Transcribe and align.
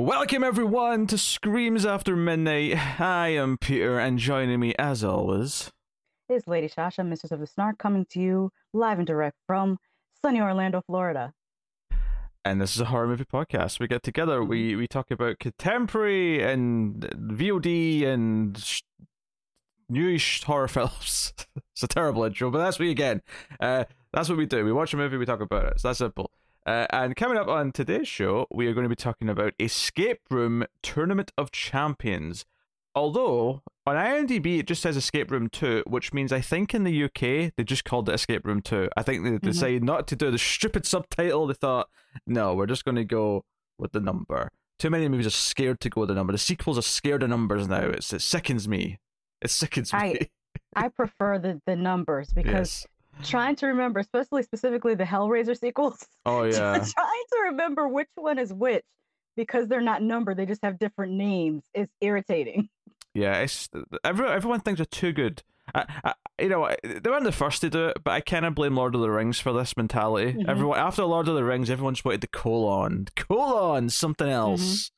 Welcome 0.00 0.44
everyone 0.44 1.06
to 1.08 1.18
Screams 1.18 1.84
After 1.84 2.16
Midnight. 2.16 2.98
I 2.98 3.28
am 3.34 3.58
Peter, 3.58 3.98
and 3.98 4.18
joining 4.18 4.58
me 4.58 4.72
as 4.78 5.04
always 5.04 5.70
is 6.30 6.46
Lady 6.46 6.70
Shasha, 6.70 7.06
Mistress 7.06 7.32
of 7.32 7.40
the 7.40 7.46
Snark, 7.46 7.76
coming 7.76 8.06
to 8.12 8.18
you 8.18 8.50
live 8.72 8.96
and 8.96 9.06
direct 9.06 9.36
from 9.46 9.76
sunny 10.22 10.40
Orlando, 10.40 10.80
Florida. 10.86 11.34
And 12.46 12.62
this 12.62 12.74
is 12.74 12.80
a 12.80 12.86
horror 12.86 13.08
movie 13.08 13.26
podcast. 13.26 13.78
We 13.78 13.88
get 13.88 14.02
together, 14.02 14.42
we 14.42 14.74
we 14.74 14.88
talk 14.88 15.10
about 15.10 15.38
contemporary 15.38 16.42
and 16.42 17.02
VOD 17.02 18.06
and 18.06 18.56
sh- 18.56 18.80
newish 19.90 20.42
horror 20.44 20.68
films. 20.76 21.34
it's 21.74 21.82
a 21.82 21.88
terrible 21.88 22.24
intro, 22.24 22.50
but 22.50 22.56
that's 22.56 22.78
what 22.78 22.86
we 22.86 22.90
again. 22.90 23.20
Uh, 23.60 23.84
that's 24.14 24.30
what 24.30 24.38
we 24.38 24.46
do. 24.46 24.64
We 24.64 24.72
watch 24.72 24.94
a 24.94 24.96
movie, 24.96 25.18
we 25.18 25.26
talk 25.26 25.42
about 25.42 25.66
it. 25.66 25.78
So 25.78 25.88
that's 25.88 25.98
simple. 25.98 26.30
Uh, 26.66 26.86
and 26.90 27.16
coming 27.16 27.38
up 27.38 27.48
on 27.48 27.72
today's 27.72 28.08
show, 28.08 28.46
we 28.50 28.66
are 28.66 28.74
going 28.74 28.84
to 28.84 28.88
be 28.88 28.96
talking 28.96 29.28
about 29.28 29.54
Escape 29.58 30.20
Room 30.30 30.64
Tournament 30.82 31.32
of 31.38 31.50
Champions. 31.50 32.44
Although 32.94 33.62
on 33.86 33.96
IMDb 33.96 34.58
it 34.58 34.66
just 34.66 34.82
says 34.82 34.96
Escape 34.96 35.30
Room 35.30 35.48
2, 35.48 35.84
which 35.86 36.12
means 36.12 36.32
I 36.32 36.40
think 36.40 36.74
in 36.74 36.84
the 36.84 37.04
UK 37.04 37.52
they 37.56 37.64
just 37.64 37.84
called 37.84 38.08
it 38.08 38.14
Escape 38.14 38.46
Room 38.46 38.60
2. 38.60 38.88
I 38.96 39.02
think 39.02 39.24
they 39.24 39.30
mm-hmm. 39.30 39.46
decided 39.46 39.84
not 39.84 40.06
to 40.08 40.16
do 40.16 40.30
the 40.30 40.38
stupid 40.38 40.84
subtitle. 40.84 41.46
They 41.46 41.54
thought, 41.54 41.88
no, 42.26 42.54
we're 42.54 42.66
just 42.66 42.84
going 42.84 42.96
to 42.96 43.04
go 43.04 43.44
with 43.78 43.92
the 43.92 44.00
number. 44.00 44.50
Too 44.78 44.90
many 44.90 45.08
movies 45.08 45.26
are 45.26 45.30
scared 45.30 45.80
to 45.80 45.90
go 45.90 46.02
with 46.02 46.08
the 46.08 46.14
number. 46.14 46.32
The 46.32 46.38
sequels 46.38 46.78
are 46.78 46.82
scared 46.82 47.22
of 47.22 47.30
numbers 47.30 47.68
now. 47.68 47.86
It's, 47.86 48.12
it 48.12 48.22
sickens 48.22 48.66
me. 48.66 48.98
It 49.40 49.50
sickens 49.50 49.92
I, 49.92 50.12
me. 50.12 50.30
I 50.76 50.88
prefer 50.88 51.38
the, 51.38 51.60
the 51.66 51.76
numbers 51.76 52.32
because 52.32 52.84
yes. 52.84 52.86
Trying 53.22 53.56
to 53.56 53.66
remember, 53.66 54.00
especially 54.00 54.42
specifically 54.42 54.94
the 54.94 55.04
Hellraiser 55.04 55.58
sequels. 55.58 56.06
Oh 56.26 56.44
yeah. 56.44 56.72
trying 56.72 56.84
to 56.84 57.38
remember 57.46 57.88
which 57.88 58.08
one 58.14 58.38
is 58.38 58.52
which 58.52 58.84
because 59.36 59.68
they're 59.68 59.80
not 59.80 60.02
numbered, 60.02 60.36
they 60.36 60.46
just 60.46 60.62
have 60.62 60.78
different 60.78 61.12
names. 61.12 61.62
It's 61.74 61.92
irritating. 62.00 62.68
Yeah, 63.12 63.40
it's 63.40 63.68
everyone. 64.04 64.32
Everyone 64.32 64.60
thinks 64.60 64.78
they're 64.78 64.86
too 64.86 65.12
good. 65.12 65.42
I, 65.74 65.84
I, 66.04 66.14
you 66.38 66.48
know, 66.48 66.70
they 66.84 67.10
weren't 67.10 67.24
the 67.24 67.32
first 67.32 67.60
to 67.62 67.68
do 67.68 67.88
it, 67.88 67.96
but 68.04 68.12
I 68.12 68.20
kind 68.20 68.46
of 68.46 68.54
blame 68.54 68.76
Lord 68.76 68.94
of 68.94 69.00
the 69.00 69.10
Rings 69.10 69.40
for 69.40 69.52
this 69.52 69.76
mentality. 69.76 70.32
Mm-hmm. 70.32 70.48
Everyone 70.48 70.78
after 70.78 71.02
Lord 71.04 71.26
of 71.26 71.34
the 71.34 71.42
Rings, 71.42 71.70
everyone 71.70 71.94
just 71.94 72.04
wanted 72.04 72.20
the 72.20 72.28
colon, 72.28 73.08
colon, 73.16 73.88
something 73.88 74.28
mm-hmm. 74.28 74.36
else. 74.36 74.92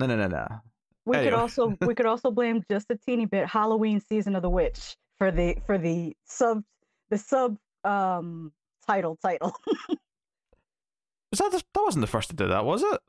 Mm-hmm. 0.00 0.06
No, 0.08 0.16
no, 0.16 0.16
no, 0.16 0.28
no. 0.28 0.60
We 1.04 1.16
anyway. 1.16 1.30
could 1.30 1.38
also 1.38 1.76
we 1.82 1.94
could 1.94 2.06
also 2.06 2.30
blame 2.30 2.64
just 2.70 2.86
a 2.90 2.96
teeny 2.96 3.26
bit 3.26 3.46
Halloween 3.46 4.00
season 4.00 4.36
of 4.36 4.42
the 4.42 4.50
witch 4.50 4.96
for 5.18 5.30
the 5.30 5.56
for 5.66 5.76
the 5.76 6.16
sub 6.24 6.62
the 7.10 7.18
sub 7.18 7.56
um 7.84 8.52
title 8.86 9.16
title. 9.16 9.54
was 9.88 11.38
that 11.38 11.52
the, 11.52 11.62
that 11.74 11.82
wasn't 11.82 12.02
the 12.02 12.06
first 12.06 12.30
to 12.30 12.36
do 12.36 12.48
that, 12.48 12.64
was 12.64 12.82
it? 12.82 13.00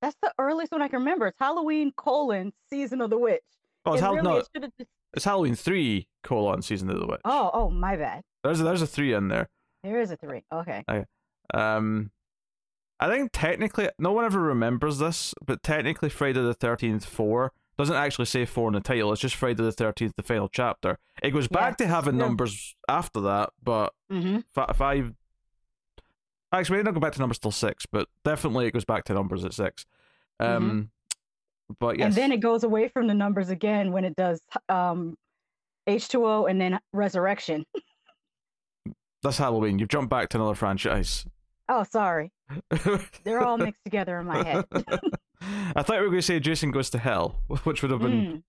That's 0.00 0.16
the 0.22 0.32
earliest 0.38 0.72
one 0.72 0.82
I 0.82 0.88
can 0.88 1.00
remember. 1.00 1.26
It's 1.28 1.38
Halloween 1.38 1.92
colon 1.96 2.52
season 2.70 3.00
of 3.00 3.10
the 3.10 3.18
witch. 3.18 3.42
Oh, 3.84 3.94
it's, 3.94 4.02
it 4.02 4.06
really, 4.06 4.22
no, 4.22 4.36
it 4.36 4.46
just... 4.54 4.74
it's 5.14 5.24
Halloween 5.24 5.54
three 5.54 6.06
colon 6.22 6.62
season 6.62 6.90
of 6.90 7.00
the 7.00 7.06
witch. 7.06 7.20
Oh, 7.24 7.50
oh, 7.52 7.70
my 7.70 7.96
bad. 7.96 8.22
There's 8.44 8.60
a, 8.60 8.64
there's 8.64 8.82
a 8.82 8.86
three 8.86 9.12
in 9.12 9.28
there. 9.28 9.48
There 9.82 10.00
is 10.00 10.10
a 10.10 10.16
three. 10.16 10.44
Okay. 10.52 10.84
okay. 10.88 11.04
Um, 11.54 12.10
I 13.00 13.08
think 13.08 13.30
technically 13.32 13.88
no 13.98 14.12
one 14.12 14.24
ever 14.24 14.40
remembers 14.40 14.98
this, 14.98 15.34
but 15.44 15.62
technically 15.62 16.10
Friday 16.10 16.40
the 16.40 16.54
Thirteenth 16.54 17.04
Four 17.04 17.52
doesn't 17.78 17.94
actually 17.94 18.24
say 18.24 18.44
four 18.44 18.68
in 18.68 18.74
the 18.74 18.80
title. 18.80 19.12
It's 19.12 19.22
just 19.22 19.36
Friday 19.36 19.62
the 19.62 19.72
Thirteenth, 19.72 20.14
the 20.16 20.22
final 20.22 20.48
chapter. 20.48 20.98
It 21.22 21.30
goes 21.30 21.46
back 21.46 21.78
to 21.78 21.86
having 21.86 22.18
numbers 22.18 22.74
after 22.88 23.20
that, 23.22 23.50
but 23.62 23.94
mm-hmm. 24.10 24.40
f- 24.56 24.76
five. 24.76 25.14
Actually, 26.52 26.78
we 26.78 26.82
don't 26.82 26.94
go 26.94 27.00
back 27.00 27.12
to 27.12 27.20
numbers 27.20 27.38
till 27.38 27.52
six, 27.52 27.86
but 27.86 28.08
definitely 28.24 28.66
it 28.66 28.72
goes 28.72 28.84
back 28.84 29.04
to 29.04 29.14
numbers 29.14 29.44
at 29.44 29.54
six. 29.54 29.86
Um, 30.40 30.48
mm-hmm. 30.48 31.74
But 31.78 31.98
yes. 31.98 32.06
And 32.06 32.14
then 32.14 32.32
it 32.32 32.40
goes 32.40 32.64
away 32.64 32.88
from 32.88 33.06
the 33.06 33.14
numbers 33.14 33.50
again 33.50 33.92
when 33.92 34.04
it 34.04 34.16
does 34.16 34.40
um, 34.68 35.16
H2O 35.88 36.50
and 36.50 36.60
then 36.60 36.78
Resurrection. 36.92 37.64
That's 39.22 39.38
Halloween. 39.38 39.78
You've 39.78 39.88
jumped 39.88 40.10
back 40.10 40.28
to 40.30 40.38
another 40.38 40.54
franchise. 40.54 41.26
Oh, 41.68 41.84
sorry. 41.84 42.32
They're 43.24 43.40
all 43.40 43.58
mixed 43.58 43.84
together 43.84 44.18
in 44.18 44.26
my 44.26 44.44
head. 44.44 44.64
I 45.40 45.82
thought 45.82 45.96
we 45.96 46.02
were 46.02 46.06
going 46.06 46.18
to 46.18 46.22
say 46.22 46.40
Jason 46.40 46.70
Goes 46.70 46.90
to 46.90 46.98
Hell, 46.98 47.40
which 47.64 47.82
would 47.82 47.90
have 47.90 48.00
been. 48.00 48.10
Mm. 48.10 48.42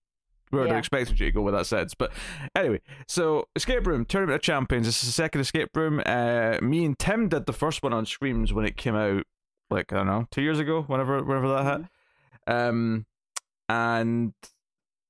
We 0.52 0.58
would 0.58 0.66
yeah. 0.66 0.74
have 0.74 0.80
expected 0.80 1.20
you 1.20 1.28
to 1.28 1.32
go 1.32 1.42
with 1.44 1.54
that 1.54 1.68
sense. 1.68 1.94
But 1.94 2.12
anyway, 2.56 2.82
so 3.08 3.48
Escape 3.56 3.86
Room, 3.86 4.04
Tournament 4.04 4.38
of 4.38 4.42
Champions. 4.42 4.88
This 4.88 5.04
is 5.04 5.10
the 5.10 5.14
second 5.14 5.42
Escape 5.42 5.70
Room. 5.76 6.02
Uh, 6.04 6.58
me 6.60 6.86
and 6.86 6.98
Tim 6.98 7.30
did 7.30 7.46
the 7.46 7.54
first 7.54 7.84
one 7.84 7.94
on 7.94 8.08
Screams 8.08 8.52
when 8.52 8.66
it 8.66 8.76
came 8.76 8.96
out, 8.96 9.26
like, 9.70 9.94
I 9.94 9.98
don't 9.98 10.08
know, 10.08 10.28
two 10.32 10.42
years 10.42 10.58
ago, 10.58 10.82
whenever, 10.82 11.24
whenever 11.24 11.50
that 11.50 11.66
mm-hmm. 11.66 11.84
hit. 11.84 12.56
Um, 12.56 13.06
and 13.70 14.34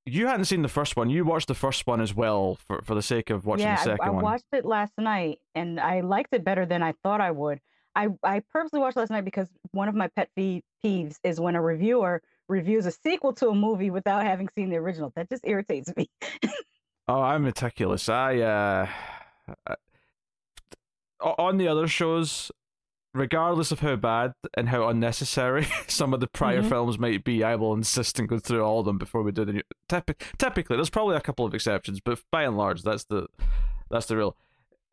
you 0.05 0.27
hadn't 0.27 0.45
seen 0.45 0.61
the 0.61 0.67
first 0.67 0.95
one. 0.95 1.09
You 1.09 1.23
watched 1.23 1.47
the 1.47 1.55
first 1.55 1.87
one 1.87 2.01
as 2.01 2.13
well 2.13 2.57
for, 2.67 2.81
for 2.83 2.95
the 2.95 3.01
sake 3.01 3.29
of 3.29 3.45
watching 3.45 3.65
yeah, 3.65 3.77
the 3.77 3.83
second 3.83 3.99
I, 4.01 4.07
I 4.07 4.09
one. 4.09 4.23
I 4.25 4.31
watched 4.31 4.47
it 4.51 4.65
last 4.65 4.93
night 4.97 5.39
and 5.55 5.79
I 5.79 6.01
liked 6.01 6.33
it 6.33 6.43
better 6.43 6.65
than 6.65 6.83
I 6.83 6.93
thought 7.03 7.21
I 7.21 7.31
would. 7.31 7.61
I, 7.99 8.07
I 8.23 8.41
purposely 8.51 8.79
watched 8.79 8.95
last 8.95 9.09
night 9.09 9.25
because 9.25 9.47
one 9.71 9.89
of 9.89 9.95
my 9.95 10.07
pet 10.07 10.29
peeves 10.37 11.15
is 11.23 11.39
when 11.39 11.55
a 11.55 11.61
reviewer 11.61 12.21
reviews 12.47 12.85
a 12.85 12.91
sequel 12.91 13.33
to 13.33 13.49
a 13.49 13.55
movie 13.55 13.89
without 13.89 14.23
having 14.23 14.47
seen 14.55 14.69
the 14.69 14.77
original. 14.77 15.11
That 15.17 15.29
just 15.29 15.45
irritates 15.45 15.91
me. 15.97 16.09
oh, 17.09 17.21
I'm 17.21 17.43
meticulous. 17.43 18.07
I 18.07 18.37
uh, 18.37 18.87
on 21.19 21.57
the 21.57 21.67
other 21.67 21.89
shows, 21.89 22.51
regardless 23.13 23.73
of 23.73 23.81
how 23.81 23.97
bad 23.97 24.31
and 24.55 24.69
how 24.69 24.87
unnecessary 24.87 25.67
some 25.87 26.13
of 26.13 26.21
the 26.21 26.27
prior 26.27 26.61
mm-hmm. 26.61 26.69
films 26.69 26.97
might 26.97 27.25
be, 27.25 27.43
I 27.43 27.55
will 27.55 27.73
insist 27.73 28.17
and 28.17 28.29
go 28.29 28.39
through 28.39 28.63
all 28.63 28.79
of 28.79 28.85
them 28.85 28.97
before 28.97 29.23
we 29.23 29.33
do 29.33 29.43
the 29.43 29.53
new. 29.53 29.61
Typ- 29.89 30.21
typically, 30.37 30.77
there's 30.77 30.89
probably 30.89 31.17
a 31.17 31.21
couple 31.21 31.45
of 31.45 31.53
exceptions, 31.53 31.99
but 31.99 32.19
by 32.31 32.43
and 32.43 32.55
large, 32.55 32.81
that's 32.81 33.03
the 33.03 33.27
that's 33.89 34.05
the 34.05 34.15
real. 34.15 34.37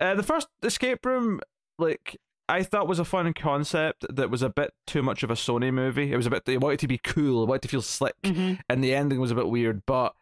Uh, 0.00 0.16
the 0.16 0.24
first 0.24 0.48
escape 0.64 1.06
room, 1.06 1.40
like 1.78 2.16
I 2.48 2.62
thought, 2.62 2.86
was 2.86 2.98
a 2.98 3.04
fun 3.04 3.32
concept 3.34 4.06
that 4.08 4.30
was 4.30 4.42
a 4.42 4.48
bit 4.48 4.72
too 4.86 5.02
much 5.02 5.22
of 5.22 5.30
a 5.30 5.34
Sony 5.34 5.72
movie. 5.72 6.12
It 6.12 6.16
was 6.16 6.26
a 6.26 6.30
bit. 6.30 6.44
They 6.44 6.58
wanted 6.58 6.80
to 6.80 6.88
be 6.88 6.98
cool, 6.98 7.46
wanted 7.46 7.62
to 7.62 7.68
feel 7.68 7.82
slick, 7.82 8.14
mm-hmm. 8.22 8.54
and 8.68 8.84
the 8.84 8.94
ending 8.94 9.20
was 9.20 9.30
a 9.30 9.34
bit 9.34 9.48
weird, 9.48 9.82
but 9.86 10.14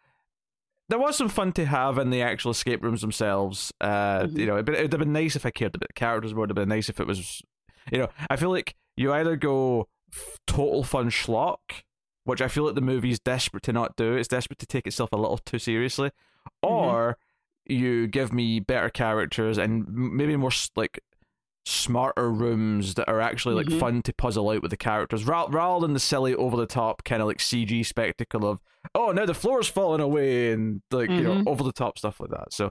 there 0.89 0.99
was 0.99 1.17
some 1.17 1.29
fun 1.29 1.53
to 1.53 1.65
have 1.65 1.99
in 1.99 2.11
the 2.11 2.23
actual 2.23 2.51
escape 2.51 2.83
rooms 2.83 3.01
themselves. 3.01 3.73
Uh, 3.81 4.21
mm-hmm. 4.21 4.39
You 4.39 4.47
know, 4.47 4.57
it 4.57 4.67
would 4.67 4.77
have 4.77 4.91
been 4.91 5.13
nice 5.13 5.37
if 5.37 5.47
I 5.47 5.51
cared 5.51 5.75
about 5.75 5.89
the 5.89 5.95
characters. 5.95 6.33
It 6.33 6.37
would 6.37 6.51
have 6.51 6.57
been 6.57 6.69
nice 6.69 6.89
if 6.89 7.01
it 7.01 7.07
was 7.07 7.43
you 7.91 7.99
know, 7.99 8.09
I 8.31 8.37
feel 8.37 8.51
like 8.51 8.75
you 8.97 9.13
either 9.13 9.37
go 9.37 9.89
f- 10.13 10.39
total 10.47 10.85
fun 10.85 11.11
schlock, 11.11 11.83
which 12.25 12.41
I 12.41 12.49
feel 12.49 12.65
like 12.65 12.75
the 12.75 12.81
movie's 12.81 13.21
desperate 13.21 13.63
to 13.65 13.73
not 13.73 13.97
do. 13.97 14.15
It's 14.15 14.29
desperate 14.29 14.59
to 14.61 14.67
take 14.67 14.87
itself 14.87 15.11
a 15.13 15.17
little 15.17 15.39
too 15.39 15.59
seriously, 15.59 16.09
mm-hmm. 16.09 16.75
or 16.75 17.19
you 17.67 18.07
give 18.07 18.33
me 18.33 18.61
better 18.61 18.91
characters 18.91 19.57
and 19.59 19.87
maybe 19.89 20.37
more 20.37 20.51
like 20.77 21.01
smarter 21.65 22.31
rooms 22.31 22.95
that 22.95 23.09
are 23.09 23.21
actually 23.21 23.55
like 23.55 23.67
mm-hmm. 23.67 23.79
fun 23.79 24.03
to 24.03 24.13
puzzle 24.13 24.51
out 24.51 24.61
with 24.61 24.71
the 24.71 24.77
characters 24.77 25.25
ra- 25.25 25.47
rather 25.49 25.87
than 25.87 25.95
the 25.95 26.01
silly 26.01 26.35
over 26.35 26.57
the 26.57 26.67
top 26.67 27.05
kind 27.05 27.23
of 27.23 27.29
like 27.29 27.39
CG 27.39 27.87
spectacle 27.87 28.47
of 28.47 28.61
oh 28.95 29.13
now 29.13 29.25
the 29.25 29.33
floor's 29.33 29.67
falling 29.67 30.03
away 30.03 30.53
and 30.53 30.83
like 30.91 31.09
mm-hmm. 31.09 31.19
you 31.19 31.25
know 31.25 31.35
mm-hmm. 31.37 31.49
over 31.49 31.65
the 31.65 31.73
top 31.73 31.99
stuff 31.99 32.21
like 32.21 32.29
that 32.29 32.53
so 32.53 32.71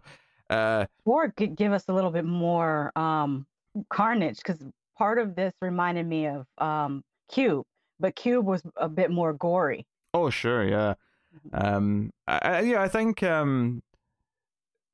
uh 0.51 0.85
or 1.05 1.29
give 1.29 1.73
us 1.73 1.85
a 1.87 1.93
little 1.93 2.11
bit 2.11 2.25
more 2.25 2.95
um 2.95 3.47
carnage 3.89 4.37
because 4.37 4.59
part 4.97 5.19
of 5.19 5.35
this 5.35 5.53
reminded 5.61 6.07
me 6.07 6.27
of 6.27 6.45
um, 6.57 7.03
Cube, 7.31 7.65
but 7.99 8.15
Cube 8.15 8.45
was 8.45 8.63
a 8.77 8.89
bit 8.89 9.11
more 9.11 9.33
gory. 9.33 9.85
Oh, 10.13 10.29
sure, 10.29 10.63
yeah. 10.63 10.93
Mm-hmm. 11.53 11.75
Um, 11.75 12.11
I, 12.27 12.61
yeah, 12.61 12.81
I 12.81 12.87
think 12.87 13.23
um, 13.23 13.81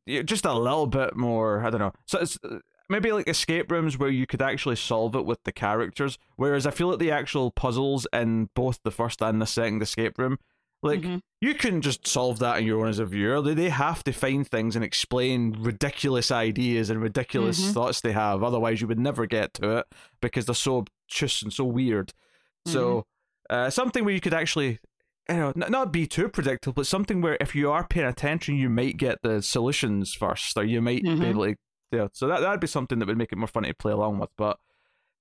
just 0.07 0.45
a 0.45 0.53
little 0.53 0.87
bit 0.87 1.15
more. 1.15 1.65
I 1.65 1.69
don't 1.69 1.81
know. 1.81 1.93
So 2.05 2.19
it's 2.19 2.39
uh, 2.43 2.59
maybe 2.89 3.11
like 3.11 3.29
escape 3.29 3.71
rooms 3.71 3.97
where 3.97 4.09
you 4.09 4.25
could 4.25 4.41
actually 4.41 4.75
solve 4.75 5.15
it 5.15 5.25
with 5.25 5.43
the 5.43 5.51
characters. 5.51 6.17
Whereas 6.35 6.65
I 6.65 6.71
feel 6.71 6.87
like 6.87 6.99
the 6.99 7.11
actual 7.11 7.51
puzzles 7.51 8.07
in 8.11 8.49
both 8.55 8.79
the 8.83 8.91
first 8.91 9.21
and 9.21 9.41
the 9.41 9.45
second 9.45 9.81
escape 9.81 10.17
room 10.17 10.37
like 10.81 11.01
mm-hmm. 11.01 11.17
you 11.41 11.53
couldn't 11.55 11.81
just 11.81 12.07
solve 12.07 12.39
that 12.39 12.57
on 12.57 12.65
your 12.65 12.81
own 12.81 12.87
as 12.87 12.99
a 12.99 13.05
viewer. 13.05 13.41
They 13.41 13.53
they 13.53 13.69
have 13.69 14.03
to 14.05 14.13
find 14.13 14.47
things 14.47 14.75
and 14.75 14.85
explain 14.85 15.57
ridiculous 15.59 16.31
ideas 16.31 16.89
and 16.89 17.01
ridiculous 17.01 17.59
mm-hmm. 17.59 17.73
thoughts 17.73 18.01
they 18.01 18.13
have. 18.13 18.43
Otherwise, 18.43 18.79
you 18.79 18.87
would 18.87 18.99
never 18.99 19.25
get 19.25 19.53
to 19.55 19.77
it 19.77 19.85
because 20.21 20.45
they're 20.45 20.55
so 20.55 20.77
obtuse 20.77 21.41
and 21.41 21.51
so 21.51 21.65
weird. 21.65 22.09
Mm-hmm. 22.09 22.71
So 22.71 23.05
uh, 23.49 23.69
something 23.69 24.05
where 24.05 24.13
you 24.13 24.21
could 24.21 24.33
actually, 24.33 24.79
you 25.27 25.35
know, 25.35 25.53
not 25.55 25.91
be 25.91 26.07
too 26.07 26.29
predictable, 26.29 26.73
but 26.73 26.87
something 26.87 27.19
where 27.19 27.37
if 27.41 27.55
you 27.55 27.69
are 27.71 27.85
paying 27.85 28.07
attention, 28.07 28.55
you 28.55 28.69
might 28.69 28.95
get 28.95 29.21
the 29.21 29.41
solutions 29.41 30.13
first, 30.13 30.57
or 30.57 30.63
you 30.63 30.81
might 30.81 31.03
be 31.03 31.09
mm-hmm. 31.09 31.25
able 31.25 31.45
to. 31.45 31.55
Yeah, 31.91 32.07
so 32.13 32.27
that 32.27 32.41
that'd 32.41 32.59
be 32.59 32.67
something 32.67 32.99
that 32.99 33.07
would 33.07 33.17
make 33.17 33.31
it 33.31 33.37
more 33.37 33.47
funny 33.47 33.69
to 33.69 33.73
play 33.73 33.91
along 33.91 34.19
with. 34.19 34.29
But 34.37 34.59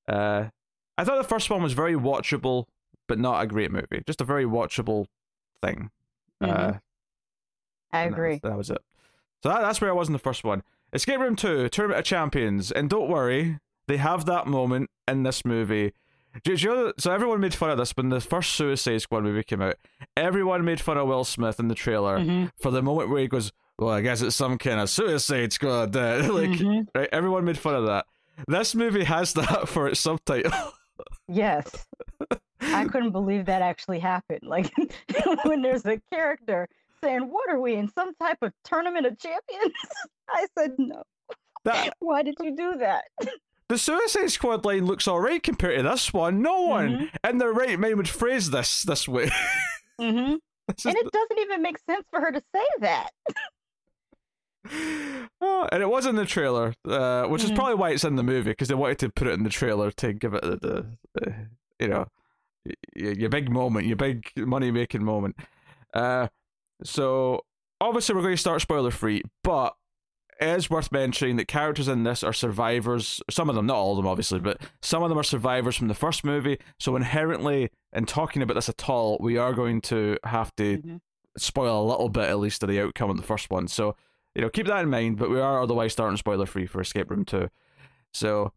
uh, 0.07 0.49
I 0.97 1.05
thought 1.05 1.17
the 1.17 1.29
first 1.29 1.49
one 1.51 1.63
was 1.63 1.73
very 1.73 1.95
watchable, 1.95 2.65
but 3.07 3.19
not 3.19 3.43
a 3.43 3.47
great 3.47 3.71
movie. 3.71 4.03
Just 4.07 4.21
a 4.21 4.25
very 4.25 4.45
watchable 4.45 5.07
thing. 5.63 5.91
Mm-hmm. 6.43 6.71
Uh, 6.71 6.73
I 7.93 8.01
agree. 8.03 8.41
That 8.43 8.57
was, 8.57 8.69
that 8.69 8.75
was, 8.75 8.79
it. 8.79 8.79
So 9.43 9.49
that, 9.49 9.61
that's 9.63 9.81
where 9.81 9.91
I 9.91 9.95
was 9.95 10.09
in 10.09 10.13
the 10.13 10.19
first 10.19 10.45
one. 10.45 10.63
Escape 10.93 11.21
Room 11.21 11.37
2, 11.37 11.69
Tournament 11.71 11.99
of 12.01 12.05
Champions. 12.05 12.71
And 12.73 12.91
don't 12.91 13.09
worry, 13.09 13.59
they 13.87 13.97
have 13.97 14.25
that 14.27 14.47
moment 14.47 14.91
in 15.07 15.23
this 15.23 15.45
movie 15.45 15.93
Do 16.45 16.53
you 16.53 16.69
know, 16.69 16.93
so 16.99 17.11
everyone 17.13 17.41
made 17.41 17.55
fun 17.55 17.71
of 17.71 17.79
this 17.79 17.97
when 17.97 18.11
the 18.11 18.21
first 18.21 18.55
Suicide 18.55 18.99
Squad 18.99 19.25
movie 19.25 19.43
came 19.43 19.63
out. 19.63 19.77
Everyone 20.17 20.65
made 20.65 20.81
fun 20.81 20.99
of 20.99 21.09
Will 21.09 21.25
Smith 21.25 21.59
in 21.59 21.69
the 21.69 21.75
trailer 21.75 22.19
Mhm. 22.19 22.51
for 22.61 22.71
the 22.71 22.83
moment 22.83 23.11
where 23.11 23.21
he 23.21 23.27
goes, 23.29 23.51
"Well, 23.79 23.91
I 23.91 24.01
guess 24.01 24.23
it's 24.23 24.37
some 24.37 24.59
kind 24.59 24.81
of 24.81 24.91
Suicide 24.91 25.53
Squad." 25.53 25.97
uh," 25.97 26.29
like, 26.33 26.51
Mhm. 26.51 26.87
right? 26.95 27.09
Everyone 27.13 27.45
made 27.45 27.59
fun 27.59 27.75
of 27.75 27.87
that. 27.87 28.07
This 28.47 28.75
movie 28.75 29.05
has 29.05 29.33
that 29.35 29.69
for 29.69 29.89
its 29.89 30.01
subtitle. 30.01 30.53
Yes. 31.29 31.87
I 32.61 32.85
couldn't 32.91 33.11
believe 33.13 33.47
that 33.47 33.63
actually 33.63 33.99
happened. 34.01 34.41
Like 34.43 34.73
when 35.45 35.63
there's 35.63 35.87
a 35.87 36.01
character 36.13 36.69
saying, 37.03 37.21
What 37.23 37.49
are 37.51 37.61
we 37.61 37.75
in 37.75 37.89
some 37.89 38.15
type 38.17 38.39
of 38.43 38.53
tournament 38.65 39.07
of 39.07 39.19
champions? 39.19 39.73
I 40.29 40.47
said, 40.59 40.73
No. 40.79 41.03
that 41.65 41.95
Why 42.01 42.23
did 42.23 42.35
you 42.43 42.57
do 42.57 42.77
that? 42.79 43.05
the 43.69 43.79
Suicide 43.79 44.31
Squad 44.31 44.65
line 44.65 44.87
looks 44.87 45.07
alright 45.07 45.43
compared 45.43 45.77
to 45.77 45.83
this 45.83 46.13
one. 46.13 46.41
No 46.43 46.63
one 46.63 46.89
Mhm. 47.25 47.31
in 47.31 47.39
their 47.39 47.53
right 47.53 47.79
mind 47.79 47.97
would 47.97 48.09
phrase 48.09 48.51
this 48.51 48.83
this 48.83 49.07
way. 49.07 49.31
hmm 50.01 50.35
This 50.69 50.85
And 50.87 50.97
it 50.97 51.13
doesn't 51.13 51.39
even 51.39 51.63
make 51.63 51.79
sense 51.89 52.05
for 52.11 52.21
her 52.21 52.31
to 52.33 52.43
say 52.55 52.65
that. 52.81 53.11
Oh, 55.41 55.69
and 55.71 55.83
it 55.83 55.89
was 55.89 56.05
in 56.07 56.17
the 56.17 56.27
trailer, 56.27 56.75
uh, 56.85 57.25
which 57.27 57.45
is 57.45 57.51
Mhm. 57.53 57.57
probably 57.57 57.75
why 57.77 57.91
it's 57.91 58.05
in 58.05 58.17
the 58.17 58.23
movie 58.23 58.51
because 58.51 58.69
they 58.69 58.75
wanted 58.75 58.99
to 59.01 59.09
put 59.11 59.29
it 59.29 59.35
in 59.35 59.45
the 59.45 59.51
trailer 59.51 59.91
to 59.93 60.13
give 60.13 60.35
it 60.35 60.43
the, 60.43 60.57
the, 60.57 60.87
the 61.15 61.35
you 61.79 61.89
know, 61.89 62.07
y- 62.67 62.75
y- 62.97 63.15
your 63.19 63.29
big 63.31 63.51
moment, 63.51 63.87
your 63.87 63.97
big 63.97 64.31
money 64.37 64.71
making 64.71 65.05
moment. 65.05 65.37
Uh, 65.95 66.29
so 66.83 67.45
obviously 67.81 68.15
we're 68.15 68.23
going 68.23 68.35
to 68.35 68.41
start 68.41 68.61
spoiler 68.61 68.91
free, 68.91 69.23
but 69.45 69.77
it 70.41 70.49
is 70.49 70.69
worth 70.71 70.91
mentioning 70.93 71.37
that 71.37 71.47
characters 71.49 71.89
in 71.89 72.03
this 72.05 72.23
are 72.25 72.33
survivors. 72.33 73.21
Some 73.31 73.49
of 73.49 73.55
them, 73.57 73.67
not 73.67 73.77
all 73.77 73.93
of 73.93 73.97
them, 73.99 74.07
obviously, 74.07 74.41
but 74.41 74.61
some 74.83 75.03
of 75.03 75.09
them 75.09 75.19
are 75.19 75.25
survivors 75.25 75.77
from 75.77 75.89
the 75.89 75.95
first 75.95 76.25
movie. 76.25 76.59
So 76.81 76.95
inherently, 76.97 77.71
in 77.93 78.07
talking 78.07 78.43
about 78.43 78.55
this 78.55 78.69
at 78.69 78.89
all, 78.89 79.19
we 79.21 79.37
are 79.37 79.53
going 79.53 79.81
to 79.83 80.17
have 80.25 80.55
to 80.57 80.79
Mhm. 80.79 81.01
spoil 81.37 81.83
a 81.83 81.89
little 81.89 82.09
bit 82.09 82.29
at 82.29 82.39
least 82.39 82.63
of 82.65 82.69
the 82.69 82.81
outcome 82.81 83.11
of 83.11 83.17
the 83.17 83.23
first 83.23 83.51
one. 83.51 83.67
So 83.69 83.97
you 84.39 84.45
know, 84.45 84.49
keep 84.51 84.67
that 84.69 84.83
in 84.85 84.89
mind. 84.89 85.19
But 85.19 85.31
we 85.31 85.41
are 85.41 85.61
otherwise 85.61 85.93
starting 85.93 86.17
spoiler 86.17 86.47
free 86.47 86.65
for 86.67 86.81
Escape 86.81 87.11
Room 87.11 87.25
Two. 87.25 87.51
So 88.15 88.53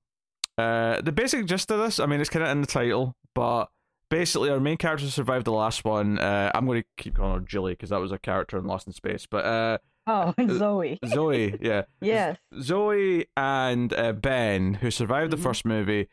uh, 0.57 1.01
the 1.01 1.11
basic 1.11 1.45
gist 1.47 1.71
of 1.71 1.79
this, 1.79 1.99
I 1.99 2.05
mean, 2.05 2.21
it's 2.21 2.29
kind 2.29 2.43
of 2.45 2.51
in 2.51 2.61
the 2.61 2.67
title, 2.67 3.15
but 3.33 3.65
basically 4.09 4.49
our 4.51 4.59
main 4.59 4.77
character 4.77 5.07
survived 5.07 5.45
the 5.45 5.51
last 5.51 5.83
one. 5.83 6.19
Uh, 6.19 6.51
I'm 6.53 6.65
going 6.67 6.83
to 6.83 6.87
keep 7.03 7.15
calling 7.15 7.33
her 7.33 7.45
Julie 7.45 7.73
because 7.73 7.89
that 7.89 7.99
was 7.99 8.11
a 8.11 8.19
character 8.19 8.57
in 8.59 8.65
Lost 8.65 8.85
in 8.85 8.93
Space. 8.93 9.25
But 9.25 9.45
uh, 9.45 9.77
Oh, 10.07 10.33
Zoe. 10.49 10.99
Zoe, 11.07 11.57
yeah, 11.61 11.83
Yes. 11.99 12.37
Zoe 12.61 13.25
and 13.35 13.91
uh, 13.93 14.13
Ben, 14.13 14.75
who 14.75 14.91
survived 14.91 15.31
the 15.31 15.37
Mhm. 15.37 15.43
first 15.43 15.65
movie, 15.65 16.07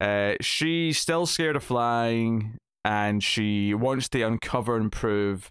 uh, 0.00 0.34
she's 0.40 0.98
still 0.98 1.26
scared 1.26 1.56
of 1.56 1.64
flying, 1.64 2.58
and 2.84 3.22
she 3.22 3.74
wants 3.74 4.08
to 4.10 4.22
uncover 4.22 4.76
and 4.76 4.90
prove 4.92 5.50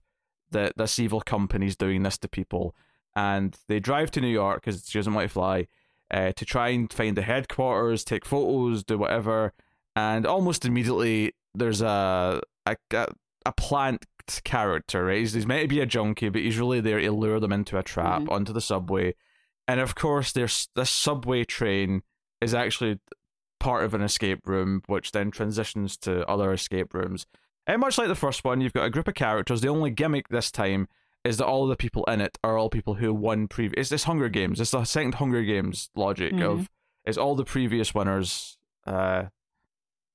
that 0.52 0.74
this 0.78 1.00
evil 1.00 1.22
company's 1.22 1.76
doing 1.76 2.04
this 2.04 2.18
to 2.20 2.28
people. 2.30 2.74
And 3.18 3.58
they 3.68 3.80
drive 3.80 4.12
to 4.12 4.22
New 4.22 4.28
York 4.28 4.62
because 4.64 4.88
she 4.88 5.00
doesn't 5.00 5.14
want 5.14 5.28
to 5.28 5.34
fly, 5.34 5.68
uh, 6.12 6.34
to 6.34 6.46
try 6.46 6.70
and 6.70 6.94
find 6.94 7.18
the 7.18 7.24
headquarters, 7.24 8.04
take 8.04 8.26
photos, 8.26 8.84
do 8.84 9.00
whatever. 9.00 9.54
And 9.96 10.28
almost 10.28 10.66
immediately, 10.66 11.34
there's 11.56 11.82
a 11.82 12.42
a, 12.68 12.76
a, 12.94 13.54
plant 13.54 14.06
character, 14.44 15.06
right? 15.06 15.20
He's, 15.20 15.34
he's 15.34 15.48
meant 15.48 15.64
to 15.64 15.68
be 15.68 15.80
a 15.80 15.86
junkie, 15.86 16.30
but 16.30 16.42
he's 16.42 16.60
really 16.60 16.80
there 16.82 17.00
to 17.00 17.12
lure 17.12 17.40
them 17.40 17.54
into 17.54 17.78
a 17.78 17.84
trap 17.84 18.22
Mhm. 18.24 18.32
onto 18.32 18.54
the 18.54 18.62
subway. 18.62 19.16
And 19.68 19.80
of 19.80 19.96
course, 19.96 20.32
there's 20.32 20.70
this 20.76 20.92
subway 20.92 21.44
train 21.44 22.04
is 22.40 22.54
actually 22.54 23.00
part 23.60 23.84
of 23.84 23.94
an 23.96 24.02
escape 24.02 24.46
room, 24.46 24.84
which 24.88 25.12
then 25.12 25.32
transitions 25.32 25.98
to 25.98 26.28
other 26.28 26.54
escape 26.54 26.94
rooms. 26.94 27.26
And 27.66 27.82
much 27.82 27.98
like 27.98 28.10
the 28.10 28.16
first 28.16 28.44
one, 28.44 28.62
you've 28.62 28.74
got 28.74 28.86
a 28.86 28.90
group 28.92 29.08
of 29.08 29.16
characters. 29.16 29.62
The 29.62 29.70
only 29.70 29.90
gimmick 29.90 30.28
this 30.28 30.52
time 30.52 30.88
is 31.28 31.38
that 31.38 31.46
all 31.46 31.68
the 31.68 31.76
people 31.76 32.04
in 32.06 32.22
it 32.22 32.38
are 32.44 32.58
all 32.58 32.70
people 32.70 32.96
who 32.96 33.14
won 33.14 33.48
previous. 33.48 33.82
It's 33.82 33.90
this 33.90 34.04
Hunger 34.06 34.30
Games. 34.30 34.60
It's 34.60 34.72
the 34.72 34.84
second 34.86 35.16
Hunger 35.16 35.44
Games 35.44 35.90
logic 35.96 36.34
of 36.42 36.70
it's 37.06 37.18
all 37.18 37.36
the 37.36 37.46
previous 37.46 37.94
winners. 37.94 38.58
Uh, 38.86 39.26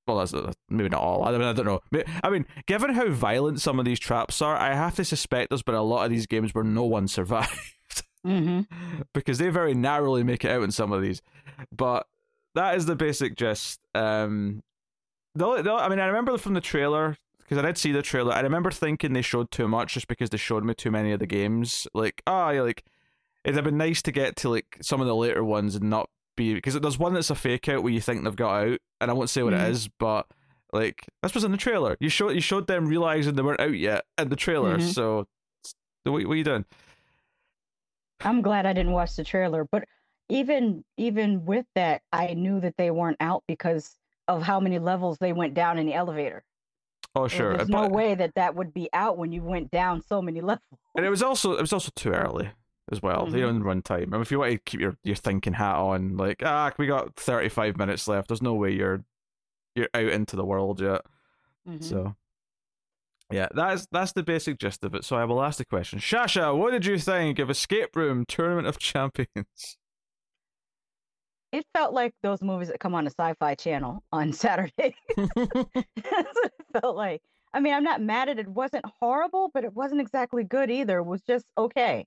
well, 0.06 0.18
that's 0.18 0.34
uh, 0.34 0.52
maybe 0.68 0.88
not 0.88 1.00
all. 1.00 1.24
I 1.24 1.32
mean, 1.32 1.42
I 1.42 1.52
don't 1.52 1.66
know. 1.66 1.80
I 2.24 2.30
mean, 2.30 2.46
given 2.66 2.94
how 2.94 3.08
violent 3.08 3.60
some 3.60 3.78
of 3.78 3.84
these 3.84 4.00
traps 4.00 4.42
are, 4.42 4.56
I 4.56 4.74
have 4.74 4.96
to 4.96 5.04
suspect 5.04 5.50
there's 5.50 5.62
been 5.62 5.74
a 5.74 5.82
lot 5.82 6.04
of 6.04 6.10
these 6.10 6.26
games 6.26 6.54
where 6.54 6.64
no 6.64 6.84
one 6.84 7.08
survived 7.18 7.50
hmm 8.24 8.60
because 9.14 9.38
they 9.38 9.48
very 9.48 9.74
narrowly 9.74 10.22
make 10.22 10.44
it 10.44 10.50
out 10.50 10.62
in 10.62 10.70
some 10.70 10.92
of 10.92 11.02
these. 11.02 11.22
But 11.70 12.06
that 12.54 12.76
is 12.76 12.86
the 12.86 12.96
basic 12.96 13.36
gist. 13.36 13.80
Um, 13.94 14.62
the, 15.34 15.62
the, 15.62 15.72
I 15.72 15.88
mean, 15.88 15.98
I 15.98 16.06
remember 16.06 16.36
from 16.38 16.54
the 16.54 16.60
trailer 16.60 17.16
because 17.52 17.62
I 17.62 17.66
did 17.68 17.76
see 17.76 17.92
the 17.92 18.00
trailer. 18.00 18.32
I 18.32 18.40
remember 18.40 18.70
thinking 18.70 19.12
they 19.12 19.20
showed 19.20 19.50
too 19.50 19.68
much 19.68 19.92
just 19.92 20.08
because 20.08 20.30
they 20.30 20.38
showed 20.38 20.64
me 20.64 20.72
too 20.72 20.90
many 20.90 21.12
of 21.12 21.18
the 21.20 21.26
games. 21.26 21.86
Like, 21.92 22.22
oh, 22.26 22.48
yeah, 22.48 22.62
like 22.62 22.82
it'd 23.44 23.56
have 23.56 23.64
been 23.64 23.76
nice 23.76 24.00
to 24.02 24.12
get 24.12 24.36
to 24.36 24.48
like 24.48 24.78
some 24.80 25.02
of 25.02 25.06
the 25.06 25.14
later 25.14 25.44
ones 25.44 25.74
and 25.74 25.90
not 25.90 26.08
be 26.34 26.54
because 26.54 26.80
there's 26.80 26.98
one 26.98 27.12
that's 27.12 27.28
a 27.28 27.34
fake 27.34 27.68
out 27.68 27.82
where 27.82 27.92
you 27.92 28.00
think 28.00 28.24
they've 28.24 28.34
got 28.34 28.64
out, 28.64 28.78
and 29.02 29.10
I 29.10 29.14
won't 29.14 29.28
say 29.28 29.42
what 29.42 29.52
Mhm. 29.52 29.64
it 29.64 29.70
is, 29.70 29.88
but 29.98 30.26
like 30.72 31.04
this 31.22 31.34
was 31.34 31.44
in 31.44 31.50
the 31.52 31.58
trailer. 31.58 31.94
You 32.00 32.08
showed 32.08 32.30
you 32.30 32.40
showed 32.40 32.68
them 32.68 32.86
realizing 32.86 33.34
they 33.34 33.42
weren't 33.42 33.60
out 33.60 33.76
yet 33.76 34.04
in 34.16 34.30
the 34.30 34.36
trailer. 34.36 34.78
Mhm. 34.78 34.94
So, 34.94 35.26
what, 36.04 36.24
what 36.26 36.32
are 36.32 36.36
you 36.36 36.44
doing? 36.44 36.64
I'm 38.20 38.40
glad 38.40 38.64
I 38.64 38.72
didn't 38.72 38.92
watch 38.92 39.16
the 39.16 39.24
trailer, 39.24 39.66
but 39.70 39.84
even 40.30 40.84
even 40.96 41.44
with 41.44 41.66
that, 41.74 42.00
I 42.14 42.32
knew 42.32 42.60
that 42.60 42.76
they 42.78 42.90
weren't 42.90 43.18
out 43.20 43.44
because 43.46 43.98
of 44.28 44.42
how 44.42 44.58
many 44.60 44.78
levels 44.78 45.18
they 45.18 45.34
went 45.34 45.52
down 45.52 45.78
in 45.78 45.84
the 45.84 45.92
elevator. 45.94 46.44
Oh, 47.14 47.28
sure. 47.28 47.56
There's 47.56 47.68
but- 47.68 47.88
no 47.88 47.94
way 47.94 48.14
that 48.14 48.34
that 48.36 48.54
would 48.54 48.72
be 48.72 48.88
out 48.92 49.18
when 49.18 49.32
you 49.32 49.42
went 49.42 49.70
down 49.70 50.02
so 50.02 50.22
many 50.22 50.40
levels. 50.40 50.62
And 50.96 51.06
it 51.06 51.10
was 51.10 51.22
also 51.22 51.52
it 51.54 51.60
was 51.60 51.72
also 51.72 51.90
too 51.96 52.10
early 52.10 52.50
as 52.90 53.00
well. 53.00 53.26
You 53.30 53.42
know, 53.42 53.48
in 53.48 53.62
runtime. 53.62 54.02
I 54.02 54.06
mean, 54.06 54.20
if 54.20 54.30
you 54.30 54.38
want 54.38 54.52
to 54.52 54.58
keep 54.58 54.78
your, 54.80 54.96
your 55.04 55.16
thinking 55.16 55.54
hat 55.54 55.76
on, 55.76 56.18
like 56.18 56.42
ah, 56.44 56.70
we 56.78 56.86
got 56.86 57.16
thirty 57.16 57.48
five 57.48 57.78
minutes 57.78 58.06
left. 58.08 58.28
There's 58.28 58.42
no 58.42 58.52
way 58.54 58.72
you're 58.72 59.02
you're 59.74 59.88
out 59.94 60.08
into 60.08 60.36
the 60.36 60.44
world 60.44 60.80
yet. 60.82 61.00
Mhm. 61.66 61.82
So 61.82 62.14
yeah, 63.30 63.48
that's 63.54 63.86
that's 63.90 64.12
the 64.12 64.22
basic 64.22 64.58
gist 64.58 64.84
of 64.84 64.94
it. 64.94 65.04
So 65.04 65.16
I 65.16 65.24
will 65.24 65.42
ask 65.42 65.56
the 65.56 65.64
question, 65.64 65.98
Shasha, 65.98 66.54
what 66.54 66.72
did 66.72 66.84
you 66.84 66.98
think 66.98 67.38
of 67.38 67.48
Escape 67.48 67.96
Room 67.96 68.26
Tournament 68.28 68.66
of 68.66 68.78
Champions? 68.78 69.78
It 71.52 71.64
felt 71.74 71.92
like 71.92 72.14
those 72.22 72.40
movies 72.42 72.68
that 72.68 72.80
come 72.80 72.94
on 72.94 73.06
a 73.06 73.10
Sci-Fi 73.10 73.54
Channel 73.56 74.02
on 74.12 74.32
Saturday. 74.44 74.94
That's 75.16 75.44
what 75.44 75.72
it 76.46 76.80
felt 76.80 76.96
like. 76.96 77.20
I 77.54 77.60
mean, 77.60 77.74
I'm 77.74 77.84
not 77.84 78.00
mad 78.00 78.30
at 78.30 78.38
it. 78.38 78.46
It 78.46 78.48
wasn't 78.48 78.84
horrible, 79.00 79.50
but 79.52 79.62
it 79.64 79.74
wasn't 79.74 80.00
exactly 80.00 80.42
good 80.44 80.70
either. 80.70 80.98
It 80.98 81.04
was 81.04 81.20
just 81.22 81.44
okay. 81.58 82.06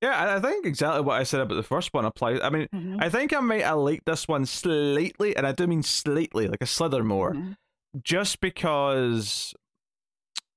Yeah, 0.00 0.36
I- 0.36 0.40
think 0.40 0.66
exactly 0.66 1.00
what 1.02 1.20
I 1.20 1.24
said 1.24 1.40
about 1.40 1.54
the 1.56 1.62
first 1.62 1.92
one 1.92 2.04
applies. 2.04 2.40
I 2.42 2.50
mean, 2.50 2.68
Mhm. 2.74 3.02
I 3.02 3.08
think 3.08 3.32
I 3.32 3.40
might 3.40 3.62
have 3.62 3.78
liked 3.78 4.04
this 4.06 4.26
one 4.28 4.46
slightly, 4.46 5.36
and 5.36 5.46
I 5.46 5.52
do 5.52 5.66
mean 5.66 5.82
slightly, 5.82 6.46
like 6.48 6.62
a 6.62 6.66
slither 6.66 7.02
more. 7.04 7.32
Mhm. 7.34 7.56
just 8.02 8.40
because 8.40 9.52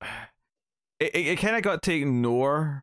it, 1.00 1.14
it, 1.14 1.26
it 1.26 1.38
kind 1.38 1.54
of 1.56 1.62
got 1.62 1.82
to 1.82 1.92
ignore 1.94 2.82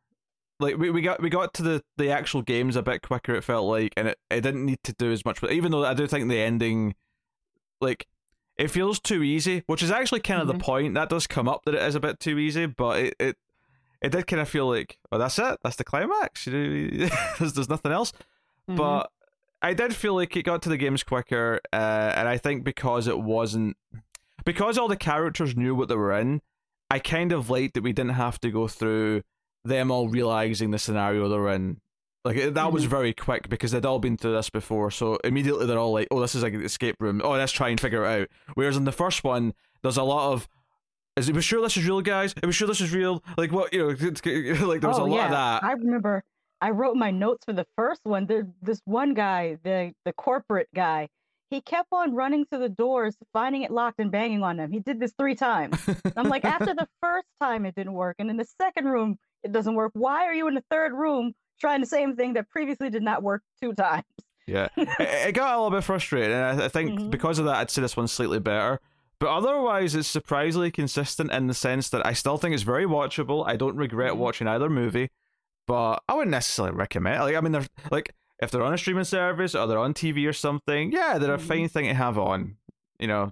like 0.59 0.77
we, 0.77 0.89
we 0.89 1.01
got 1.01 1.21
we 1.21 1.29
got 1.29 1.53
to 1.55 1.63
the, 1.63 1.83
the 1.97 2.09
actual 2.11 2.41
games 2.41 2.75
a 2.75 2.81
bit 2.83 3.01
quicker 3.01 3.33
it 3.35 3.43
felt 3.43 3.65
like 3.67 3.93
and 3.97 4.07
it, 4.09 4.19
it 4.29 4.41
didn't 4.41 4.65
need 4.65 4.79
to 4.83 4.93
do 4.93 5.11
as 5.11 5.25
much 5.25 5.41
but 5.41 5.51
even 5.51 5.71
though 5.71 5.83
i 5.85 5.93
do 5.93 6.05
think 6.07 6.29
the 6.29 6.39
ending 6.39 6.93
like 7.81 8.07
it 8.57 8.69
feels 8.69 8.99
too 8.99 9.23
easy 9.23 9.63
which 9.67 9.81
is 9.83 9.91
actually 9.91 10.19
kind 10.19 10.41
of 10.41 10.47
Mhm. 10.47 10.53
the 10.53 10.59
point 10.63 10.93
that 10.93 11.09
does 11.09 11.27
come 11.27 11.47
up 11.47 11.61
that 11.65 11.75
it 11.75 11.81
is 11.81 11.95
a 11.95 11.99
bit 11.99 12.19
too 12.19 12.37
easy 12.37 12.65
but 12.67 12.99
it 12.99 13.15
it, 13.19 13.37
it 14.01 14.11
did 14.11 14.27
kind 14.27 14.41
of 14.41 14.47
feel 14.49 14.67
like 14.69 14.99
oh 15.11 15.17
that's 15.17 15.39
it 15.39 15.57
that's 15.63 15.75
the 15.77 15.83
climax 15.83 16.45
you 16.47 16.53
know, 16.53 17.07
there's, 17.39 17.53
there's 17.53 17.69
nothing 17.69 17.91
else 17.91 18.13
Mhm. 18.69 18.77
but 18.77 19.11
I 19.61 19.73
did 19.73 19.95
feel 19.95 20.13
like 20.13 20.35
it 20.35 20.43
got 20.43 20.61
to 20.63 20.69
the 20.69 20.75
games 20.75 21.03
quicker, 21.03 21.61
uh, 21.71 22.11
and 22.17 22.27
I 22.27 22.37
think 22.37 22.65
because 22.65 23.07
it 23.07 23.17
wasn't 23.19 23.77
because 24.43 24.77
all 24.77 24.89
the 24.89 24.97
characters 24.97 25.55
knew 25.55 25.73
what 25.73 25.87
they 25.87 25.95
were 25.95 26.11
in, 26.17 26.41
I 26.91 26.99
kind 26.99 27.31
of 27.31 27.49
liked 27.49 27.75
that 27.75 27.81
we 27.83 27.93
didn't 27.93 28.15
have 28.15 28.41
to 28.41 28.51
go 28.51 28.67
through 28.67 29.23
them 29.65 29.91
all 29.91 30.07
realizing 30.09 30.71
the 30.71 30.79
scenario 30.79 31.29
they're 31.29 31.49
in. 31.49 31.79
Like 32.25 32.53
that 32.53 32.71
was 32.71 32.85
Mhm. 32.85 32.89
very 32.89 33.13
quick 33.13 33.49
because 33.49 33.71
they'd 33.71 33.85
all 33.85 33.99
been 33.99 34.15
through 34.15 34.33
this 34.33 34.49
before, 34.49 34.91
so 34.91 35.17
immediately 35.25 35.65
they're 35.65 35.77
all 35.79 35.91
like, 35.91 36.07
"Oh, 36.09 36.21
this 36.21 36.35
is 36.35 36.43
like 36.43 36.53
an 36.53 36.63
escape 36.63 36.95
room. 37.01 37.21
Oh, 37.23 37.31
let's 37.31 37.51
try 37.51 37.67
and 37.69 37.79
figure 37.79 38.05
it 38.05 38.21
out." 38.21 38.27
Whereas 38.53 38.77
in 38.77 38.85
the 38.85 38.93
first 38.93 39.23
one, 39.25 39.53
there's 39.81 39.97
a 39.97 40.03
lot 40.03 40.31
of 40.31 40.47
is 41.15 41.29
it 41.29 41.41
sure 41.43 41.61
this 41.61 41.77
is 41.77 41.85
real, 41.85 42.01
guys? 42.01 42.33
Are 42.41 42.47
we 42.47 42.53
sure 42.53 42.67
this 42.67 42.81
is 42.81 42.93
real? 42.93 43.23
Like 43.37 43.51
what 43.51 43.73
you 43.73 43.79
know, 43.79 43.87
like 44.67 44.81
there 44.81 44.89
was 44.89 44.99
oh, 44.99 45.03
a 45.03 45.05
lot 45.05 45.15
yeah. 45.15 45.25
of 45.25 45.31
that. 45.31 45.63
I 45.63 45.73
remember 45.73 46.23
I 46.61 46.69
wrote 46.71 46.95
my 46.95 47.11
notes 47.11 47.43
for 47.45 47.53
the 47.53 47.67
first 47.75 48.01
one. 48.03 48.25
There, 48.25 48.47
this 48.61 48.81
one 48.85 49.13
guy, 49.13 49.57
the 49.63 49.93
the 50.05 50.13
corporate 50.13 50.69
guy, 50.73 51.09
he 51.49 51.59
kept 51.61 51.89
on 51.91 52.15
running 52.15 52.45
to 52.51 52.57
the 52.57 52.69
doors, 52.69 53.15
finding 53.33 53.63
it 53.63 53.69
locked 53.69 53.99
and 53.99 54.09
banging 54.09 54.43
on 54.43 54.57
them. 54.57 54.71
He 54.71 54.79
did 54.79 54.99
this 54.99 55.13
three 55.19 55.35
times. 55.35 55.77
I'm 56.15 56.29
like, 56.29 56.45
after 56.45 56.73
the 56.73 56.87
first 57.01 57.27
time 57.41 57.65
it 57.65 57.75
didn't 57.75 57.93
work, 57.93 58.15
and 58.17 58.29
in 58.29 58.37
the 58.37 58.47
second 58.59 58.85
room 58.85 59.17
it 59.43 59.51
doesn't 59.51 59.75
work. 59.75 59.91
Why 59.93 60.25
are 60.25 60.33
you 60.33 60.47
in 60.47 60.53
the 60.55 60.63
third 60.69 60.93
room 60.93 61.33
trying 61.59 61.81
the 61.81 61.87
same 61.87 62.15
thing 62.15 62.33
that 62.33 62.49
previously 62.49 62.89
did 62.89 63.03
not 63.03 63.23
work 63.23 63.41
two 63.61 63.73
times? 63.73 64.03
Yeah, 64.47 64.67
it, 64.77 64.89
it 64.99 65.31
got 65.35 65.53
a 65.53 65.57
little 65.61 65.77
bit 65.77 65.83
frustrating, 65.83 66.31
and 66.33 66.61
I, 66.61 66.65
I 66.65 66.67
think 66.69 66.99
Mhm. 66.99 67.09
because 67.11 67.39
of 67.39 67.45
that, 67.45 67.55
I'd 67.55 67.69
say 67.71 67.81
this 67.81 67.95
one's 67.97 68.11
slightly 68.11 68.39
better. 68.39 68.79
But 69.19 69.29
otherwise, 69.29 69.95
it's 69.95 70.07
surprisingly 70.09 70.69
consistent 70.71 71.31
in 71.31 71.47
the 71.47 71.53
sense 71.53 71.89
that 71.91 72.05
I 72.05 72.11
still 72.13 72.37
think 72.37 72.53
it's 72.53 72.63
very 72.63 72.85
watchable. 72.85 73.47
I 73.47 73.55
don't 73.55 73.77
regret 73.77 74.13
Mhm. 74.13 74.17
watching 74.17 74.47
either 74.47 74.69
movie, 74.69 75.11
but 75.65 76.01
I 76.09 76.13
wouldn't 76.15 76.31
necessarily 76.31 76.75
recommend. 76.75 77.21
Like, 77.23 77.35
I 77.35 77.39
mean, 77.41 77.53
they're 77.53 77.67
like 77.91 78.13
if 78.41 78.51
they're 78.51 78.63
on 78.63 78.73
a 78.73 78.77
streaming 78.77 79.05
service 79.05 79.55
or 79.55 79.65
they're 79.67 79.77
on 79.79 79.93
TV 79.93 80.27
or 80.27 80.33
something, 80.33 80.91
yeah, 80.91 81.17
they're 81.17 81.35
a 81.35 81.37
Mhm. 81.37 81.41
fine 81.47 81.69
thing 81.69 81.85
to 81.85 81.93
have 81.93 82.17
on, 82.17 82.57
you 82.99 83.07
know. 83.07 83.31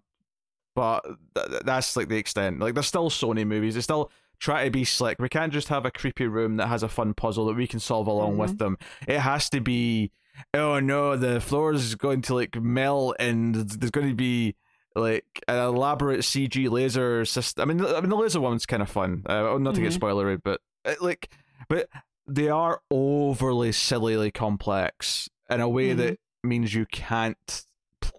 But 0.75 1.01
th- 1.35 1.63
that's 1.65 1.97
like 1.97 2.07
the 2.07 2.15
extent. 2.17 2.59
Like, 2.59 2.73
they're 2.75 2.83
still 2.83 3.09
Sony 3.09 3.45
movies. 3.45 3.75
They 3.75 3.81
still 3.81 4.09
try 4.41 4.65
to 4.65 4.71
be 4.71 4.83
slick. 4.83 5.19
We 5.19 5.29
can't 5.29 5.53
just 5.53 5.69
have 5.69 5.85
a 5.85 5.91
creepy 5.91 6.27
room 6.27 6.57
that 6.57 6.67
has 6.67 6.83
a 6.83 6.89
fun 6.89 7.13
puzzle 7.13 7.45
that 7.45 7.55
we 7.55 7.67
can 7.67 7.79
solve 7.79 8.07
along 8.07 8.37
with 8.37 8.57
them. 8.57 8.77
It 9.07 9.19
has 9.19 9.49
to 9.51 9.61
be 9.61 10.11
oh 10.53 10.79
no, 10.79 11.15
the 11.15 11.39
floor 11.39 11.73
is 11.73 11.95
going 11.95 12.21
to 12.23 12.33
like 12.35 12.55
melt 12.59 13.15
and 13.19 13.53
there's 13.55 13.91
going 13.91 14.09
to 14.09 14.15
be 14.15 14.55
like 14.95 15.25
an 15.47 15.57
elaborate 15.57 16.21
CG 16.21 16.69
laser 16.69 17.23
system. 17.23 17.61
I 17.61 17.65
mean, 17.73 17.77
the- 17.77 17.95
I 17.95 18.01
mean 18.01 18.09
the 18.09 18.17
laser 18.17 18.41
one's 18.41 18.65
kind 18.65 18.81
of 18.81 18.89
fun. 18.89 19.23
Uh, 19.25 19.57
not 19.59 19.75
to 19.75 19.81
get 19.81 19.93
Mhm. 19.93 19.99
spoilery, 19.99 20.41
but 20.43 20.59
uh, 20.83 20.95
like, 20.99 21.29
but 21.69 21.87
they 22.27 22.49
are 22.49 22.81
overly 22.89 23.71
sillily 23.71 24.31
complex 24.31 25.29
in 25.49 25.61
a 25.61 25.69
way 25.69 25.93
Mhm. 25.93 25.97
that 25.97 26.19
means 26.43 26.73
you 26.73 26.85
can't 26.91 27.65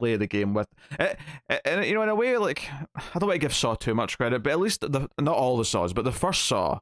play 0.02 0.16
the 0.16 0.26
game 0.26 0.52
with 0.52 0.68
it, 0.98 1.16
and 1.64 1.84
you 1.86 1.94
know 1.94 2.02
in 2.02 2.08
a 2.08 2.14
way 2.14 2.36
like 2.38 2.68
I 2.96 3.18
don't 3.18 3.28
want 3.28 3.34
to 3.34 3.38
give 3.38 3.54
Saw 3.54 3.74
too 3.76 3.94
much 3.94 4.16
credit, 4.18 4.42
but 4.42 4.50
at 4.52 4.58
least 4.58 4.80
the 4.80 5.08
not 5.20 5.36
all 5.36 5.56
the 5.56 5.64
Saws, 5.64 5.92
but 5.92 6.04
the 6.04 6.12
first 6.12 6.42
Saw 6.44 6.80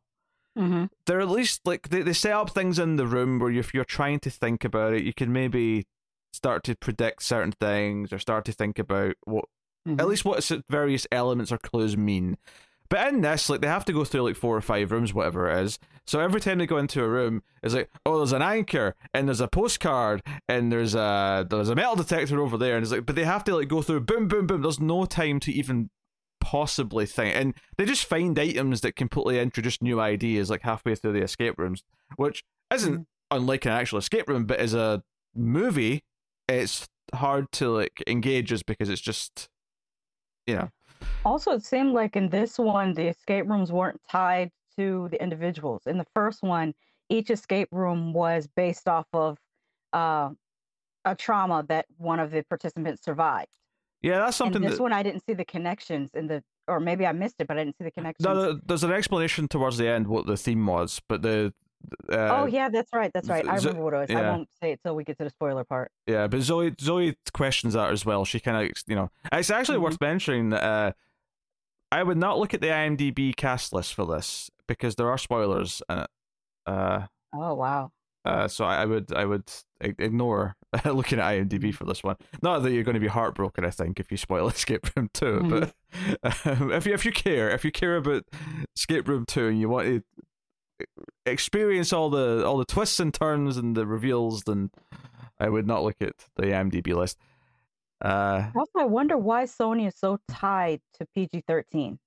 hmm 0.56 0.86
they're 1.06 1.20
at 1.20 1.28
least 1.28 1.60
like 1.64 1.90
they, 1.90 2.02
they 2.02 2.12
set 2.12 2.32
up 2.32 2.50
things 2.50 2.78
in 2.78 2.96
the 2.96 3.06
room 3.06 3.38
where 3.38 3.52
if 3.52 3.72
you're 3.74 3.84
trying 3.84 4.20
to 4.20 4.30
think 4.30 4.64
about 4.64 4.94
it, 4.94 5.04
you 5.04 5.12
can 5.12 5.32
maybe 5.32 5.84
start 6.32 6.64
to 6.64 6.74
predict 6.76 7.22
certain 7.22 7.52
things 7.52 8.12
or 8.12 8.18
start 8.18 8.44
to 8.46 8.52
think 8.52 8.78
about 8.78 9.14
what 9.24 9.44
Mm-hmm. 9.88 9.98
at 9.98 10.08
least 10.08 10.26
what 10.26 10.50
various 10.68 11.06
elements 11.10 11.50
or 11.50 11.56
clues 11.56 11.96
mean. 11.96 12.36
But 12.90 13.08
in 13.12 13.20
this, 13.22 13.48
like 13.48 13.60
they 13.60 13.68
have 13.68 13.84
to 13.86 13.92
go 13.92 14.04
through 14.04 14.22
like 14.22 14.36
four 14.36 14.56
or 14.56 14.60
five 14.60 14.90
rooms, 14.90 15.14
whatever 15.14 15.48
it 15.48 15.62
is. 15.64 15.78
So 16.06 16.18
every 16.18 16.40
time 16.40 16.58
they 16.58 16.66
go 16.66 16.76
into 16.76 17.02
a 17.02 17.08
room, 17.08 17.42
it's 17.62 17.72
like, 17.72 17.88
oh, 18.04 18.18
there's 18.18 18.32
an 18.32 18.42
anchor 18.42 18.96
and 19.14 19.28
there's 19.28 19.40
a 19.40 19.46
postcard 19.46 20.22
and 20.48 20.72
there's 20.72 20.94
a 20.96 21.46
there's 21.48 21.68
a 21.68 21.76
metal 21.76 21.94
detector 21.96 22.40
over 22.40 22.58
there, 22.58 22.76
and 22.76 22.82
it's 22.82 22.90
like, 22.92 23.06
but 23.06 23.14
they 23.14 23.24
have 23.24 23.44
to 23.44 23.54
like 23.54 23.68
go 23.68 23.80
through 23.80 24.00
boom, 24.00 24.26
boom, 24.28 24.46
boom. 24.46 24.62
There's 24.62 24.80
no 24.80 25.04
time 25.06 25.38
to 25.40 25.52
even 25.52 25.88
possibly 26.40 27.06
think, 27.06 27.36
and 27.36 27.54
they 27.76 27.84
just 27.84 28.06
find 28.06 28.36
items 28.38 28.80
that 28.80 28.96
completely 28.96 29.38
introduce 29.38 29.80
new 29.80 30.00
ideas 30.00 30.50
like 30.50 30.62
halfway 30.62 30.96
through 30.96 31.12
the 31.12 31.22
escape 31.22 31.54
rooms, 31.58 31.84
which 32.16 32.42
isn't 32.74 33.00
Mhm. 33.00 33.06
unlike 33.30 33.66
an 33.66 33.72
actual 33.72 33.98
escape 33.98 34.28
room, 34.28 34.46
but 34.46 34.58
as 34.58 34.74
a 34.74 35.04
movie, 35.34 36.02
it's 36.48 36.88
hard 37.14 37.52
to 37.52 37.68
like 37.68 38.02
engage 38.08 38.52
us 38.52 38.62
because 38.64 38.88
it's 38.88 39.00
just, 39.02 39.48
you 40.46 40.56
know. 40.56 40.70
Also, 41.24 41.52
it 41.52 41.64
seemed 41.64 41.92
like 41.92 42.16
in 42.16 42.28
this 42.28 42.58
one, 42.58 42.94
the 42.94 43.08
escape 43.08 43.46
rooms 43.48 43.70
weren't 43.70 44.00
tied 44.10 44.50
to 44.76 45.08
the 45.10 45.22
individuals. 45.22 45.82
In 45.86 45.98
the 45.98 46.06
first 46.14 46.42
one, 46.42 46.74
each 47.08 47.30
escape 47.30 47.68
room 47.72 48.12
was 48.12 48.48
based 48.56 48.88
off 48.88 49.06
of 49.12 49.38
uh, 49.92 50.30
a 51.04 51.14
trauma 51.14 51.64
that 51.68 51.86
one 51.98 52.20
of 52.20 52.30
the 52.30 52.42
participants 52.42 53.04
survived. 53.04 53.48
Yeah, 54.02 54.20
that's 54.20 54.36
something 54.36 54.62
in 54.62 54.68
this 54.68 54.78
that. 54.78 54.82
one, 54.82 54.92
I 54.92 55.02
didn't 55.02 55.24
see 55.26 55.34
the 55.34 55.44
connections 55.44 56.10
in 56.14 56.26
the, 56.26 56.42
or 56.66 56.80
maybe 56.80 57.06
I 57.06 57.12
missed 57.12 57.36
it, 57.38 57.48
but 57.48 57.58
I 57.58 57.64
didn't 57.64 57.76
see 57.76 57.84
the 57.84 57.90
connections. 57.90 58.24
No, 58.24 58.34
no, 58.34 58.60
there's 58.66 58.84
an 58.84 58.92
explanation 58.92 59.46
towards 59.46 59.76
the 59.76 59.88
end 59.88 60.06
what 60.06 60.26
the 60.26 60.36
theme 60.36 60.64
was, 60.66 61.00
but 61.08 61.22
the. 61.22 61.52
Uh, 62.12 62.28
oh 62.42 62.46
yeah, 62.46 62.68
that's 62.68 62.92
right, 62.92 63.10
that's 63.14 63.28
right. 63.28 63.46
I 63.48 63.56
Zo- 63.58 63.68
remember 63.70 63.84
what 63.84 63.94
it 63.94 64.10
was. 64.10 64.10
I 64.10 64.28
won't 64.30 64.48
say 64.62 64.72
it 64.72 64.80
till 64.84 64.94
we 64.94 65.04
get 65.04 65.16
to 65.18 65.24
the 65.24 65.30
spoiler 65.30 65.64
part. 65.64 65.90
Yeah, 66.06 66.26
but 66.26 66.40
Zoe 66.42 66.74
Zoe 66.80 67.16
questions 67.32 67.74
that 67.74 67.90
as 67.90 68.04
well. 68.04 68.24
She 68.24 68.38
kind 68.40 68.56
of, 68.70 68.76
you 68.86 68.94
know, 68.96 69.10
it's 69.32 69.50
actually 69.50 69.78
Mhm. 69.78 69.82
worth 69.82 70.00
mentioning 70.00 70.50
that 70.50 70.62
uh, 70.62 70.92
I 71.92 72.02
would 72.02 72.18
not 72.18 72.38
look 72.38 72.52
at 72.54 72.60
the 72.60 72.68
IMDb 72.68 73.34
cast 73.34 73.72
list 73.72 73.94
for 73.94 74.06
this 74.06 74.50
because 74.68 74.94
there 74.96 75.08
are 75.10 75.18
spoilers 75.18 75.82
in 75.88 75.98
it. 76.00 76.10
Uh, 76.66 77.06
Oh 77.32 77.54
wow. 77.54 77.92
uh, 78.24 78.46
so 78.48 78.64
I, 78.64 78.82
I 78.82 78.84
would 78.84 79.12
I 79.12 79.24
would 79.24 79.50
ignore 79.80 80.56
looking 80.84 81.18
at 81.18 81.24
IMDb 81.24 81.74
for 81.74 81.84
this 81.86 82.02
one. 82.04 82.16
Not 82.42 82.62
that 82.62 82.72
you're 82.72 82.84
going 82.84 82.94
to 82.94 83.00
be 83.00 83.06
heartbroken, 83.08 83.64
I 83.64 83.70
think, 83.70 83.98
if 83.98 84.10
you 84.10 84.16
spoil 84.16 84.48
Escape 84.50 84.86
Room 84.94 85.08
2 85.14 85.40
but 85.48 85.74
um, 86.46 86.70
if 86.72 86.86
you 86.86 86.92
if 86.92 87.04
you 87.06 87.12
care, 87.12 87.50
if 87.50 87.64
you 87.64 87.72
care 87.72 87.96
about 87.96 88.24
Escape 88.76 89.08
Room 89.08 89.24
Two 89.26 89.48
and 89.48 89.58
you 89.58 89.68
want 89.68 89.86
to 89.86 90.02
experience 91.26 91.92
all 91.92 92.10
the 92.10 92.44
all 92.46 92.58
the 92.58 92.64
twists 92.64 93.00
and 93.00 93.12
turns 93.12 93.56
and 93.56 93.76
the 93.76 93.86
reveals, 93.86 94.44
then 94.44 94.70
I 95.38 95.48
would 95.48 95.66
not 95.66 95.82
look 95.82 95.96
at 96.00 96.14
the 96.36 96.46
IMDb 96.46 96.94
list. 96.94 97.18
Uh, 98.02 98.50
Also, 98.54 98.78
I 98.78 98.84
wonder 98.84 99.16
why 99.16 99.44
Sony 99.44 99.86
is 99.86 99.96
so 99.96 100.18
tied 100.28 100.80
to 100.98 101.06
PG 101.14 101.44
13. 101.46 101.98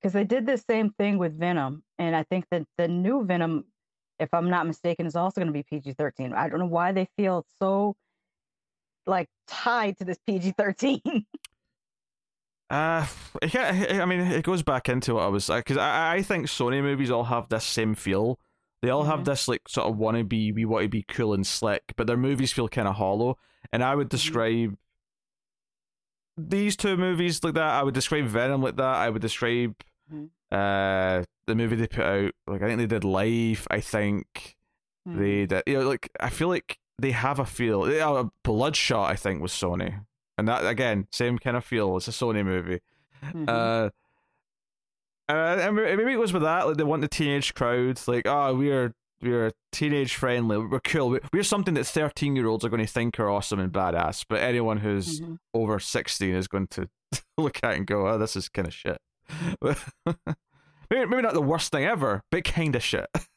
Because 0.00 0.12
they 0.12 0.24
did 0.24 0.46
the 0.46 0.58
same 0.58 0.90
thing 0.90 1.18
with 1.18 1.38
Venom. 1.38 1.84
And 1.98 2.16
I 2.16 2.24
think 2.24 2.46
that 2.50 2.66
the 2.76 2.88
new 2.88 3.24
Venom, 3.24 3.64
if 4.18 4.32
I'm 4.34 4.50
not 4.50 4.66
mistaken, 4.66 5.06
is 5.06 5.14
also 5.14 5.40
going 5.40 5.46
to 5.46 5.52
be 5.52 5.62
PG 5.62 5.92
13. 5.92 6.32
I 6.32 6.48
don't 6.48 6.58
know 6.58 6.66
why 6.66 6.92
they 6.92 7.06
feel 7.16 7.44
so 7.58 7.94
like 9.06 9.28
tied 9.46 9.98
to 9.98 10.04
this 10.04 10.18
PG 10.26 10.54
13. 10.58 11.00
Uh, 12.72 13.06
it 13.42 13.54
I 13.54 14.04
mean, 14.06 14.20
it 14.20 14.44
goes 14.44 14.62
back 14.62 14.88
into 14.88 15.14
what 15.14 15.24
I 15.24 15.28
was 15.28 15.48
like, 15.48 15.64
because 15.64 15.76
I, 15.76 16.14
I 16.16 16.22
think 16.22 16.46
Sony 16.46 16.82
movies 16.82 17.10
all 17.10 17.24
have 17.24 17.48
this 17.48 17.64
same 17.64 17.94
feel. 17.94 18.38
They 18.80 18.88
all 18.90 19.04
have 19.04 19.20
Mhm. 19.20 19.24
this 19.26 19.46
like 19.46 19.68
sort 19.68 19.88
of 19.88 19.96
wanna 19.98 20.24
be, 20.24 20.52
we 20.52 20.64
want 20.64 20.84
to 20.84 20.88
be 20.88 21.02
cool 21.02 21.34
and 21.34 21.46
slick, 21.46 21.82
but 21.96 22.06
their 22.06 22.16
movies 22.16 22.50
feel 22.52 22.68
kind 22.68 22.88
of 22.88 22.94
hollow. 22.96 23.36
And 23.72 23.84
I 23.84 23.94
would 23.94 24.08
describe 24.08 24.76
these 26.36 26.76
two 26.76 26.96
movies 26.96 27.44
like 27.44 27.54
that. 27.54 27.62
I 27.74 27.82
would 27.82 27.94
describe 27.94 28.24
Venom 28.26 28.62
like 28.62 28.76
that. 28.76 28.96
I 28.96 29.10
would 29.10 29.22
describe 29.22 29.74
Mhm. 30.12 30.30
uh 30.50 31.24
the 31.46 31.54
movie 31.54 31.76
they 31.76 31.86
put 31.86 32.04
out. 32.04 32.32
Like 32.46 32.62
I 32.62 32.66
think 32.68 32.78
they 32.78 32.86
did 32.86 33.04
Life. 33.04 33.66
I 33.70 33.80
think 33.80 34.56
they 35.04 35.46
did. 35.46 35.62
You 35.66 35.80
know, 35.80 35.88
like 35.88 36.08
I 36.20 36.30
feel 36.30 36.48
like 36.48 36.78
they 36.98 37.10
have 37.10 37.38
a 37.38 37.44
feel. 37.44 37.82
They, 37.82 38.00
Uh, 38.00 38.24
Bloodshot, 38.44 39.10
I 39.10 39.16
think, 39.16 39.42
was 39.42 39.52
Sony, 39.52 40.04
and 40.38 40.48
that 40.48 40.66
again, 40.66 41.06
same 41.12 41.38
kind 41.38 41.56
of 41.56 41.64
feel. 41.64 41.96
It's 41.96 42.08
a 42.08 42.12
Sony 42.12 42.44
movie. 42.44 42.80
Mhm. 43.24 43.48
Uh, 43.48 43.90
uh, 45.28 45.32
and 45.60 45.76
maybe 45.76 46.12
it 46.12 46.18
was 46.18 46.32
with 46.32 46.42
that, 46.42 46.66
like 46.66 46.76
they 46.76 46.84
want 46.84 47.02
the 47.02 47.08
teenage 47.08 47.54
crowd, 47.54 48.00
like, 48.06 48.26
oh, 48.26 48.54
we're 48.54 48.92
we're 49.22 49.52
teenage 49.70 50.16
friendly, 50.16 50.58
we're 50.58 50.80
cool, 50.80 51.10
We- 51.10 51.20
we're 51.32 51.42
something 51.44 51.74
that 51.74 51.84
thirteen 51.86 52.34
year 52.34 52.48
olds 52.48 52.64
are 52.64 52.68
going 52.68 52.84
to 52.84 52.92
think 52.92 53.20
are 53.20 53.30
awesome 53.30 53.60
and 53.60 53.72
badass, 53.72 54.24
but 54.28 54.40
anyone 54.40 54.78
who's 54.78 55.20
Mhm. 55.20 55.38
over 55.54 55.78
sixteen 55.78 56.34
is 56.34 56.48
going 56.48 56.66
to 56.68 56.88
look 57.38 57.60
at 57.62 57.72
it 57.74 57.76
and 57.78 57.86
go, 57.86 58.08
oh, 58.08 58.18
this 58.18 58.34
is 58.36 58.48
kind 58.48 58.66
of 58.66 58.74
shit. 58.74 58.98
maybe 59.62 61.06
maybe 61.06 61.22
not 61.22 61.34
the 61.34 61.40
worst 61.42 61.70
thing 61.70 61.84
ever, 61.84 62.22
but 62.30 62.44
kind 62.44 62.74
of 62.76 62.82
shit. 62.82 63.06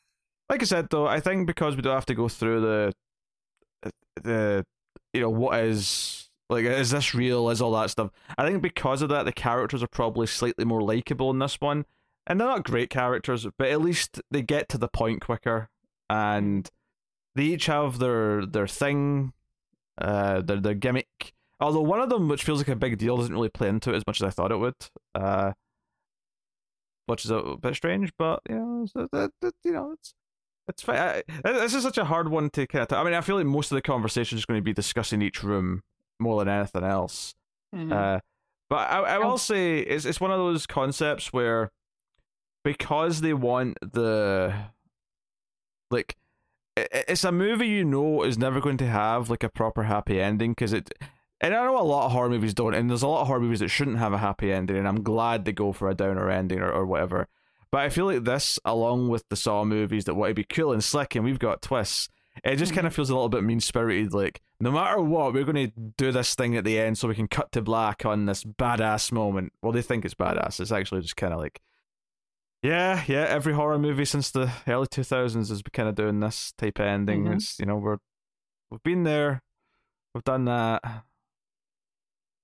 Like 0.48 0.62
I 0.62 0.66
said 0.66 0.90
though, 0.92 1.08
I 1.08 1.20
think 1.22 1.48
because 1.48 1.75
we 1.75 1.82
don't 1.82 1.96
have 1.96 2.06
to 2.06 2.14
go 2.14 2.28
through 2.30 2.62
the 2.62 2.94
the 4.22 4.64
you 5.12 5.22
know 5.22 5.30
what 5.32 5.60
is 5.60 6.25
like 6.50 6.66
is 6.66 6.92
this 6.92 7.14
real 7.14 7.50
is 7.50 7.62
all 7.62 7.72
that 7.72 7.90
stuff 7.90 8.12
i 8.38 8.48
think 8.48 8.62
because 8.62 9.02
of 9.02 9.10
that 9.10 9.24
the 9.24 9.32
characters 9.32 9.82
are 9.82 9.88
probably 9.88 10.28
slightly 10.28 10.66
more 10.66 10.82
likable 10.82 11.32
in 11.32 11.40
this 11.40 11.60
one 11.60 11.86
and 12.28 12.40
they're 12.40 12.48
not 12.48 12.64
great 12.64 12.90
characters 12.90 13.48
but 13.58 13.68
at 13.68 13.82
least 13.82 14.22
they 14.32 14.42
get 14.42 14.70
to 14.70 14.78
the 14.78 14.88
point 14.88 15.22
quicker 15.22 15.70
and 16.10 16.70
they 17.36 17.44
each 17.44 17.66
have 17.66 18.00
their 18.00 18.46
their 18.46 18.68
thing 18.68 19.34
uh 20.00 20.42
their 20.42 20.60
their 20.60 20.74
gimmick 20.74 21.34
although 21.60 21.82
one 21.82 22.02
of 22.02 22.10
them 22.10 22.28
which 22.28 22.44
feels 22.44 22.60
like 22.60 22.68
a 22.68 22.75
big 22.75 22.98
deal 22.98 23.18
doesn't 23.18 23.34
really 23.34 23.50
play 23.50 23.68
into 23.68 23.92
it 23.92 23.96
as 23.96 24.08
much 24.08 24.22
as 24.22 24.28
i 24.28 24.30
thought 24.30 24.52
it 24.52 24.58
would 24.58 24.75
uh 25.16 25.52
which 27.08 27.25
is 27.25 27.32
a 27.32 27.56
bit 27.60 27.75
strange 27.75 28.12
but 28.18 28.42
you 28.50 28.56
know 28.56 28.84
it's, 28.84 28.94
it, 28.96 29.32
it, 29.42 29.54
you 29.64 29.72
know 29.72 29.92
it's 29.94 30.14
it's 30.68 30.82
fine. 30.82 30.98
I, 30.98 31.24
this 31.44 31.75
is 31.75 31.84
such 31.84 32.00
a 32.00 32.06
hard 32.06 32.30
one 32.30 32.50
to 32.50 32.66
kind 32.66 32.82
of. 32.82 32.98
I 32.98 33.04
mean, 33.04 33.14
I 33.14 33.22
feel 33.22 33.36
like 33.36 33.46
most 33.46 33.72
of 33.72 33.75
the 33.75 33.84
conversation 33.84 34.36
is 34.38 34.46
going 34.46 34.60
to 34.60 34.64
be 34.64 34.74
discussing 34.74 35.22
each 35.22 35.44
room 35.44 35.84
more 36.19 36.43
than 36.43 36.53
anything 36.53 36.84
else. 36.84 37.36
Mhm. 37.75 37.91
Uh, 37.91 38.19
but 38.69 38.89
I, 38.89 39.00
I 39.01 39.17
will 39.19 39.38
say 39.38 39.79
it's 39.79 40.05
it's 40.05 40.19
one 40.22 40.31
of 40.31 40.38
those 40.39 40.65
concepts 40.65 41.31
where 41.34 41.72
because 42.63 43.22
they 43.22 43.34
want 43.34 43.77
the 43.81 44.53
like 45.91 46.15
i- 46.77 46.81
i- 46.93 47.03
it's 47.07 47.24
a 47.24 47.31
movie 47.31 47.67
you 47.67 47.86
know 47.86 48.24
is 48.24 48.38
never 48.38 48.60
going 48.60 48.77
to 48.77 48.88
have 48.88 49.29
like 49.29 49.43
a 49.43 49.50
proper 49.50 49.84
happy 49.84 50.19
ending 50.19 50.51
because 50.51 50.74
it 50.74 50.91
and 51.41 51.53
I 51.53 51.63
know 51.65 51.79
a 51.79 51.84
lot 51.84 52.05
of 52.07 52.12
horror 52.12 52.29
movies 52.29 52.53
don't 52.53 52.74
and 52.74 52.89
there's 52.89 53.03
a 53.03 53.07
lot 53.07 53.22
of 53.22 53.27
horror 53.27 53.39
movies 53.41 53.60
that 53.60 53.67
shouldn't 53.69 53.98
have 53.98 54.13
a 54.13 54.17
happy 54.17 54.51
ending 54.51 54.77
and 54.77 54.88
I'm 54.88 55.03
glad 55.03 55.45
they 55.45 55.51
go 55.51 55.72
for 55.72 55.89
a 55.89 55.93
downer 55.95 56.29
ending 56.29 56.60
or, 56.60 56.72
or 56.72 56.86
whatever 56.86 57.27
but 57.72 57.81
I 57.81 57.89
feel 57.89 58.05
like 58.05 58.24
this 58.24 58.57
along 58.65 59.10
with 59.10 59.27
the 59.29 59.36
Saw 59.36 59.63
movies 59.63 60.05
that 60.05 60.15
want 60.15 60.31
to 60.31 60.34
be 60.34 60.43
cool 60.43 60.72
and 60.72 60.84
slick 60.84 61.15
and 61.15 61.24
we've 61.25 61.39
got 61.39 61.62
twists 61.62 62.10
it 62.44 62.58
just 62.58 62.74
kind 62.74 62.86
of 62.86 62.94
feels 62.94 63.10
a 63.10 63.13
little 63.13 63.30
bit 63.30 63.44
mean 63.44 63.60
spirited. 63.60 64.13
Like, 64.13 64.42
no 64.60 64.72
matter 64.72 65.00
what, 65.01 65.34
we're 65.34 65.44
going 65.46 65.72
to 65.72 65.80
do 65.98 66.12
this 66.12 66.36
thing 66.36 66.56
at 66.58 66.63
the 66.63 66.80
end 66.80 66.98
so 66.98 67.08
we 67.08 67.15
can 67.15 67.27
cut 67.27 67.51
to 67.54 67.62
black 67.62 68.06
on 68.06 68.25
this 68.25 68.44
badass 68.44 69.12
moment. 69.12 69.54
Well, 69.62 69.72
they 69.72 69.82
think 69.82 70.06
it's 70.06 70.13
badass. 70.13 70.60
It's 70.60 70.72
actually 70.72 71.01
just 71.01 71.15
kind 71.18 71.34
of 71.34 71.39
like, 71.39 71.62
yeah, 72.62 73.04
yeah. 73.08 73.25
Every 73.30 73.54
horror 73.54 73.77
movie 73.80 74.06
since 74.06 74.32
the 74.32 74.51
early 74.68 74.88
two 74.89 75.04
thousands 75.04 75.50
has 75.50 75.62
been 75.62 75.72
kind 75.72 75.88
of 75.89 75.96
doing 75.96 76.20
this 76.20 76.51
type 76.58 76.80
of 76.80 76.86
ending. 76.88 77.25
Mhm. 77.25 77.36
It's 77.36 77.60
you 77.60 77.65
know 77.68 77.75
we're 77.77 77.98
we've 78.72 78.82
been 78.84 79.04
there. 79.04 79.42
we've 80.13 80.24
done 80.24 80.46
that. 80.46 80.82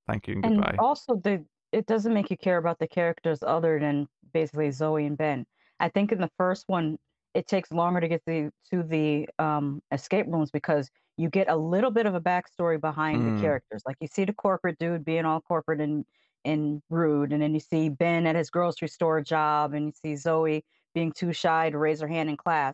Thank 0.07 0.27
you 0.27 0.35
and 0.35 0.45
And 0.45 0.55
goodbye. 0.57 0.75
also, 0.79 1.15
the 1.15 1.45
it 1.71 1.85
doesn't 1.85 2.13
make 2.13 2.29
you 2.29 2.37
care 2.37 2.57
about 2.57 2.79
the 2.79 2.87
characters 2.87 3.39
other 3.41 3.79
than 3.79 4.07
basically 4.33 4.69
Zoe 4.71 5.05
and 5.05 5.17
Ben. 5.17 5.45
I 5.79 5.89
think 5.89 6.11
in 6.11 6.19
the 6.19 6.29
first 6.37 6.65
one, 6.67 6.99
it 7.33 7.47
takes 7.47 7.71
longer 7.71 8.01
to 8.01 8.07
get 8.07 8.21
the 8.25 8.51
to 8.71 8.83
the 8.83 9.27
um, 9.39 9.81
escape 9.91 10.25
rooms 10.27 10.51
because 10.51 10.89
you 11.17 11.29
get 11.29 11.49
a 11.49 11.55
little 11.55 11.91
bit 11.91 12.05
of 12.05 12.15
a 12.15 12.21
backstory 12.21 12.79
behind 12.79 13.21
Mm. 13.21 13.35
the 13.35 13.41
characters. 13.41 13.83
Like 13.85 13.97
you 13.99 14.07
see 14.07 14.25
the 14.25 14.33
corporate 14.33 14.77
dude 14.79 15.05
being 15.05 15.25
all 15.25 15.41
corporate 15.41 15.81
and 15.81 16.05
and 16.43 16.81
rude, 16.89 17.31
and 17.31 17.41
then 17.41 17.53
you 17.53 17.59
see 17.59 17.89
Ben 17.89 18.25
at 18.25 18.35
his 18.35 18.49
grocery 18.49 18.87
store 18.87 19.21
job, 19.21 19.73
and 19.73 19.85
you 19.87 19.91
see 19.91 20.15
Zoe 20.15 20.65
being 20.93 21.11
too 21.11 21.31
shy 21.33 21.69
to 21.69 21.77
raise 21.77 22.01
her 22.01 22.07
hand 22.07 22.29
in 22.29 22.35
class. 22.37 22.73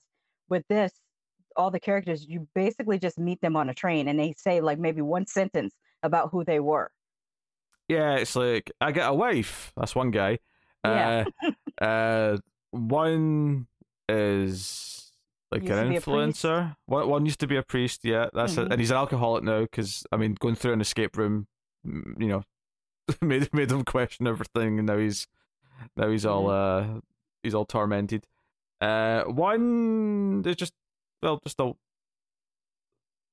With 0.49 0.65
this, 0.69 0.93
all 1.57 1.69
the 1.69 1.79
characters, 1.79 2.25
you 2.25 2.47
basically 2.55 2.97
just 2.97 3.19
meet 3.19 3.41
them 3.41 3.55
on 3.57 3.69
a 3.69 3.73
train, 3.73 4.07
and 4.07 4.17
they 4.19 4.33
say 4.37 4.61
like 4.61 4.79
maybe 4.79 5.01
one 5.01 5.25
sentence 5.27 5.75
about 6.03 6.29
who 6.31 6.43
they 6.45 6.59
were. 6.61 6.89
Yeah, 7.89 8.15
it's 8.15 8.35
like 8.35 8.71
I 8.81 8.91
get 8.91 9.09
a 9.09 9.13
wife. 9.13 9.71
That's 9.75 9.95
one 9.95 10.11
guy. 10.11 10.39
Yeah. 10.85 11.25
Uh, 11.41 11.51
uh, 11.83 12.37
one 12.71 13.67
is 14.09 15.11
like 15.51 15.61
Used 15.63 15.73
an 15.73 15.89
be 15.89 15.95
a 15.95 16.01
priest. 16.01 16.07
influencer. 16.43 16.75
One, 16.85 17.07
one 17.09 17.25
used 17.25 17.39
to 17.39 17.47
be 17.47 17.55
a 17.57 17.63
priest. 17.63 18.01
Yeah, 18.03 18.27
that's 18.33 18.57
it. 18.57 18.67
Mhm. 18.67 18.71
And 18.71 18.79
he's 18.81 18.91
an 18.91 18.97
alcoholic 18.97 19.43
now 19.43 19.61
because 19.61 20.05
I 20.11 20.17
mean, 20.17 20.35
going 20.39 20.55
through 20.55 20.73
an 20.73 20.81
escape 20.81 21.17
room, 21.17 21.47
you 21.83 22.27
know, 22.27 22.43
made 23.21 23.53
made 23.53 23.71
him 23.71 23.83
question 23.83 24.27
everything, 24.27 24.79
and 24.79 24.87
now 24.87 24.97
he's 24.97 25.27
now 25.95 26.09
he's 26.09 26.25
all 26.25 26.49
uh 26.49 26.99
he's 27.43 27.53
all 27.55 27.65
tormented. 27.65 28.25
Uh, 28.81 29.23
one 29.23 30.43
is 30.45 30.55
just 30.55 30.73
well, 31.21 31.39
just 31.43 31.59
a 31.59 31.73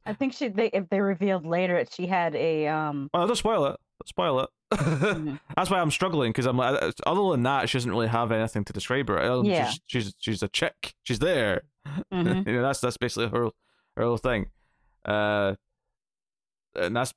I 0.06 0.12
think 0.12 0.34
she 0.34 0.48
they 0.48 0.68
if 0.68 0.88
they 0.90 1.00
revealed 1.00 1.46
later 1.46 1.76
that 1.78 1.92
she 1.92 2.06
had 2.06 2.34
a 2.34 2.68
um 2.68 3.10
well, 3.12 3.26
don't 3.26 3.36
spoil 3.36 3.64
it. 3.66 3.76
Don't 4.00 4.08
spoil 4.08 4.40
it. 4.40 4.50
Mhm. 4.72 5.38
That's 5.56 5.70
why 5.70 5.80
I'm 5.80 5.90
struggling 5.90 6.30
because 6.32 6.46
I'm 6.46 6.56
like, 6.56 6.82
uh, 6.82 6.92
other 7.06 7.30
than 7.32 7.42
that, 7.44 7.68
she 7.68 7.78
doesn't 7.78 7.90
really 7.90 8.08
have 8.08 8.32
anything 8.32 8.64
to 8.64 8.72
describe 8.72 9.08
her. 9.08 9.18
Uh, 9.20 9.42
Yeah. 9.42 9.70
she's, 9.70 9.80
she's 9.86 10.14
she's 10.18 10.42
a 10.42 10.48
chick. 10.48 10.94
She's 11.02 11.18
there. 11.18 11.62
Mhm. 12.12 12.46
you 12.46 12.52
know, 12.54 12.62
that's 12.62 12.80
that's 12.80 12.96
basically 12.96 13.28
her 13.28 13.50
her 13.96 14.02
whole 14.04 14.16
thing. 14.16 14.46
Uh, 15.04 15.54
and 16.74 16.96
that's 16.96 17.12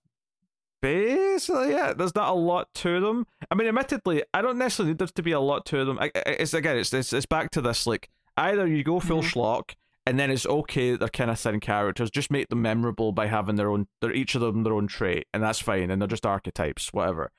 basically 0.81 1.69
it. 1.73 1.97
There's 1.97 2.15
not 2.15 2.29
a 2.29 2.33
lot 2.33 2.73
to 2.75 2.99
them. 2.99 3.25
I 3.49 3.55
mean, 3.55 3.67
admittedly, 3.67 4.23
I 4.33 4.41
don't 4.41 4.57
necessarily 4.57 4.91
need 4.91 4.99
there 4.99 5.07
to 5.07 5.23
be 5.23 5.31
a 5.31 5.39
lot 5.39 5.65
to 5.67 5.85
them. 5.85 5.97
I, 5.99 6.11
it's 6.15 6.53
again, 6.53 6.77
it's, 6.77 6.93
it's 6.93 7.13
it's 7.13 7.25
back 7.25 7.51
to 7.51 7.61
this 7.61 7.87
like 7.87 8.09
either 8.35 8.67
you 8.67 8.83
go 8.83 8.99
full 8.99 9.21
Mhm. 9.21 9.31
schlock. 9.31 9.75
And 10.07 10.17
then 10.19 10.31
it's 10.31 10.45
okay 10.45 10.91
that 10.91 10.99
they're 10.99 11.09
kind 11.09 11.29
of 11.29 11.39
thin 11.39 11.59
characters. 11.59 12.09
Just 12.09 12.31
make 12.31 12.47
them 12.49 12.61
memorable 12.61 13.11
by 13.11 13.27
having 13.27 13.55
their 13.57 13.69
own, 13.69 13.87
they're 14.01 14.11
each 14.13 14.35
of 14.35 14.41
them 14.41 14.63
their 14.63 14.73
own 14.73 14.87
trait, 14.87 15.27
and 15.33 15.43
that's 15.43 15.59
fine. 15.59 15.91
And 15.91 16.01
they're 16.01 16.07
just 16.07 16.25
archetypes, 16.25 16.91
whatever. 16.93 17.31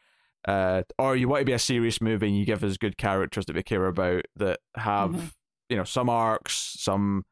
Uh, 0.47 0.83
or 0.99 1.17
you 1.17 1.29
want 1.29 1.41
to 1.41 1.45
be 1.47 1.53
a 1.53 1.59
serious 1.59 2.01
movie 2.01 2.29
and 2.29 2.39
you 2.39 2.45
give 2.45 2.63
us 2.63 2.77
good 2.77 2.97
characters 2.97 3.47
that 3.47 3.57
we 3.57 3.63
care 3.63 3.87
about 3.87 4.25
that 4.37 4.61
have 4.77 5.11
Mhm. 5.11 5.33
you 5.69 5.77
know 5.77 5.85
some 5.85 6.09
arcs 6.09 6.77
some 6.79 7.25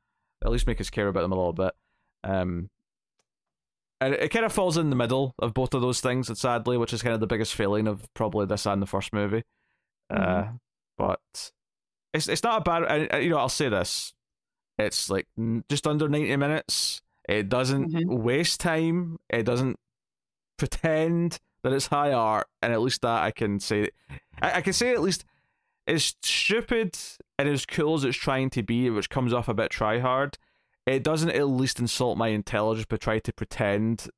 at 0.44 0.50
least 0.50 0.66
make 0.66 0.80
us 0.80 0.90
care 0.90 1.06
about 1.08 1.20
them 1.22 1.32
a 1.32 1.36
little 1.36 1.52
bit 1.52 1.72
um 2.24 2.68
and 4.00 4.12
it, 4.12 4.24
it 4.24 4.28
kind 4.30 4.44
of 4.44 4.52
falls 4.52 4.76
in 4.76 4.90
the 4.90 4.96
middle 4.96 5.34
of 5.38 5.54
both 5.54 5.72
of 5.72 5.80
those 5.80 6.00
things 6.00 6.36
sadly 6.38 6.76
which 6.76 6.92
is 6.92 7.00
kind 7.00 7.14
of 7.14 7.20
the 7.20 7.26
biggest 7.28 7.54
failing 7.54 7.86
of 7.86 8.12
probably 8.12 8.44
this 8.44 8.66
and 8.66 8.82
the 8.82 8.86
first 8.86 9.12
movie 9.12 9.44
uh 10.10 10.48
but 10.98 11.20
it's 12.12 12.28
it's 12.28 12.42
not 12.42 12.60
a 12.60 12.64
bad 12.64 12.82
and, 12.84 13.14
uh, 13.14 13.18
you 13.18 13.30
know 13.30 13.38
i'll 13.38 13.48
say 13.48 13.68
this 13.68 14.12
it's 14.78 15.08
like 15.10 15.26
just 15.68 15.86
under 15.86 16.08
90 16.08 16.36
minutes. 16.36 17.02
It 17.28 17.48
doesn't 17.48 17.92
Mhm. 17.92 18.18
waste 18.20 18.60
time. 18.60 19.18
It 19.30 19.44
doesn't 19.44 19.78
pretend 20.58 21.38
that 21.62 21.72
it's 21.72 21.88
high 21.88 22.12
art 22.12 22.46
and 22.62 22.72
at 22.72 22.80
least 22.80 23.02
that 23.02 23.22
i 23.22 23.30
can 23.30 23.58
say 23.60 23.90
I, 24.40 24.52
I 24.52 24.60
can 24.62 24.72
say 24.72 24.92
at 24.94 25.02
least 25.02 25.24
as 25.86 26.14
stupid 26.22 26.96
and 27.38 27.48
as 27.48 27.66
cool 27.66 27.94
as 27.94 28.04
it's 28.04 28.16
trying 28.16 28.48
to 28.50 28.62
be 28.62 28.88
which 28.88 29.10
comes 29.10 29.32
off 29.34 29.48
a 29.48 29.54
bit 29.54 29.70
try 29.70 29.98
hard 29.98 30.38
it 30.86 31.02
doesn't 31.02 31.30
at 31.30 31.48
least 31.48 31.78
insult 31.80 32.16
my 32.16 32.28
intelligence 32.28 32.86
but 32.88 33.00
try 33.00 33.18
to 33.18 33.32
pretend 33.32 34.08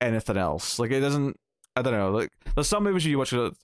anything 0.00 0.36
else. 0.36 0.78
Like 0.78 0.90
it 0.90 1.00
doesn't 1.00 1.38
i 1.74 1.82
don't 1.82 1.92
know 1.94 2.10
like 2.10 2.32
there's 2.54 2.68
some 2.68 2.84
movies 2.84 3.06
you 3.06 3.16
watch 3.18 3.30
that 3.30 3.54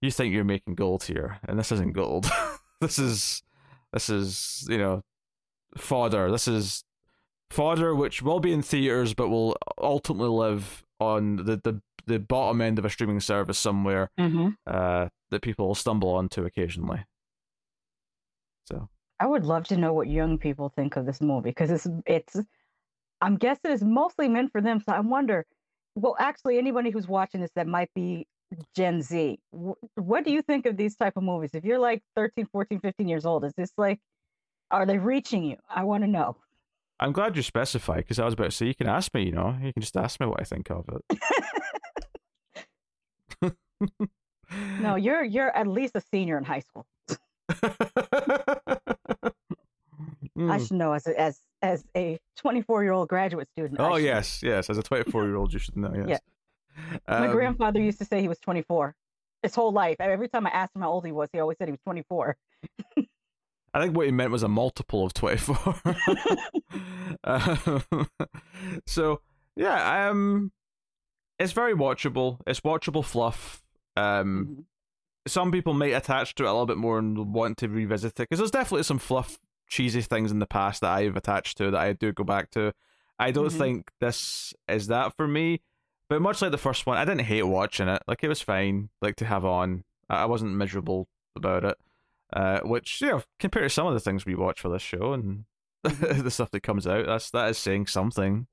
you 0.00 0.10
think 0.10 0.32
you're 0.34 0.42
making 0.44 0.74
gold 0.74 1.04
here 1.04 1.38
and 1.46 1.58
this 1.58 1.70
isn't 1.72 1.92
gold. 1.92 2.26
This 2.80 2.98
is 2.98 3.42
this 3.92 4.08
is 4.08 4.64
you 4.70 4.78
know 4.78 5.02
fodder 5.80 6.30
this 6.30 6.46
is 6.48 6.84
fodder 7.50 7.94
which 7.94 8.22
will 8.22 8.40
be 8.40 8.52
in 8.52 8.62
theaters 8.62 9.14
but 9.14 9.28
will 9.28 9.56
ultimately 9.80 10.28
live 10.28 10.84
on 11.00 11.36
the 11.36 11.56
the, 11.64 11.80
the 12.06 12.18
bottom 12.18 12.60
end 12.60 12.78
of 12.78 12.84
a 12.84 12.90
streaming 12.90 13.20
service 13.20 13.58
somewhere 13.58 14.10
Mhm. 14.18 14.56
uh 14.66 15.08
that 15.30 15.42
people 15.42 15.66
will 15.68 15.74
stumble 15.74 16.10
onto 16.10 16.44
occasionally 16.44 17.04
so 18.66 18.88
I 19.20 19.26
would 19.26 19.44
love 19.44 19.64
to 19.64 19.76
know 19.76 19.92
what 19.92 20.08
young 20.08 20.38
people 20.38 20.68
think 20.68 20.96
of 20.96 21.04
this 21.06 21.20
movie 21.20 21.50
because 21.50 21.70
it's 21.70 21.86
it's 22.06 22.36
I'm 23.20 23.36
guessing 23.36 23.72
it's 23.72 23.82
mostly 23.82 24.28
meant 24.28 24.52
for 24.52 24.60
them. 24.60 24.80
So 24.80 24.92
I 24.92 25.00
wonder, 25.00 25.44
well, 25.96 26.14
actually, 26.20 26.56
anybody 26.56 26.90
who's 26.90 27.08
watching 27.08 27.40
this 27.40 27.50
that 27.56 27.66
might 27.66 27.90
be 27.96 28.28
Gen 28.76 29.02
Z, 29.02 29.40
wh- 29.52 29.72
what 29.98 30.24
do 30.24 30.30
you 30.30 30.40
think 30.40 30.66
of 30.66 30.76
these 30.76 30.94
type 30.94 31.14
of 31.16 31.24
movies? 31.24 31.50
If 31.52 31.64
you're 31.64 31.80
like 31.80 32.00
13, 32.14 32.46
14, 32.52 32.78
15 32.78 33.08
years 33.08 33.26
old, 33.26 33.44
is 33.44 33.52
this 33.56 33.72
like, 33.76 33.98
are 34.70 34.86
they 34.86 34.98
reaching 34.98 35.44
you? 35.44 35.56
I 35.68 35.84
want 35.84 36.02
to 36.04 36.08
know. 36.08 36.36
i'm 37.00 37.12
glad 37.12 37.36
you 37.36 37.42
specified 37.42 37.98
because 37.98 38.18
i 38.18 38.24
was 38.24 38.34
about 38.34 38.50
to 38.50 38.56
say 38.56 38.66
you 38.66 38.74
can 38.74 38.88
ask 38.88 39.12
me 39.14 39.24
you 39.24 39.32
know 39.32 39.56
you 39.62 39.72
can 39.72 39.80
just 39.82 39.96
ask 39.96 40.18
me 40.20 40.26
what 40.26 40.40
i 40.40 40.44
think 40.44 40.70
of 40.70 40.84
it 40.88 41.02
No, 44.80 44.94
you're 44.96 45.22
you're 45.24 45.54
at 45.54 45.66
least 45.66 45.94
a 45.96 46.00
senior 46.12 46.38
in 46.38 46.44
high 46.44 46.60
school. 46.60 46.86
I 47.10 47.16
Mm. 50.38 50.66
should 50.66 50.76
know 50.76 50.92
as 50.92 51.06
a, 51.06 51.20
as 51.20 51.40
as 51.62 51.84
a 51.96 52.18
24 52.36 52.82
year 52.84 52.92
old 52.92 53.08
graduate 53.08 53.48
student. 53.50 53.80
Oh 53.80 53.96
yes 53.96 54.40
yes 54.42 54.70
as 54.70 54.78
a 54.78 54.82
24 54.82 55.24
year 55.26 55.36
old 55.36 55.52
you 55.52 55.58
should 55.58 55.76
know 55.76 55.92
yes 56.06 56.20
My 57.08 57.26
Um, 57.26 57.32
grandfather 57.32 57.80
used 57.80 57.98
to 57.98 58.04
say 58.04 58.20
he 58.22 58.28
was 58.28 58.38
24 58.38 58.94
his 59.42 59.54
whole 59.54 59.72
life. 59.72 59.96
Every 60.00 60.28
time 60.28 60.46
I 60.46 60.50
asked 60.50 60.74
him 60.74 60.82
how 60.82 60.90
old 60.90 61.04
he 61.04 61.12
was, 61.12 61.28
he 61.32 61.38
always 61.40 61.58
said 61.58 61.68
he 61.68 61.72
was 61.72 61.80
24. 61.84 62.36
I 63.74 63.80
think 63.82 63.96
what 63.96 64.06
he 64.06 64.12
meant 64.12 64.30
was 64.30 64.42
a 64.42 64.48
multiple 64.48 65.04
of 65.04 65.12
24. 65.14 65.74
um, 67.24 67.82
so, 68.86 69.20
yeah, 69.56 70.08
um, 70.10 70.52
it's 71.38 71.52
very 71.52 71.74
watchable. 71.74 72.40
It's 72.46 72.60
watchable 72.60 73.04
fluff. 73.04 73.62
Um, 73.96 74.46
Mhm. 74.46 74.64
some 75.26 75.52
people 75.52 75.74
may 75.74 75.92
attach 75.92 76.34
to 76.36 76.44
it 76.44 76.46
a 76.46 76.52
little 76.52 76.66
bit 76.66 76.76
more 76.78 76.98
and 76.98 77.32
want 77.34 77.58
to 77.58 77.68
revisit 77.68 78.12
it 78.12 78.28
because 78.28 78.38
there's 78.38 78.50
definitely 78.50 78.84
some 78.84 78.98
fluff, 78.98 79.38
cheesy 79.68 80.00
things 80.00 80.30
in 80.32 80.38
the 80.38 80.46
past 80.46 80.80
that 80.80 80.92
I've 80.92 81.16
attached 81.16 81.58
to 81.58 81.70
that 81.70 81.80
I 81.80 81.92
do 81.92 82.12
go 82.12 82.24
back 82.24 82.50
to. 82.52 82.72
I 83.18 83.30
don't 83.32 83.46
Mhm. 83.48 83.58
think 83.58 83.90
this 84.00 84.54
is 84.68 84.86
that 84.86 85.14
for 85.16 85.26
me, 85.28 85.60
but 86.08 86.22
much 86.22 86.40
like 86.40 86.52
the 86.52 86.58
first 86.58 86.86
one, 86.86 86.96
I 86.96 87.04
didn't 87.04 87.26
hate 87.26 87.42
watching 87.42 87.88
it. 87.88 88.02
Like 88.06 88.22
it 88.24 88.28
was 88.28 88.40
fine, 88.40 88.88
like 89.02 89.16
to 89.16 89.26
have 89.26 89.44
on. 89.44 89.84
I 90.08 90.24
wasn't 90.24 90.54
miserable 90.54 91.08
about 91.36 91.64
it. 91.64 91.76
Uh, 92.32 92.60
which 92.60 93.00
you 93.00 93.08
know, 93.08 93.22
compared 93.38 93.64
to 93.64 93.70
some 93.70 93.86
of 93.86 93.94
the 93.94 94.00
things 94.00 94.26
we 94.26 94.34
watch 94.34 94.60
for 94.60 94.68
this 94.68 94.82
show 94.82 95.12
and 95.14 95.44
the 95.82 96.30
stuff 96.30 96.50
that 96.50 96.62
comes 96.62 96.86
out, 96.86 97.06
that's 97.06 97.30
that 97.30 97.48
is 97.50 97.58
saying 97.58 97.86
something, 97.86 98.46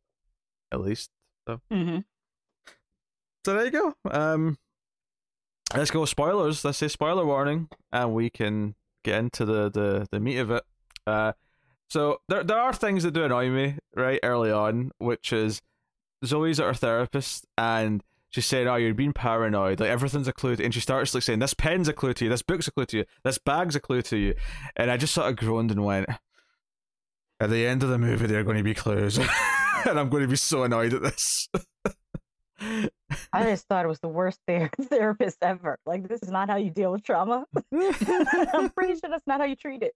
at 0.72 0.80
least. 0.82 1.10
Mhm. 1.48 2.06
So 3.46 3.54
there 3.54 3.66
you 3.66 3.72
go. 3.72 3.94
Um, 4.10 4.58
let's 5.76 5.92
go 5.92 6.06
spoilers. 6.06 6.64
Let's 6.66 6.78
say 6.78 6.88
spoiler 6.88 7.26
warning, 7.26 7.70
and 7.92 8.14
we 8.14 8.30
can 8.30 8.76
get 9.04 9.20
into 9.20 9.46
the 9.46 9.70
the 9.70 10.08
the 10.12 10.20
meat 10.20 10.38
of 10.38 10.52
it. 10.52 10.64
Uh, 11.06 11.34
so 11.90 12.22
there 12.30 12.44
there 12.44 12.60
are 12.60 12.74
things 12.74 13.04
that 13.04 13.12
do 13.12 13.24
annoy 13.24 13.50
me 13.50 13.76
right 13.96 14.20
early 14.24 14.52
on, 14.52 14.92
which 14.98 15.32
is 15.34 15.62
Zoe's 16.26 16.60
at 16.60 16.66
her 16.66 16.74
therapist 16.74 17.46
and 17.58 18.02
she's 18.36 18.46
saying, 18.46 18.68
"Oh, 18.68 18.76
you're 18.76 18.94
being 18.94 19.14
paranoid. 19.14 19.80
Like 19.80 19.90
everything's 19.90 20.28
a 20.28 20.34
clue." 20.34 20.58
To, 20.58 20.64
and 20.64 20.74
she 20.74 20.82
starts 20.82 21.14
like 21.14 21.24
saying, 21.24 21.40
"This 21.40 21.54
pen's 21.54 21.88
a 21.88 21.94
clue 21.94 22.14
to 22.14 22.26
you. 22.26 22.30
This 22.30 22.42
book's 22.42 22.68
a 22.68 22.72
clue 22.72 22.86
to 22.88 22.98
you. 22.98 23.06
This 23.24 23.38
bag's 23.38 23.76
a 23.76 23.80
clue 23.80 24.02
to 24.04 24.18
you." 24.18 24.36
And 24.76 24.92
I 24.92 24.98
just 24.98 25.14
sort 25.14 25.30
of 25.30 25.38
groaned 25.38 25.72
and 25.72 25.86
went, 25.86 26.08
"At 27.40 27.50
the 27.50 27.66
end 27.66 27.82
of 27.82 27.90
the 27.90 27.98
movie, 27.98 28.28
they're 28.28 28.44
going 28.44 28.58
to 28.58 28.64
be 28.64 28.74
clues." 28.74 29.18
and 29.86 29.98
I'm 29.98 30.10
going 30.10 30.24
to 30.24 30.28
be 30.28 30.36
so 30.36 30.64
annoyed 30.64 30.94
at 30.94 31.02
this. 31.02 31.48
I 32.60 33.44
just 33.44 33.68
thought 33.68 33.86
it 33.86 33.88
was 33.88 34.00
the 34.00 34.10
worst 34.10 34.40
ther- 34.48 34.70
therapist 34.82 35.38
ever. 35.42 35.80
Like, 35.86 36.08
this 36.08 36.22
is 36.22 36.30
not 36.30 36.50
how 36.50 36.58
you 36.58 36.72
deal 36.72 36.92
with 36.92 37.04
trauma. 37.04 37.46
I'm 37.74 38.70
pretty 38.72 39.00
sure 39.00 39.10
that's 39.10 39.28
not 39.28 39.40
how 39.40 39.46
you 39.46 39.56
treat 39.56 39.82
it. 39.82 39.94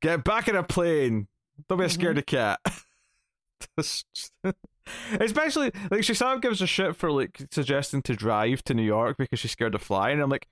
Get 0.00 0.22
back 0.22 0.48
in 0.48 0.56
a 0.56 0.62
plane. 0.62 1.26
Don't 1.68 1.78
be 1.78 1.84
a 1.84 1.88
scaredy 1.88 2.24
mm-hmm. 2.24 2.54
cat. 3.76 4.54
Especially 5.20 5.72
like 5.90 6.04
she 6.04 6.14
sort 6.14 6.36
of 6.36 6.42
gives 6.42 6.62
a 6.62 6.66
shit 6.66 6.96
for 6.96 7.10
like 7.10 7.46
suggesting 7.50 8.02
to 8.02 8.14
drive 8.14 8.62
to 8.64 8.74
New 8.74 8.82
York 8.82 9.16
because 9.18 9.38
she's 9.38 9.52
scared 9.52 9.74
of 9.74 9.82
flying. 9.82 10.20
I'm 10.20 10.30
like, 10.30 10.48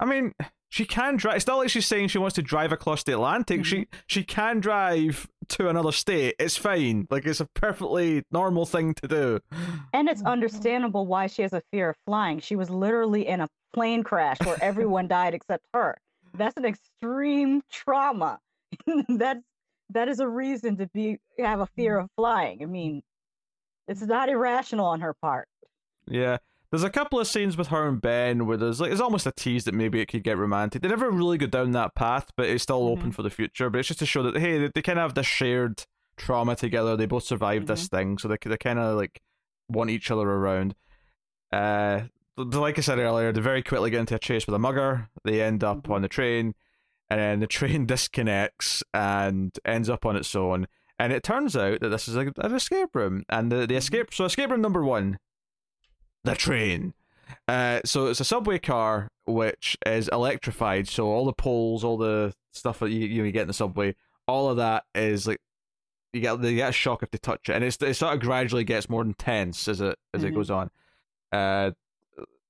I 0.00 0.04
mean, 0.04 0.32
she 0.68 0.84
can 0.84 1.16
drive. 1.16 1.36
It's 1.36 1.46
not 1.46 1.58
like 1.58 1.70
she's 1.70 1.86
saying 1.86 2.08
she 2.08 2.18
wants 2.18 2.36
to 2.36 2.42
drive 2.42 2.72
across 2.72 3.02
the 3.02 3.12
Atlantic. 3.12 3.64
She 3.64 3.76
mm-hmm. 3.76 3.98
she 4.06 4.24
can 4.24 4.60
drive 4.60 5.28
to 5.48 5.68
another 5.68 5.92
state, 5.92 6.34
it's 6.38 6.56
fine. 6.56 7.06
Like 7.10 7.26
it's 7.26 7.40
a 7.40 7.46
perfectly 7.54 8.22
normal 8.30 8.66
thing 8.66 8.94
to 8.94 9.08
do. 9.08 9.40
And 9.92 10.08
it's 10.08 10.22
understandable 10.22 11.06
why 11.06 11.26
she 11.26 11.42
has 11.42 11.52
a 11.52 11.62
fear 11.72 11.90
of 11.90 11.96
flying. 12.06 12.40
She 12.40 12.56
was 12.56 12.70
literally 12.70 13.26
in 13.26 13.40
a 13.40 13.48
plane 13.72 14.02
crash 14.02 14.38
where 14.44 14.62
everyone 14.62 15.08
died 15.08 15.34
except 15.34 15.64
her. 15.74 15.98
That's 16.34 16.56
an 16.56 16.64
extreme 16.64 17.62
trauma. 17.72 18.38
That's 19.08 19.40
that 19.90 20.08
is 20.08 20.20
a 20.20 20.28
reason 20.28 20.76
to 20.76 20.86
be 20.88 21.18
have 21.38 21.60
a 21.60 21.66
fear 21.66 21.98
mm. 21.98 22.04
of 22.04 22.10
flying. 22.16 22.62
I 22.62 22.66
mean, 22.66 23.02
it's 23.88 24.02
not 24.02 24.28
irrational 24.28 24.86
on 24.86 25.00
her 25.00 25.14
part. 25.14 25.48
Yeah. 26.06 26.38
There's 26.70 26.82
a 26.82 26.90
couple 26.90 27.18
of 27.18 27.26
scenes 27.26 27.56
with 27.56 27.68
her 27.68 27.88
and 27.88 28.00
Ben 28.00 28.46
where 28.46 28.58
there's 28.58 28.80
like 28.80 28.92
it's 28.92 29.00
almost 29.00 29.26
a 29.26 29.32
tease 29.32 29.64
that 29.64 29.74
maybe 29.74 30.00
it 30.00 30.06
could 30.06 30.22
get 30.22 30.36
romantic. 30.36 30.82
They 30.82 30.88
never 30.88 31.10
really 31.10 31.38
go 31.38 31.46
down 31.46 31.70
that 31.72 31.94
path, 31.94 32.30
but 32.36 32.46
it's 32.46 32.62
still 32.62 32.82
mm-hmm. 32.82 33.00
open 33.00 33.12
for 33.12 33.22
the 33.22 33.30
future. 33.30 33.70
But 33.70 33.78
it's 33.78 33.88
just 33.88 34.00
to 34.00 34.06
show 34.06 34.22
that 34.24 34.36
hey, 34.36 34.58
they, 34.58 34.70
they 34.74 34.82
kind 34.82 34.98
of 34.98 35.04
have 35.04 35.14
this 35.14 35.26
shared 35.26 35.84
trauma 36.18 36.56
together. 36.56 36.94
They 36.94 37.06
both 37.06 37.24
survived 37.24 37.64
mm-hmm. 37.64 37.72
this 37.72 37.88
thing, 37.88 38.18
so 38.18 38.28
they 38.28 38.36
they 38.44 38.58
kind 38.58 38.78
of 38.78 38.96
like 38.96 39.22
want 39.70 39.88
each 39.88 40.10
other 40.10 40.28
around. 40.28 40.74
Uh, 41.50 42.02
like 42.36 42.76
I 42.76 42.82
said 42.82 42.98
earlier, 42.98 43.32
they 43.32 43.40
very 43.40 43.62
quickly 43.62 43.90
get 43.90 44.00
into 44.00 44.16
a 44.16 44.18
chase 44.18 44.46
with 44.46 44.54
a 44.54 44.58
mugger. 44.58 45.08
They 45.24 45.40
end 45.42 45.64
up 45.64 45.84
mm-hmm. 45.84 45.92
on 45.92 46.02
the 46.02 46.08
train, 46.08 46.54
and 47.08 47.18
then 47.18 47.40
the 47.40 47.46
train 47.58 47.86
disconnects 47.86 48.82
and 48.92 49.58
ends 49.64 49.88
up 49.88 50.04
on 50.04 50.16
its 50.16 50.34
own. 50.36 50.66
And 50.98 51.12
it 51.12 51.22
turns 51.22 51.56
out 51.56 51.80
that 51.80 51.88
this 51.90 52.08
is 52.08 52.16
a, 52.16 52.32
an 52.38 52.54
escape 52.54 52.94
room, 52.94 53.24
and 53.28 53.52
the, 53.52 53.58
the 53.58 53.66
mm-hmm. 53.66 53.76
escape 53.76 54.12
so 54.12 54.24
escape 54.24 54.50
room 54.50 54.60
number 54.60 54.84
one 54.84 55.18
the 56.24 56.34
train. 56.34 56.94
Uh, 57.46 57.80
so 57.84 58.06
it's 58.06 58.20
a 58.20 58.24
subway 58.24 58.58
car 58.58 59.08
which 59.26 59.76
is 59.86 60.08
electrified. 60.08 60.88
So 60.88 61.06
all 61.06 61.24
the 61.24 61.32
poles, 61.32 61.84
all 61.84 61.96
the 61.96 62.34
stuff 62.52 62.80
that 62.80 62.90
you 62.90 63.06
you, 63.06 63.24
you 63.24 63.32
get 63.32 63.42
in 63.42 63.48
the 63.48 63.54
subway, 63.54 63.94
all 64.26 64.50
of 64.50 64.56
that 64.56 64.84
is 64.94 65.26
like 65.26 65.38
you 66.12 66.20
get 66.20 66.42
you 66.42 66.56
get 66.56 66.70
a 66.70 66.72
shock 66.72 67.02
if 67.02 67.10
they 67.10 67.18
touch 67.18 67.48
it, 67.48 67.54
and 67.54 67.64
it's 67.64 67.76
it 67.80 67.94
sort 67.94 68.14
of 68.14 68.20
gradually 68.20 68.64
gets 68.64 68.88
more 68.88 69.02
intense 69.02 69.68
as 69.68 69.80
it 69.80 69.96
as 70.12 70.22
mm-hmm. 70.22 70.28
it 70.28 70.34
goes 70.34 70.50
on. 70.50 70.70
Uh, 71.32 71.70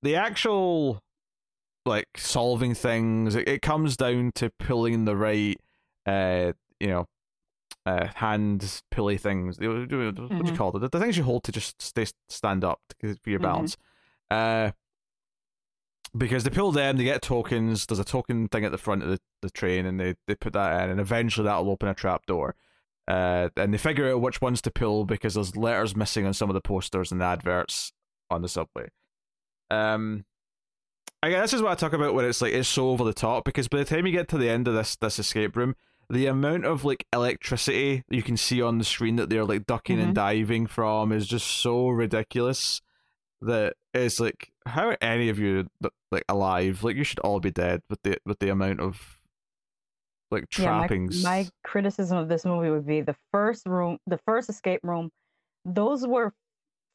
the 0.01 0.15
actual 0.15 1.01
like 1.85 2.07
solving 2.15 2.73
things, 2.73 3.35
it, 3.35 3.47
it 3.47 3.61
comes 3.61 3.97
down 3.97 4.31
to 4.35 4.49
pulling 4.59 5.05
the 5.05 5.15
right, 5.15 5.57
uh, 6.05 6.53
you 6.79 6.87
know, 6.87 7.05
uh, 7.89 8.07
hand 8.15 8.81
pulley 8.91 9.17
things. 9.17 9.57
What 9.59 9.89
do 9.89 9.97
you 9.97 10.11
mm-hmm. 10.11 10.55
call 10.55 10.75
it? 10.75 10.79
The, 10.79 10.89
the, 10.89 10.99
things 10.99 11.17
you 11.17 11.23
hold 11.23 11.43
to 11.45 11.51
just 11.51 11.81
stay 11.81 12.05
stand 12.27 12.63
up 12.63 12.79
to, 13.01 13.15
for 13.15 13.29
your 13.29 13.39
mm-hmm. 13.39 13.47
balance. 13.47 13.77
Mm-hmm. 14.31 14.67
Uh, 14.67 14.71
because 16.17 16.43
they 16.43 16.49
pull 16.49 16.71
them, 16.71 16.97
they 16.97 17.03
get 17.03 17.21
tokens. 17.21 17.85
There's 17.85 17.99
a 17.99 18.03
token 18.05 18.47
thing 18.47 18.65
at 18.65 18.71
the 18.71 18.77
front 18.77 19.03
of 19.03 19.09
the, 19.09 19.19
the 19.41 19.49
train, 19.49 19.85
and 19.85 19.99
they, 19.99 20.15
they 20.27 20.35
put 20.35 20.53
that 20.53 20.83
in, 20.83 20.89
and 20.89 20.99
eventually 20.99 21.45
that'll 21.45 21.69
open 21.69 21.87
a 21.87 21.93
trap 21.93 22.25
door. 22.25 22.55
Uh, 23.07 23.49
and 23.57 23.73
they 23.73 23.77
figure 23.77 24.11
out 24.11 24.21
which 24.21 24.41
ones 24.41 24.61
to 24.61 24.71
pull 24.71 25.05
because 25.05 25.33
there's 25.33 25.55
letters 25.55 25.95
missing 25.95 26.25
on 26.25 26.33
some 26.33 26.49
of 26.49 26.53
the 26.53 26.61
posters 26.61 27.11
and 27.11 27.21
the 27.21 27.25
adverts 27.25 27.91
on 28.29 28.41
the 28.41 28.47
subway. 28.47 28.89
Um, 29.71 30.25
I 31.21 31.29
guess 31.29 31.51
this 31.51 31.53
is 31.53 31.61
what 31.61 31.71
I 31.71 31.75
talk 31.75 31.93
about 31.93 32.13
when 32.13 32.25
it's 32.25 32.41
like 32.41 32.53
it's 32.53 32.69
so 32.69 32.89
over 32.89 33.03
the 33.03 33.13
top 33.13 33.45
because 33.45 33.67
by 33.67 33.79
the 33.79 33.85
time 33.85 34.05
you 34.05 34.11
get 34.11 34.27
to 34.29 34.37
the 34.37 34.49
end 34.49 34.67
of 34.67 34.73
this 34.73 34.95
this 34.95 35.19
escape 35.19 35.55
room, 35.55 35.75
the 36.09 36.25
amount 36.25 36.65
of 36.65 36.83
like 36.83 37.05
electricity 37.13 38.03
you 38.09 38.23
can 38.23 38.35
see 38.35 38.61
on 38.61 38.77
the 38.77 38.83
screen 38.83 39.17
that 39.17 39.29
they're 39.29 39.45
like 39.45 39.65
ducking 39.65 39.97
mm-hmm. 39.97 40.07
and 40.07 40.15
diving 40.15 40.65
from 40.65 41.11
is 41.11 41.27
just 41.27 41.47
so 41.47 41.89
ridiculous 41.89 42.81
that 43.41 43.75
it's 43.93 44.19
like 44.19 44.51
how 44.65 44.87
are 44.87 44.97
any 45.01 45.29
of 45.29 45.39
you 45.39 45.67
like 46.11 46.25
alive? 46.27 46.83
Like 46.83 46.95
you 46.95 47.03
should 47.03 47.19
all 47.19 47.39
be 47.39 47.51
dead 47.51 47.81
with 47.89 48.01
the 48.03 48.17
with 48.25 48.39
the 48.39 48.49
amount 48.49 48.79
of 48.79 49.21
like 50.31 50.49
trappings 50.49 51.23
yeah, 51.23 51.29
my, 51.29 51.41
my 51.43 51.49
criticism 51.63 52.17
of 52.17 52.29
this 52.29 52.45
movie 52.45 52.69
would 52.69 52.85
be 52.85 53.01
the 53.01 53.15
first 53.31 53.65
room 53.65 53.97
the 54.05 54.19
first 54.27 54.47
escape 54.47 54.79
room 54.83 55.09
those 55.65 56.05
were 56.05 56.31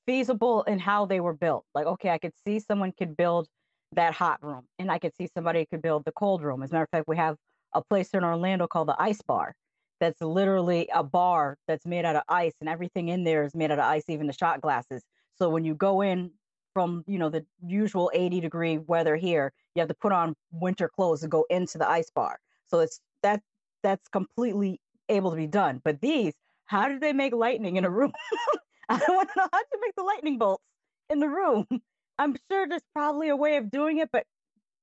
feasible 0.07 0.62
in 0.64 0.79
how 0.79 1.05
they 1.05 1.18
were 1.18 1.35
built. 1.35 1.64
Like 1.74 1.87
okay 1.87 2.11
i 2.11 2.18
could 2.18 2.33
see 2.44 2.59
someone 2.59 2.92
could 2.92 3.16
build 3.16 3.48
that 3.92 4.12
hot 4.12 4.38
room 4.42 4.64
and 4.79 4.90
i 4.90 4.98
could 4.98 5.14
see 5.16 5.29
somebody 5.35 5.66
could 5.66 5.83
build 5.83 6.05
the 6.05 6.12
cold 6.12 6.42
room. 6.42 6.62
As 6.62 6.70
a 6.70 6.74
matter 6.74 6.85
of 6.85 6.90
fact 6.90 7.09
we 7.09 7.16
have 7.16 7.37
a 7.74 7.82
place 7.82 8.10
in 8.14 8.24
Orlando 8.24 8.66
called 8.66 8.88
the 8.88 9.00
Ice 9.00 9.22
Bar. 9.22 9.54
That's 10.00 10.20
literally 10.20 10.88
a 10.92 11.02
bar 11.02 11.56
that's 11.68 11.87
made 11.87 12.04
out 12.04 12.16
of 12.16 12.22
ice, 12.28 12.54
and 12.60 12.68
everything 12.68 13.08
in 13.08 13.24
there 13.24 13.44
is 13.44 13.54
made 13.54 13.70
out 13.70 13.78
of 13.78 13.84
ice, 13.84 14.04
even 14.08 14.26
the 14.26 14.32
shot 14.32 14.60
glasses. 14.60 15.02
So 15.37 15.48
when 15.48 15.64
you 15.64 15.74
go 15.74 16.00
in 16.00 16.30
from 16.72 17.04
you 17.06 17.18
know 17.18 17.28
the 17.28 17.46
usual 17.64 18.10
80 18.12 18.40
degree 18.40 18.78
weather 18.78 19.16
here, 19.16 19.52
you 19.74 19.80
have 19.80 19.88
to 19.88 19.94
put 19.94 20.12
on 20.12 20.34
winter 20.52 20.88
clothes 20.88 21.20
to 21.20 21.28
go 21.28 21.46
into 21.50 21.78
the 21.78 21.88
ice 21.88 22.10
bar. 22.10 22.38
So 22.66 22.80
it's 22.80 23.00
that 23.22 23.40
that's 23.82 24.08
completely 24.08 24.80
able 25.08 25.30
to 25.30 25.37
be 25.37 25.46
done. 25.46 25.80
But 25.84 26.00
these, 26.00 26.34
how 26.66 26.88
did 26.88 27.00
they 27.00 27.12
make 27.12 27.32
lightning 27.32 27.76
in 27.76 27.84
a 27.84 27.90
room? 27.90 28.12
I 28.88 28.98
don't 28.98 29.16
want 29.16 29.28
to 29.30 29.38
know 29.38 29.48
how 29.52 29.58
to 29.58 29.78
make 29.80 29.94
the 29.96 30.02
lightning 30.02 30.38
bolts 30.38 30.64
in 31.10 31.20
the 31.20 31.28
room. 31.28 31.66
I'm 32.18 32.37
sure 32.50 32.66
there's 32.68 32.82
probably 32.92 33.28
a 33.28 33.37
way 33.37 33.56
of 33.56 33.70
doing 33.70 33.98
it, 33.98 34.08
but 34.12 34.24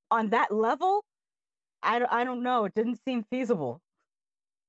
on 0.09 0.29
that 0.29 0.53
level, 0.53 1.03
I, 1.83 2.05
I 2.09 2.23
don't 2.23 2.43
know. 2.43 2.65
It 2.65 2.73
didn't 2.75 2.99
seem 3.05 3.23
feasible. 3.29 3.81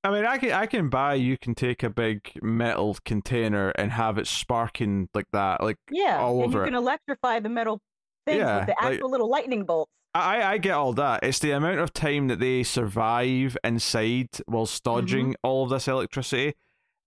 I 0.05 0.11
mean, 0.11 0.25
I 0.25 0.38
can 0.38 0.53
I 0.53 0.66
can 0.66 0.88
buy. 0.88 1.14
You 1.14 1.38
can 1.38 1.55
take 1.55 1.83
a 1.85 1.90
big 1.90 2.33
metal 2.42 2.96
container 3.05 3.70
and 3.70 3.92
have 3.92 4.18
it 4.18 4.27
sparking 4.27 5.09
like 5.14 5.29
that, 5.33 5.62
like 5.62 5.77
yeah, 5.90 6.18
all 6.18 6.42
and 6.42 6.44
over. 6.46 6.59
You 6.61 6.64
can 6.64 6.75
electrify 6.75 7.38
the 7.38 7.48
metal 7.48 7.81
things 8.27 8.38
yeah, 8.38 8.59
with 8.59 8.66
the 8.66 8.83
actual 8.83 9.09
like, 9.09 9.12
little 9.12 9.31
lightning 9.31 9.64
bolts. 9.64 9.92
I 10.14 10.42
I 10.42 10.59
get 10.59 10.72
all 10.72 10.92
that. 10.94 11.20
It's 11.22 11.38
the 11.38 11.53
amount 11.53 11.79
of 11.79 11.92
time 11.92 12.29
that 12.29 12.40
they 12.40 12.64
survive 12.64 13.57
inside 13.62 14.29
while 14.46 14.68
dodging 14.83 15.29
mm-hmm. 15.29 15.46
all 15.46 15.64
of 15.64 15.70
this 15.70 15.87
electricity. 15.87 16.55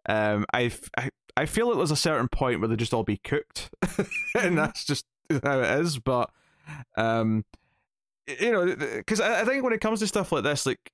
Um, 0.08 0.46
I 0.54 0.72
I 0.98 1.10
I 1.36 1.46
feel 1.46 1.68
like 1.68 1.78
there's 1.78 1.92
a 1.92 1.98
certain 1.98 2.30
point 2.30 2.62
where 2.62 2.70
they 2.70 2.78
just 2.78 2.94
all 2.94 3.04
be 3.04 3.18
cooked, 3.18 3.70
and 3.82 4.08
mm-hmm. 4.36 4.56
that's 4.56 4.86
just 4.86 5.06
how 5.44 5.60
it 5.60 5.80
is. 5.82 6.00
But 6.00 6.30
um, 6.96 7.44
you 8.28 8.52
know, 8.52 8.76
because 8.76 9.22
I 9.22 9.46
think 9.46 9.64
when 9.64 9.74
it 9.74 9.82
comes 9.82 10.00
to 10.00 10.08
stuff 10.08 10.32
like 10.32 10.44
this, 10.44 10.66
like 10.66 10.92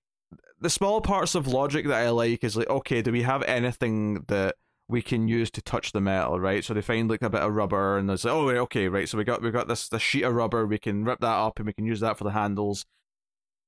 the 0.59 0.69
small 0.69 1.01
parts 1.01 1.35
of 1.35 1.47
logic 1.47 1.87
that 1.87 2.05
I 2.05 2.09
like 2.09 2.43
is 2.43 2.55
like, 2.55 2.69
okay, 2.69 3.01
do 3.01 3.11
we 3.11 3.23
have 3.23 3.43
anything 3.43 4.25
that 4.27 4.55
we 4.87 5.01
can 5.01 5.27
use 5.27 5.49
to 5.51 5.61
touch 5.61 5.91
the 5.93 6.01
metal, 6.01 6.39
right? 6.39 6.63
So 6.63 6.73
they 6.73 6.81
find 6.81 7.09
like 7.09 7.21
a 7.21 7.29
bit 7.29 7.41
of 7.41 7.53
rubber, 7.53 7.97
and 7.97 8.09
there's 8.09 8.25
like, 8.25 8.33
oh, 8.33 8.49
okay, 8.49 8.87
right. 8.87 9.07
So 9.07 9.17
we 9.17 9.23
got 9.23 9.41
we 9.41 9.51
got 9.51 9.67
this 9.67 9.89
this 9.89 10.01
sheet 10.01 10.23
of 10.23 10.33
rubber. 10.33 10.67
We 10.67 10.77
can 10.77 11.05
rip 11.05 11.19
that 11.21 11.27
up, 11.27 11.57
and 11.57 11.65
we 11.65 11.73
can 11.73 11.85
use 11.85 12.01
that 12.01 12.17
for 12.17 12.23
the 12.23 12.31
handles. 12.31 12.85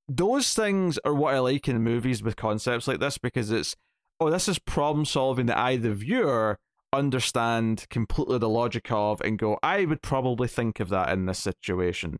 Those 0.08 0.54
things 0.54 0.99
are 1.06 1.13
what 1.13 1.34
I 1.34 1.39
like 1.39 1.67
in 1.67 1.82
movies 1.82 2.21
with 2.21 2.36
concepts 2.36 2.88
like 2.88 2.99
this 2.99 3.17
because 3.17 3.52
it's 3.52 3.76
oh, 4.19 4.30
this 4.30 4.47
is 4.47 4.60
problem 4.60 5.06
solving 5.06 5.47
that 5.47 5.58
I, 5.58 5.78
the 5.78 5.93
viewer, 5.93 6.60
understand 6.91 7.86
completely 7.89 8.38
the 8.38 8.49
logic 8.49 8.91
of, 8.91 9.21
and 9.21 9.39
go, 9.39 9.58
I 9.63 9.86
would 9.86 10.02
probably 10.02 10.47
think 10.47 10.80
of 10.80 10.89
that 10.89 11.10
in 11.10 11.26
this 11.26 11.39
situation. 11.39 12.19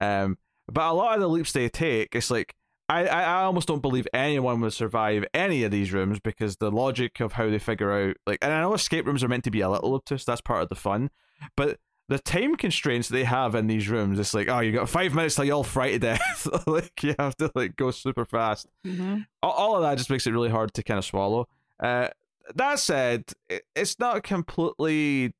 Um, 0.00 0.38
but 0.70 0.90
a 0.90 0.92
lot 0.92 1.14
of 1.14 1.20
the 1.20 1.28
leaps 1.28 1.52
they 1.52 1.68
take, 1.68 2.14
it's 2.14 2.30
like 2.30 2.54
I, 2.88 3.06
I 3.06 3.42
almost 3.42 3.68
don't 3.68 3.82
believe 3.82 4.08
anyone 4.14 4.60
would 4.62 4.72
survive 4.72 5.24
any 5.34 5.62
of 5.62 5.70
these 5.70 5.92
rooms 5.92 6.20
because 6.20 6.56
the 6.56 6.70
logic 6.70 7.20
of 7.20 7.32
how 7.32 7.50
they 7.50 7.58
figure 7.58 7.92
out 7.92 8.16
like 8.26 8.38
and 8.40 8.52
I 8.52 8.62
know 8.62 8.72
escape 8.74 9.06
rooms 9.06 9.22
are 9.22 9.28
meant 9.28 9.44
to 9.44 9.50
be 9.50 9.60
a 9.60 9.68
little 9.68 9.94
obtuse, 9.94 10.24
that's 10.24 10.40
part 10.40 10.62
of 10.62 10.68
the 10.70 10.74
fun. 10.74 11.10
But 11.56 11.78
the 12.08 12.18
time 12.18 12.56
constraints 12.56 13.08
they 13.08 13.24
have 13.24 13.54
in 13.54 13.66
these 13.66 13.88
rooms, 13.88 14.18
it's 14.18 14.32
like, 14.32 14.48
oh, 14.48 14.60
you 14.60 14.72
got 14.72 14.88
five 14.88 15.14
minutes 15.14 15.34
till 15.34 15.44
you're 15.44 15.56
all 15.56 15.64
frightened 15.64 16.00
to 16.00 16.08
death. 16.08 16.48
like 16.66 17.02
you 17.02 17.14
have 17.18 17.36
to 17.36 17.50
like 17.54 17.76
go 17.76 17.90
super 17.90 18.24
fast. 18.24 18.66
Mm-hmm. 18.86 19.18
All, 19.42 19.52
all, 19.52 19.76
of 19.76 19.82
that 19.82 19.98
just 19.98 20.08
makes 20.08 20.26
it 20.26 20.32
really 20.32 20.48
hard 20.48 20.72
to 20.74 20.82
kind 20.82 20.96
of 20.96 21.04
swallow. 21.04 21.46
Uh, 21.78 22.08
that 22.54 22.78
said, 22.78 23.24
it, 23.50 23.64
it's 23.76 23.98
not 23.98 24.22
completely 24.22 25.34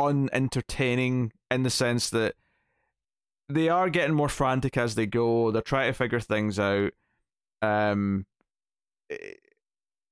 unentertaining 0.00 1.32
in 1.50 1.62
the 1.62 1.70
sense 1.70 2.10
that 2.10 2.34
they 3.50 3.68
are 3.68 3.90
getting 3.90 4.14
more 4.14 4.28
frantic 4.28 4.76
as 4.76 4.94
they 4.94 5.06
go. 5.06 5.50
They're 5.50 5.62
trying 5.62 5.90
to 5.90 5.96
figure 5.96 6.20
things 6.20 6.58
out. 6.58 6.92
Um, 7.62 8.26
eh, 9.10 9.16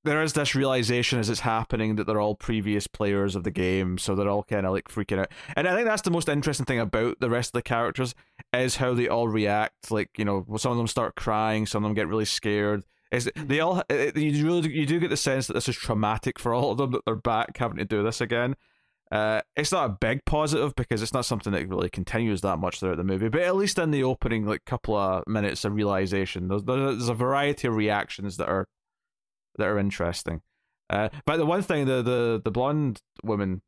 there 0.05 0.21
is 0.23 0.33
this 0.33 0.55
realization 0.55 1.19
as 1.19 1.29
it's 1.29 1.41
happening 1.41 1.95
that 1.95 2.07
they're 2.07 2.21
all 2.21 2.35
previous 2.35 2.87
players 2.87 3.35
of 3.35 3.43
the 3.43 3.51
game, 3.51 3.97
so 3.97 4.15
they're 4.15 4.29
all 4.29 4.43
kind 4.43 4.65
of 4.65 4.71
like 4.71 4.87
freaking 4.87 5.19
out. 5.19 5.31
And 5.55 5.67
I 5.67 5.75
think 5.75 5.87
that's 5.87 6.03
the 6.03 6.11
most 6.11 6.29
interesting 6.29 6.65
thing 6.65 6.79
about 6.79 7.19
the 7.19 7.29
rest 7.29 7.49
of 7.49 7.53
the 7.53 7.61
characters 7.61 8.15
is 8.53 8.77
how 8.77 8.93
they 8.93 9.09
all 9.09 9.27
react. 9.27 9.91
Like 9.91 10.17
you 10.17 10.25
know, 10.25 10.45
some 10.57 10.71
of 10.71 10.77
them 10.77 10.87
start 10.87 11.15
crying, 11.15 11.65
some 11.65 11.83
of 11.83 11.89
them 11.89 11.95
get 11.95 12.07
really 12.07 12.25
scared. 12.25 12.83
Is 13.11 13.29
they 13.35 13.59
all? 13.59 13.83
Eh, 13.89 14.11
eh, 14.15 14.19
you 14.19 14.45
really 14.45 14.71
you 14.71 14.85
do 14.85 14.99
get 14.99 15.09
the 15.09 15.17
sense 15.17 15.47
that 15.47 15.53
this 15.53 15.67
is 15.67 15.75
traumatic 15.75 16.39
for 16.39 16.53
all 16.53 16.71
of 16.71 16.77
them 16.77 16.91
that 16.91 17.05
they're 17.05 17.15
back 17.15 17.57
having 17.57 17.77
to 17.77 17.85
do 17.85 18.03
this 18.03 18.21
again. 18.21 18.55
Uh, 19.11 19.41
it's 19.55 19.71
not 19.71 19.89
a 19.89 19.97
big 19.99 20.23
positive 20.25 20.75
because 20.75 21.01
it's 21.01 21.13
not 21.13 21.25
something 21.25 21.51
that 21.51 21.67
really 21.67 21.89
continues 21.89 22.41
that 22.41 22.57
much 22.57 22.79
throughout 22.79 22.97
the 22.97 23.03
movie, 23.03 23.27
but 23.27 23.41
at 23.41 23.55
least 23.55 23.79
in 23.79 23.89
the 23.89 24.03
opening 24.03 24.45
like 24.45 24.63
couple 24.65 24.95
of 24.95 25.23
minutes 25.25 25.65
of 25.65 25.73
realization, 25.73 26.47
there's, 26.47 26.63
there's 26.63 27.09
a 27.09 27.13
variety 27.15 27.67
of 27.67 27.75
reactions 27.75 28.37
that 28.37 28.47
are 28.47 28.67
that 29.57 29.67
are 29.67 29.79
interesting. 29.79 30.41
Uh, 30.89 31.09
but 31.25 31.37
the 31.37 31.45
one 31.45 31.61
thing, 31.61 31.85
the 31.85 32.01
the 32.03 32.41
the 32.43 32.51
blonde 32.51 33.01
woman, 33.23 33.61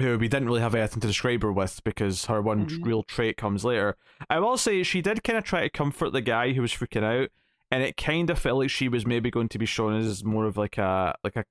who 0.00 0.18
we 0.18 0.28
didn't 0.28 0.46
really 0.46 0.60
have 0.60 0.74
anything 0.74 1.00
to 1.00 1.06
describe 1.06 1.42
her 1.42 1.52
with 1.52 1.82
because 1.84 2.24
her 2.26 2.40
one 2.40 2.66
mm-hmm. 2.66 2.82
real 2.82 3.02
trait 3.02 3.36
comes 3.36 3.64
later. 3.64 3.96
I 4.30 4.38
will 4.40 4.56
say 4.56 4.82
she 4.82 5.02
did 5.02 5.22
kind 5.22 5.38
of 5.38 5.44
try 5.44 5.62
to 5.62 5.70
comfort 5.70 6.10
the 6.10 6.20
guy 6.22 6.52
who 6.52 6.62
was 6.62 6.72
freaking 6.72 7.04
out, 7.04 7.30
and 7.70 7.82
it 7.82 7.96
kind 7.96 8.30
of 8.30 8.38
felt 8.38 8.58
like 8.58 8.70
she 8.70 8.88
was 8.88 9.06
maybe 9.06 9.30
going 9.30 9.48
to 9.50 9.58
be 9.58 9.66
shown 9.66 9.94
as 9.94 10.24
more 10.24 10.46
of 10.46 10.56
like 10.56 10.78
a 10.78 11.14
like 11.22 11.36
a, 11.36 11.44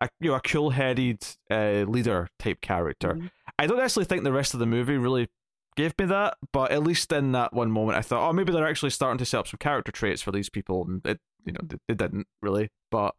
a 0.00 0.08
you 0.20 0.30
know 0.30 0.36
a 0.36 0.40
cool 0.40 0.70
headed 0.70 1.24
uh, 1.50 1.84
leader 1.88 2.28
type 2.38 2.60
character. 2.60 3.14
Mhm. 3.14 3.30
I 3.58 3.66
don't 3.66 3.80
actually 3.80 4.04
think 4.04 4.22
the 4.24 4.32
rest 4.32 4.54
of 4.54 4.60
the 4.60 4.66
movie 4.66 4.96
really 4.96 5.28
gave 5.76 5.96
me 5.98 6.06
that, 6.06 6.36
but 6.52 6.70
at 6.72 6.82
least 6.82 7.12
in 7.12 7.32
that 7.32 7.52
one 7.52 7.70
moment, 7.70 7.98
I 7.98 8.02
thought, 8.02 8.28
oh, 8.28 8.32
maybe 8.32 8.52
they're 8.52 8.66
actually 8.68 8.90
starting 8.90 9.18
to 9.18 9.24
set 9.24 9.38
up 9.40 9.48
some 9.48 9.58
character 9.58 9.92
traits 9.92 10.22
for 10.22 10.32
these 10.32 10.48
people, 10.50 10.84
and 10.86 11.04
it, 11.06 11.20
you 11.44 11.52
know, 11.52 11.60
they, 11.62 11.76
they 11.88 11.94
didn't 11.94 12.26
really, 12.42 12.70
but, 12.90 13.14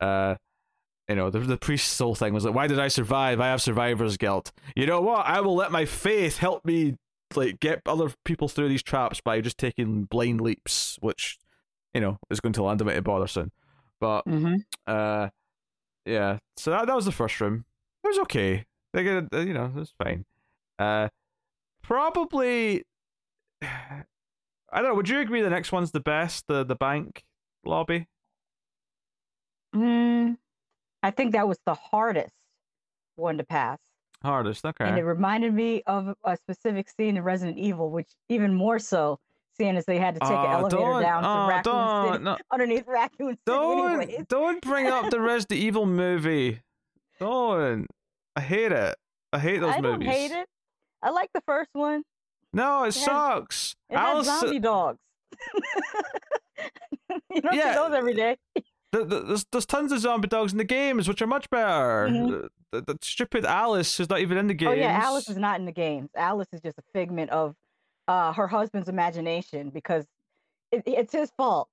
uh, 0.00 0.34
you 1.08 1.14
know, 1.14 1.30
the 1.30 1.38
the 1.40 1.56
priest's 1.56 1.98
whole 1.98 2.14
thing 2.14 2.34
was 2.34 2.44
like, 2.44 2.54
why 2.54 2.66
did 2.66 2.78
I 2.80 2.88
survive? 2.88 3.40
I 3.40 3.46
have 3.48 3.62
survivor's 3.62 4.16
guilt. 4.16 4.52
You 4.74 4.86
know 4.86 5.00
what? 5.00 5.24
I 5.26 5.40
will 5.40 5.54
let 5.54 5.70
my 5.72 5.84
faith 5.84 6.38
help 6.38 6.64
me 6.64 6.96
like 7.34 7.60
get 7.60 7.80
other 7.86 8.12
people 8.24 8.48
through 8.48 8.68
these 8.68 8.82
traps 8.82 9.20
by 9.20 9.40
just 9.40 9.56
taking 9.58 10.04
blind 10.04 10.40
leaps, 10.40 10.96
which, 11.00 11.38
you 11.94 12.00
know, 12.00 12.18
is 12.30 12.40
going 12.40 12.52
to 12.54 12.62
land 12.62 12.80
them 12.80 12.88
into 12.88 13.02
bother 13.02 13.26
soon. 13.26 13.52
But 14.00 14.24
Mhm. 14.26 14.64
uh, 14.86 15.28
yeah. 16.06 16.38
So 16.56 16.70
that 16.70 16.86
that 16.86 16.96
was 16.96 17.04
the 17.04 17.12
first 17.12 17.40
room. 17.40 17.64
It 18.04 18.08
was 18.08 18.18
okay. 18.20 18.64
They 18.92 19.02
get 19.02 19.24
you 19.32 19.52
know, 19.52 19.66
it 19.66 19.74
was 19.74 19.92
fine. 20.02 20.24
Uh, 20.78 21.08
probably. 21.82 22.84
I 23.62 24.80
don't 24.80 24.90
know. 24.90 24.94
Would 24.94 25.08
you 25.08 25.20
agree 25.20 25.42
the 25.42 25.50
next 25.50 25.70
one's 25.72 25.92
the 25.92 26.00
best? 26.00 26.46
The 26.48 26.64
the 26.64 26.74
bank 26.74 27.24
lobby. 27.64 28.08
Mm, 29.74 30.36
I 31.02 31.10
think 31.10 31.32
that 31.32 31.46
was 31.46 31.58
the 31.66 31.74
hardest 31.74 32.34
one 33.16 33.38
to 33.38 33.44
pass. 33.44 33.78
Hardest. 34.22 34.64
Okay. 34.64 34.84
And 34.84 34.98
it 34.98 35.04
reminded 35.04 35.54
me 35.54 35.82
of 35.86 36.14
a 36.24 36.36
specific 36.36 36.88
scene 36.88 37.16
in 37.16 37.22
Resident 37.22 37.58
Evil, 37.58 37.90
which 37.90 38.08
even 38.28 38.54
more 38.54 38.78
so, 38.78 39.18
seeing 39.58 39.76
as 39.76 39.84
they 39.86 39.98
had 39.98 40.14
to 40.14 40.20
take 40.20 40.30
an 40.30 40.46
elevator 40.46 41.00
down 41.00 41.22
to 41.22 41.48
Raccoon 41.48 42.12
City, 42.12 42.24
no, 42.24 42.36
underneath 42.52 42.86
Raccoon 42.86 43.36
City 43.46 43.56
anyways. 43.58 44.08
don't 44.08 44.28
don't 44.28 44.60
bring 44.62 44.86
up 44.86 45.10
the 45.10 45.20
Resident 45.32 45.60
Evil 45.60 45.86
movie. 45.86 46.60
Don't. 47.20 47.86
I 48.36 48.40
hate 48.40 48.72
it. 48.72 48.94
I 49.32 49.38
hate 49.38 49.60
those 49.60 49.80
movies. 49.80 50.08
I 50.08 50.12
hate 50.12 50.30
it. 50.32 50.46
I 51.02 51.10
like 51.10 51.30
the 51.34 51.42
first 51.46 51.70
one. 51.72 52.02
No, 52.52 52.84
it, 52.84 52.88
It 52.88 52.94
has- 52.94 53.04
sucks. 53.04 53.76
It 53.90 53.96
had 53.96 54.06
Alice, 54.08 54.26
zombie 54.26 54.58
dogs. 54.60 54.98
you 57.34 57.40
don't 57.40 57.54
Yeah. 57.54 57.72
see 57.72 57.78
those 57.78 57.92
every 57.94 58.14
day. 58.14 58.36
the, 58.92 59.04
the, 59.04 59.20
there's, 59.22 59.46
there's 59.52 59.66
tons 59.66 59.92
of 59.92 59.98
zombie 60.00 60.28
dogs 60.28 60.52
in 60.52 60.58
the 60.58 60.64
games, 60.64 61.08
which 61.08 61.20
are 61.22 61.26
much 61.26 61.48
better. 61.50 62.08
Mhm. 62.10 62.48
The, 62.72 62.80
the, 62.80 62.94
the 62.94 62.98
stupid 63.02 63.44
Alice 63.44 64.00
is 64.00 64.08
not 64.08 64.20
even 64.20 64.38
in 64.38 64.46
the 64.46 64.54
games. 64.54 64.70
Oh 64.72 64.74
yeah, 64.74 65.00
Alice 65.02 65.28
is 65.28 65.36
not 65.36 65.58
in 65.58 65.66
the 65.66 65.72
games. 65.72 66.10
Alice 66.16 66.48
is 66.52 66.60
just 66.60 66.78
a 66.78 66.82
figment 66.94 67.30
of 67.30 67.54
uh, 68.08 68.32
her 68.32 68.46
husband's 68.46 68.88
imagination 68.88 69.70
because 69.70 70.04
it, 70.72 70.82
it's 70.86 71.12
his 71.12 71.30
fault. 71.36 71.68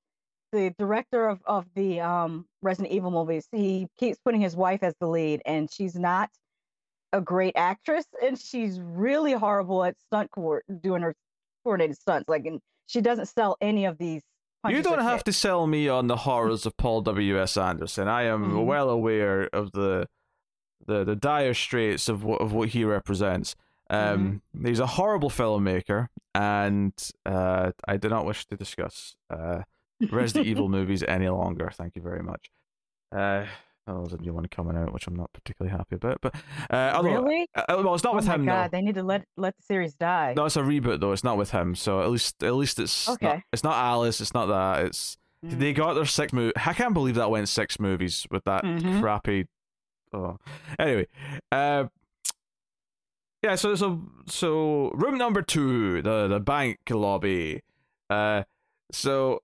The 0.52 0.74
director 0.78 1.28
of, 1.28 1.40
of 1.46 1.66
the 1.76 2.00
um, 2.02 2.46
Resident 2.62 2.94
Evil 2.94 3.10
movies, 3.12 3.48
he 3.52 3.88
keeps 4.00 4.20
putting 4.24 4.42
his 4.42 4.56
wife 4.56 4.84
as 4.84 4.94
the 5.00 5.08
lead, 5.08 5.42
and 5.46 5.72
she's 5.72 5.96
not 5.96 6.30
a 7.12 7.22
great 7.22 7.54
actress, 7.56 8.06
and 8.24 8.38
she's 8.40 8.80
really 8.80 9.34
horrible 9.34 9.84
at 9.84 9.96
stunt 10.08 10.30
court 10.32 10.64
doing 10.82 11.02
her 11.02 11.16
coordinated 11.64 11.98
stunts. 11.98 12.30
Like, 12.30 12.46
and 12.46 12.60
she 12.86 13.02
doesn't 13.02 13.28
sell 13.28 13.58
any 13.62 13.86
of 13.86 13.98
these. 13.98 14.22
You 14.70 14.82
don't 14.82 15.00
have 15.00 15.24
to 15.26 15.34
sell 15.34 15.68
me 15.68 15.90
on 15.90 16.08
the 16.08 16.16
horrors 16.16 16.66
of 16.66 16.78
Paul 16.78 17.02
W. 17.02 17.40
S. 17.42 17.58
Anderson. 17.58 18.08
I 18.08 18.24
am 18.24 18.52
Mhm. 18.52 18.66
well 18.66 18.90
aware 18.90 19.50
of 19.52 19.72
the 19.74 20.08
the 20.86 21.04
the 21.04 21.16
dire 21.16 21.54
straits 21.54 22.08
of 22.10 22.24
what 22.24 22.40
of 22.42 22.54
what 22.54 22.70
he 22.70 22.84
represents. 22.86 23.56
Um, 23.90 24.42
he's 24.66 24.80
a 24.80 24.88
horrible 24.88 25.30
filmmaker, 25.30 26.08
and 26.34 26.94
uh, 27.26 27.72
I 27.88 27.98
do 27.98 28.10
not 28.10 28.26
wish 28.26 28.46
to 28.48 28.56
discuss 28.56 29.16
uh, 29.30 29.64
Resident 30.12 30.48
Evil 30.52 30.70
movies 30.70 31.04
any 31.08 31.30
longer. 31.30 31.70
Thank 31.74 31.96
you 31.96 32.02
very 32.02 32.24
much. 32.24 32.50
Uh, 33.16 33.46
oh, 33.88 34.06
there's 34.06 34.14
a 34.14 34.18
new 34.18 34.34
one 34.34 34.48
coming 34.48 34.76
out, 34.78 34.94
which 34.94 35.06
I'm 35.08 35.16
not 35.16 35.32
particularly 35.34 35.76
happy 35.78 35.96
about. 35.98 36.20
But 36.22 36.36
uh, 36.70 37.02
Really? 37.04 37.48
uh, 37.56 37.64
well, 37.70 37.94
it's 37.94 38.04
not 38.04 38.14
Oh 38.14 38.16
with 38.16 38.26
him 38.26 38.46
god, 38.46 38.72
though. 38.72 38.78
they 38.78 38.82
need 38.82 38.96
to 38.96 39.04
let 39.04 39.26
let 39.38 39.56
the 39.58 39.64
series 39.64 39.94
die. 39.96 40.34
No, 40.36 40.46
it's 40.46 40.56
a 40.56 40.62
reboot 40.62 41.00
though. 41.00 41.12
It's 41.12 41.24
not 41.24 41.38
with 41.38 41.52
him, 41.52 41.76
so 41.76 42.02
at 42.02 42.10
least 42.10 42.42
at 42.44 42.56
least 42.56 42.80
it's 42.80 43.08
not, 43.08 43.22
Okay. 43.22 43.44
it's 43.52 43.64
not 43.64 43.76
Alice. 43.76 44.20
It's 44.22 44.34
not 44.34 44.48
that. 44.48 44.86
It's 44.86 45.18
Mm. 45.46 45.60
they 45.60 45.74
got 45.74 45.96
their 45.96 46.06
six 46.06 46.32
movie. 46.32 46.54
I 46.56 46.72
can't 46.72 46.94
believe 46.94 47.16
that 47.16 47.30
went 47.30 47.50
six 47.50 47.78
movies 47.78 48.26
with 48.32 48.46
that 48.46 48.64
Mhm. 48.64 49.02
crappy. 49.02 49.46
Oh, 50.14 50.38
anyway, 50.80 51.06
uh, 51.52 51.88
yeah. 53.44 53.56
So 53.56 53.76
so 53.76 54.02
so 54.28 54.90
room 54.94 55.18
number 55.18 55.42
two, 55.42 56.02
the 56.02 56.28
the 56.28 56.40
bank 56.40 56.80
lobby. 56.90 57.62
Uh, 58.10 58.44
so 58.92 59.42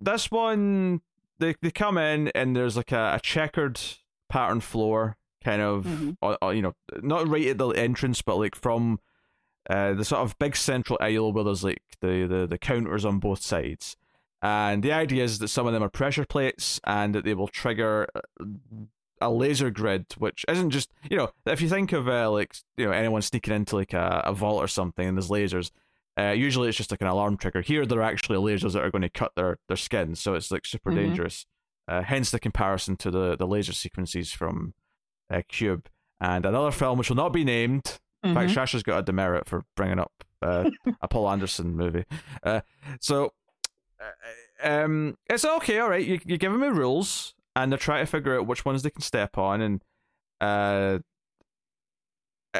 this 0.00 0.30
one 0.30 1.00
they 1.38 1.54
they 1.62 1.70
come 1.70 1.98
in 1.98 2.28
and 2.34 2.56
there's 2.56 2.76
like 2.76 2.92
a, 2.92 3.14
a 3.16 3.20
checkered 3.20 3.80
pattern 4.28 4.60
floor, 4.60 5.16
kind 5.44 5.62
of 5.62 5.84
Mhm. 5.84 6.16
uh, 6.22 6.36
uh, 6.42 6.50
you 6.50 6.62
know 6.62 6.74
not 7.02 7.28
right 7.28 7.46
at 7.48 7.58
the 7.58 7.68
entrance, 7.70 8.22
but 8.22 8.36
like 8.36 8.54
from 8.54 8.98
uh, 9.70 9.94
the 9.94 10.04
sort 10.04 10.20
of 10.22 10.38
big 10.38 10.56
central 10.56 10.98
aisle 11.00 11.32
where 11.32 11.44
there's 11.44 11.64
like 11.64 11.82
the, 12.00 12.26
the, 12.26 12.46
the 12.46 12.58
counters 12.58 13.04
on 13.04 13.18
both 13.18 13.40
sides. 13.40 13.96
And 14.42 14.82
the 14.82 14.92
idea 14.92 15.24
is 15.24 15.38
that 15.38 15.48
some 15.48 15.66
of 15.66 15.72
them 15.72 15.82
are 15.82 15.88
pressure 15.88 16.26
plates 16.26 16.78
and 16.84 17.14
that 17.14 17.24
they 17.24 17.32
will 17.32 17.48
trigger 17.48 18.06
uh, 18.14 18.44
a 19.24 19.30
laser 19.30 19.70
grid, 19.70 20.06
which 20.18 20.44
isn't 20.48 20.70
just, 20.70 20.92
you 21.10 21.16
know, 21.16 21.30
if 21.46 21.60
you 21.60 21.68
think 21.68 21.92
of 21.92 22.08
uh, 22.08 22.30
like, 22.30 22.54
you 22.76 22.86
know, 22.86 22.92
anyone 22.92 23.22
sneaking 23.22 23.54
into 23.54 23.76
like 23.76 23.92
a, 23.92 24.22
a 24.24 24.32
vault 24.32 24.62
or 24.62 24.68
something 24.68 25.06
and 25.06 25.16
there's 25.16 25.28
lasers, 25.30 25.70
uh, 26.18 26.30
usually 26.30 26.68
it's 26.68 26.76
just 26.78 26.90
like 26.90 27.00
an 27.00 27.06
alarm 27.08 27.36
trigger. 27.36 27.60
Here, 27.60 27.84
they're 27.86 28.02
actually 28.02 28.38
lasers 28.38 28.72
that 28.74 28.84
are 28.84 28.90
going 28.90 29.02
to 29.02 29.08
cut 29.10 29.32
their, 29.36 29.58
their 29.68 29.76
skin, 29.76 30.14
so 30.14 30.34
it's 30.34 30.50
like 30.50 30.64
super 30.66 30.92
Mhm. 30.92 30.96
dangerous. 30.96 31.46
Uh, 31.88 32.02
hence 32.02 32.30
the 32.30 32.38
comparison 32.38 32.96
to 32.96 33.10
the, 33.10 33.36
the 33.36 33.46
laser 33.46 33.72
sequences 33.72 34.30
from 34.32 34.74
uh, 35.30 35.42
Cube. 35.48 35.88
And 36.20 36.46
another 36.46 36.70
film 36.70 36.98
which 36.98 37.08
will 37.08 37.16
not 37.16 37.32
be 37.32 37.44
named, 37.44 37.98
in 38.22 38.34
fact, 38.34 38.50
Mhm. 38.50 38.54
Shasha's 38.54 38.82
got 38.82 38.98
a 39.00 39.02
demerit 39.02 39.46
for 39.48 39.64
bringing 39.76 39.98
up 39.98 40.12
uh, 40.42 40.70
a 41.00 41.08
Paul 41.08 41.28
Anderson 41.30 41.74
movie. 41.76 42.04
Uh, 42.42 42.60
so, 43.00 43.32
uh, 44.00 44.66
um, 44.68 45.16
it's 45.28 45.44
okay, 45.44 45.78
all 45.78 45.88
right. 45.88 46.04
You, 46.06 46.20
you're 46.26 46.38
giving 46.38 46.60
me 46.60 46.68
rules, 46.68 47.34
and 47.56 47.70
they're 47.70 47.78
trying 47.78 48.04
to 48.04 48.10
figure 48.10 48.38
out 48.38 48.46
which 48.46 48.64
ones 48.64 48.82
they 48.82 48.90
can 48.90 49.02
step 49.02 49.38
on, 49.38 49.60
and 49.60 49.82
uh, 50.40 50.98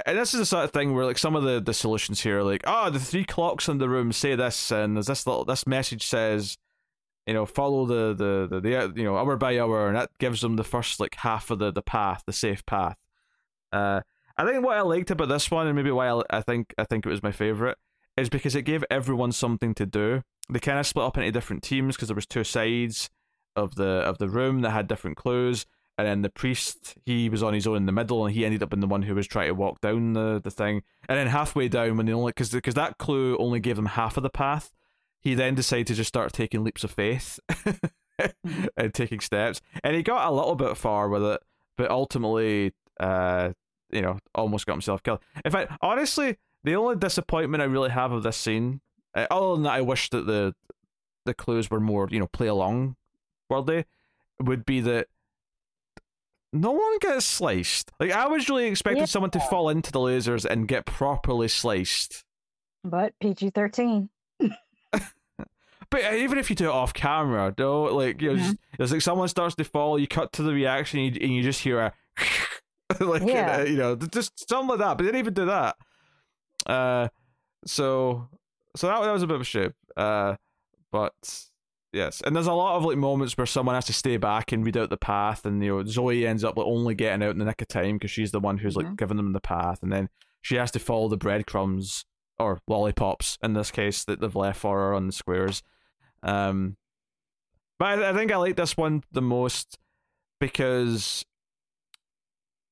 and 0.07 0.19
this 0.19 0.35
is 0.35 0.41
the 0.41 0.47
sort 0.47 0.65
of 0.65 0.73
thing 0.73 0.95
where 0.95 1.05
like 1.05 1.19
some 1.19 1.37
of 1.37 1.45
the, 1.45 1.61
the 1.61 1.75
solutions 1.75 2.21
here, 2.21 2.41
are 2.41 2.45
like, 2.45 2.63
oh, 2.67 2.91
the 2.91 2.99
three 2.99 3.25
clocks 3.25 3.69
in 3.69 3.79
the 3.79 3.89
room 3.89 4.13
say 4.13 4.35
this, 4.35 4.71
and 4.73 4.97
there's 4.97 5.07
this 5.07 5.27
little 5.27 5.45
this 5.45 5.67
message 5.67 6.05
says, 6.05 6.59
you 7.27 7.35
know, 7.35 7.47
follow 7.47 7.87
the 7.87 8.15
the 8.15 8.49
the, 8.51 8.61
the 8.61 8.77
uh, 8.77 8.89
you 8.95 9.05
know 9.05 9.17
hour 9.17 9.37
by 9.37 9.59
hour, 9.59 9.87
and 9.87 9.97
that 9.97 10.11
gives 10.19 10.41
them 10.41 10.57
the 10.57 10.65
first 10.65 11.01
like 11.01 11.15
half 11.17 11.51
of 11.51 11.59
the 11.59 11.73
the 11.73 11.83
path, 11.83 12.25
the 12.27 12.33
safe 12.33 12.65
path. 12.67 12.97
Uh, 13.73 14.01
I 14.37 14.45
think 14.45 14.65
what 14.65 14.77
I 14.77 14.83
liked 14.83 15.11
about 15.11 15.29
this 15.29 15.51
one, 15.51 15.67
and 15.67 15.77
maybe 15.77 15.93
why 15.93 16.09
I, 16.09 16.23
I 16.31 16.41
think 16.41 16.75
I 16.77 16.85
think 16.85 17.07
it 17.07 17.11
was 17.11 17.23
my 17.23 17.33
favorite, 17.33 17.79
is 18.17 18.29
because 18.29 18.57
it 18.57 18.63
gave 18.63 18.85
everyone 18.91 19.33
something 19.33 19.75
to 19.75 19.87
do. 19.87 20.23
They 20.51 20.59
kind 20.59 20.79
of 20.79 20.87
split 20.87 21.07
up 21.07 21.17
into 21.17 21.31
different 21.31 21.63
teams 21.63 21.97
because 21.97 22.09
there 22.09 22.17
was 22.17 22.27
two 22.27 22.45
sides 22.45 23.11
of 23.57 23.75
the 23.77 23.85
of 23.85 24.19
the 24.19 24.29
room 24.29 24.61
that 24.63 24.71
had 24.71 24.87
different 24.87 25.17
clues, 25.17 25.67
and 25.97 26.07
then 26.07 26.23
the 26.23 26.31
priest 26.31 26.97
he 27.05 27.29
was 27.29 27.43
on 27.43 27.55
his 27.55 27.67
own 27.67 27.77
in 27.77 27.87
the 27.87 27.93
middle, 27.93 28.25
and 28.25 28.35
he 28.35 28.45
ended 28.45 28.63
up 28.63 28.73
in 28.73 28.81
the 28.81 28.87
one 28.87 29.03
who 29.03 29.15
was 29.15 29.27
trying 29.27 29.49
to 29.49 29.55
walk 29.55 29.81
down 29.81 30.13
the, 30.13 30.41
the 30.43 30.51
thing, 30.51 30.83
and 31.09 31.19
then 31.19 31.29
halfway 31.29 31.69
down 31.69 31.97
when 31.97 32.07
they 32.07 32.13
only 32.13 32.31
because 32.31 32.51
because 32.51 32.75
that 32.75 32.99
clue 32.99 33.37
only 33.39 33.61
gave 33.61 33.77
them 33.77 33.87
half 33.87 34.17
of 34.17 34.23
the 34.23 34.31
path, 34.31 34.73
he 35.21 35.35
then 35.35 35.55
decided 35.55 35.87
to 35.89 35.95
just 35.95 36.09
start 36.09 36.33
taking 36.33 36.65
leaps 36.65 36.85
of 36.85 36.91
faith 36.91 37.39
and 38.77 38.93
taking 38.93 39.21
steps, 39.21 39.61
and 39.83 39.95
he 39.95 40.03
got 40.03 40.29
a 40.29 40.35
little 40.35 40.57
bit 40.57 40.77
far 40.77 41.09
with 41.09 41.23
it, 41.23 41.41
but 41.77 41.91
ultimately, 41.91 42.73
uh, 42.99 43.53
you 43.91 44.03
know, 44.03 44.19
almost 44.35 44.67
got 44.67 44.75
himself 44.75 45.03
killed. 45.03 45.21
In 45.45 45.53
fact, 45.53 45.73
honestly, 45.81 46.39
the 46.65 46.75
only 46.75 46.97
disappointment 46.97 47.63
I 47.63 47.67
really 47.67 47.91
have 47.91 48.11
of 48.11 48.25
this 48.25 48.37
scene, 48.37 48.81
uh, 49.15 49.27
other 49.31 49.55
than 49.55 49.63
that, 49.63 49.75
I 49.75 49.81
wish 49.81 50.11
that 50.11 50.27
the 50.27 50.55
the 51.25 51.35
clues 51.35 51.71
were 51.71 51.81
more, 51.81 52.09
you 52.11 52.19
know, 52.19 52.27
play 52.27 52.49
along 52.49 52.97
worldly, 53.49 53.85
would 54.41 54.65
be 54.67 54.81
that 54.81 55.09
no 56.53 56.71
one 56.73 56.99
gets 57.01 57.25
sliced. 57.27 57.91
Like 57.99 58.13
I 58.13 58.27
was 58.29 58.49
really 58.49 58.67
expecting 58.67 59.07
someone 59.07 59.31
to 59.33 59.41
fall 59.41 59.69
into 59.69 59.91
the 59.93 59.99
lasers 59.99 60.45
and 60.45 60.69
get 60.69 60.87
properly 60.87 61.49
sliced. 61.49 62.25
But 62.85 63.15
PG 63.21 63.51
thirteen. 63.51 64.11
But 65.91 66.05
uh, 66.07 66.15
even 66.15 66.39
if 66.39 66.51
you 66.51 66.57
do 66.57 66.65
it 66.65 66.73
off 66.73 66.93
camera, 66.93 67.55
though, 67.57 67.85
like 67.95 68.21
you 68.21 68.31
know, 68.31 68.37
just, 68.37 68.57
it's 68.81 68.93
like 68.93 69.01
someone 69.03 69.29
starts 69.29 69.55
to 69.57 69.65
fall, 69.65 69.97
you 69.97 70.09
cut 70.09 70.33
to 70.33 70.43
the 70.43 70.53
reaction, 70.53 70.99
and 70.99 71.15
you, 71.15 71.23
and 71.23 71.33
you 71.33 71.43
just 71.43 71.61
hear 71.63 71.79
a 71.79 71.93
like 73.05 73.23
Yeah. 73.23 73.59
uh, 73.59 73.65
you 73.65 73.77
know, 73.77 73.95
just 73.95 74.49
something 74.49 74.71
like 74.71 74.79
that. 74.79 74.97
But 74.97 75.05
they 75.05 75.09
didn't 75.13 75.19
even 75.21 75.35
do 75.35 75.45
that. 75.47 75.77
Uh, 76.67 77.09
so 77.65 78.29
so 78.75 78.89
that, 78.89 79.03
that 79.03 79.13
was 79.13 79.23
a 79.23 79.27
bit 79.29 79.37
of 79.37 79.43
a 79.43 79.45
shame. 79.45 79.75
Uh, 79.97 80.35
but 80.91 81.13
yes, 81.95 82.21
and 82.21 82.35
there's 82.37 82.47
a 82.47 82.53
lot 82.53 82.77
of 82.77 82.85
like 82.85 82.97
moments 82.99 83.37
where 83.39 83.47
someone 83.47 83.75
has 83.75 83.87
to 83.87 83.93
stay 83.95 84.17
back 84.19 84.53
and 84.53 84.65
read 84.67 84.77
out 84.77 84.91
the 84.91 84.97
path, 84.97 85.47
and 85.47 85.63
you 85.63 85.71
know 85.79 85.85
Zoe 85.85 86.27
ends 86.27 86.45
up 86.45 86.57
like 86.59 86.67
only 86.67 86.95
getting 86.95 87.23
out 87.23 87.31
in 87.31 87.39
the 87.39 87.45
nick 87.47 87.63
of 87.63 87.69
time 87.69 87.97
because 87.97 88.11
she's 88.11 88.33
the 88.33 88.41
one 88.41 88.59
who's 88.59 88.77
like 88.77 88.87
Mhm. 88.87 88.97
giving 88.99 89.17
them 89.17 89.33
the 89.33 89.41
path, 89.41 89.83
and 89.83 89.93
then 89.93 90.09
she 90.43 90.57
has 90.57 90.71
to 90.73 90.79
follow 90.79 91.09
the 91.09 91.17
breadcrumbs 91.17 92.05
or 92.39 92.61
lollipops 92.69 93.39
in 93.43 93.55
this 93.55 93.71
case 93.71 94.05
that 94.05 94.21
they've 94.21 94.35
left 94.37 94.61
for 94.61 94.79
her 94.81 94.93
on 94.95 95.07
the 95.07 95.13
squares. 95.13 95.63
Um, 96.23 96.77
But 97.79 97.99
I, 98.01 98.11
I 98.11 98.13
think 98.13 98.31
I 98.33 98.37
like 98.37 98.57
this 98.57 98.77
one 98.77 99.03
the 99.13 99.23
most 99.23 99.79
because, 100.41 101.25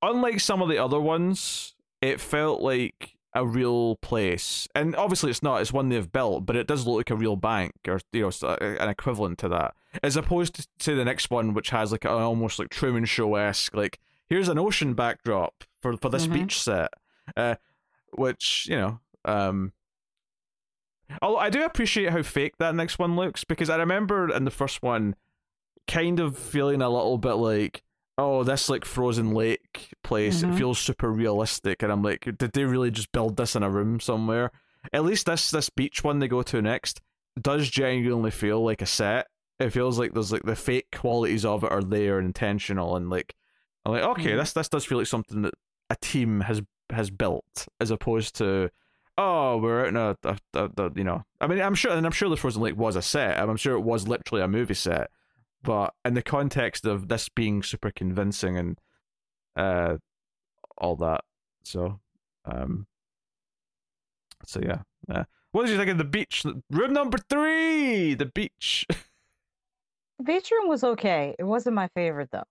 unlike 0.03 0.41
some 0.41 0.63
of 0.63 0.69
the 0.69 0.79
other 0.79 1.01
ones, 1.01 1.75
it 2.01 2.21
felt 2.21 2.61
like 2.61 3.17
a 3.35 3.47
real 3.47 3.97
place. 3.97 4.69
And 4.75 4.95
obviously, 4.97 5.31
it's 5.31 5.43
not. 5.43 5.61
It's 5.61 5.73
one 5.73 5.89
they've 5.89 6.11
built, 6.13 6.45
but 6.47 6.57
it 6.57 6.67
does 6.67 6.87
look 6.87 6.97
like 6.99 7.11
a 7.11 7.17
real 7.17 7.37
bank 7.37 7.73
or 7.89 8.01
you 8.13 8.23
know 8.23 8.57
an 8.61 8.89
equivalent 8.89 9.39
to 9.39 9.49
that, 9.49 9.75
as 10.03 10.17
opposed 10.17 10.55
to 10.57 10.67
say 10.79 10.95
the 10.95 11.05
next 11.05 11.31
one, 11.31 11.55
which 11.55 11.71
has 11.71 11.93
like 11.93 12.05
an 12.05 12.11
almost 12.11 12.59
like 12.59 12.69
Truman 12.69 13.05
Show 13.07 13.35
esque 13.37 13.75
like 13.75 13.99
here's 14.29 14.49
an 14.49 14.59
ocean 14.59 14.95
backdrop 14.95 15.65
for 15.81 15.97
for 15.97 16.09
this 16.11 16.27
Mhm. 16.27 16.33
beach 16.35 16.61
set, 16.61 16.93
uh, 17.37 17.55
which 18.13 18.67
you 18.69 18.77
know. 18.77 19.01
um 19.25 19.73
Although 21.21 21.39
I 21.39 21.51
do 21.51 21.63
appreciate 21.65 22.11
how 22.11 22.23
fake 22.23 22.57
that 22.59 22.75
next 22.75 22.99
one 22.99 23.17
looks 23.17 23.45
because 23.45 23.69
I 23.69 23.77
remember 23.77 24.33
in 24.35 24.45
the 24.45 24.51
first 24.51 24.83
one, 24.83 25.15
kind 25.87 26.19
of 26.21 26.39
feeling 26.39 26.81
a 26.81 26.89
little 26.89 27.19
bit 27.19 27.35
like, 27.35 27.83
oh, 28.23 28.45
this 28.45 28.69
like 28.69 28.85
frozen 28.85 29.33
lake 29.33 29.91
place. 30.05 30.43
It 30.43 30.51
Mhm. 30.51 30.59
feels 30.59 30.79
super 30.79 31.11
realistic, 31.11 31.83
and 31.83 31.91
I'm 31.93 32.03
like, 32.03 32.25
did 32.39 32.53
they 32.53 32.65
really 32.65 32.91
just 32.91 33.13
build 33.13 33.37
this 33.37 33.57
in 33.57 33.63
a 33.63 33.71
room 33.71 34.01
somewhere? 34.01 34.51
At 34.93 35.05
least 35.05 35.27
this 35.27 35.51
this 35.51 35.71
beach 35.71 36.03
one 36.05 36.19
they 36.19 36.29
go 36.29 36.43
to 36.43 36.63
next 36.63 37.01
does 37.41 37.69
genuinely 37.69 38.31
feel 38.31 38.63
like 38.65 38.83
a 38.83 38.87
set. 38.87 39.27
It 39.59 39.71
feels 39.71 39.99
like 39.99 40.13
there's 40.13 40.33
like 40.33 40.43
the 40.45 40.57
fake 40.57 40.89
qualities 40.93 41.45
of 41.45 41.65
it 41.65 41.71
are 41.73 41.83
there 41.83 42.19
and 42.19 42.27
intentional, 42.27 42.97
and 42.97 43.09
like 43.11 43.35
I'm 43.85 43.93
like, 43.93 44.03
okay, 44.03 44.33
Mhm. 44.33 44.39
this 44.39 44.53
this 44.53 44.69
does 44.69 44.85
feel 44.85 44.99
like 44.99 45.07
something 45.07 45.43
that 45.43 45.55
a 45.91 45.97
team 45.97 46.41
has 46.43 46.63
has 46.91 47.11
built, 47.11 47.67
as 47.81 47.91
opposed 47.91 48.35
to 48.37 48.71
oh, 49.19 49.59
we're 49.59 49.83
out 49.83 49.89
in 49.89 49.97
a, 49.97 50.17
a, 50.25 50.39
a, 50.55 50.71
a- 50.87 50.93
you 50.97 51.05
know. 51.05 51.23
I 51.41 51.47
mean, 51.47 51.61
I'm 51.61 51.75
sure, 51.75 51.93
and 51.93 52.07
I'm 52.07 52.13
sure 52.13 52.31
the 52.31 52.37
Frozen 52.37 52.63
Lake 52.63 52.77
was 52.79 52.97
a 52.97 53.03
set. 53.03 53.39
I'm 53.39 53.59
sure 53.59 53.75
it 53.77 53.81
was 53.83 54.09
literally 54.09 54.43
a 54.43 54.49
movie 54.49 54.73
set, 54.75 55.11
but 55.63 55.95
in 56.05 56.15
the 56.15 56.23
context 56.23 56.87
of 56.87 57.09
this 57.09 57.29
being 57.29 57.63
super 57.63 57.91
convincing 57.91 58.57
and 58.57 58.79
uh, 59.57 59.97
all 60.79 60.97
that, 60.97 61.23
so 61.63 62.01
um, 62.45 62.87
so 64.47 64.61
yeah. 64.63 64.83
Uh, 65.09 65.25
what 65.53 65.63
did 65.67 65.73
you 65.73 65.77
think 65.79 65.91
of 65.91 65.99
the 65.99 66.05
beach? 66.05 66.45
Room 66.71 66.93
number 66.93 67.19
three, 67.29 68.15
the 68.15 68.27
beach. 68.27 68.87
Beach 70.23 70.53
room 70.53 70.69
was 70.69 70.85
okay. 70.85 71.35
It 71.37 71.43
wasn't 71.43 71.75
my 71.75 71.89
favorite 71.97 72.29
though. 72.31 72.45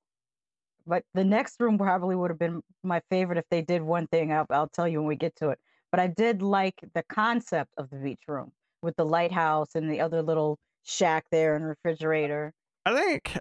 But 0.85 1.05
the 1.13 1.23
next 1.23 1.59
room 1.61 1.77
probably 1.77 2.17
would 2.17 2.29
have 2.29 2.39
been 2.39 2.61
my 2.83 3.01
favorite 3.09 3.37
if 3.37 3.45
they 3.49 3.61
did 3.61 3.81
one 3.81 4.07
thing. 4.07 4.33
I'll, 4.33 4.45
I'll 4.49 4.67
tell 4.67 4.89
you 4.89 4.99
when 4.99 5.07
we 5.07 5.15
get 5.15 5.37
to 5.37 5.51
it. 5.51 5.59
But 5.89 6.01
I 6.01 6.07
did 6.07 6.41
like 6.41 6.75
the 6.93 7.03
concept 7.03 7.73
of 7.77 7.89
the 7.89 7.95
beach 7.95 8.23
room 8.27 8.51
with 8.81 8.97
the 8.97 9.05
lighthouse 9.05 9.75
and 9.75 9.89
the 9.89 10.01
other 10.01 10.21
little 10.21 10.59
shack 10.83 11.25
there 11.31 11.55
and 11.55 11.65
refrigerator. 11.65 12.53
I 12.85 12.95
think 12.95 13.37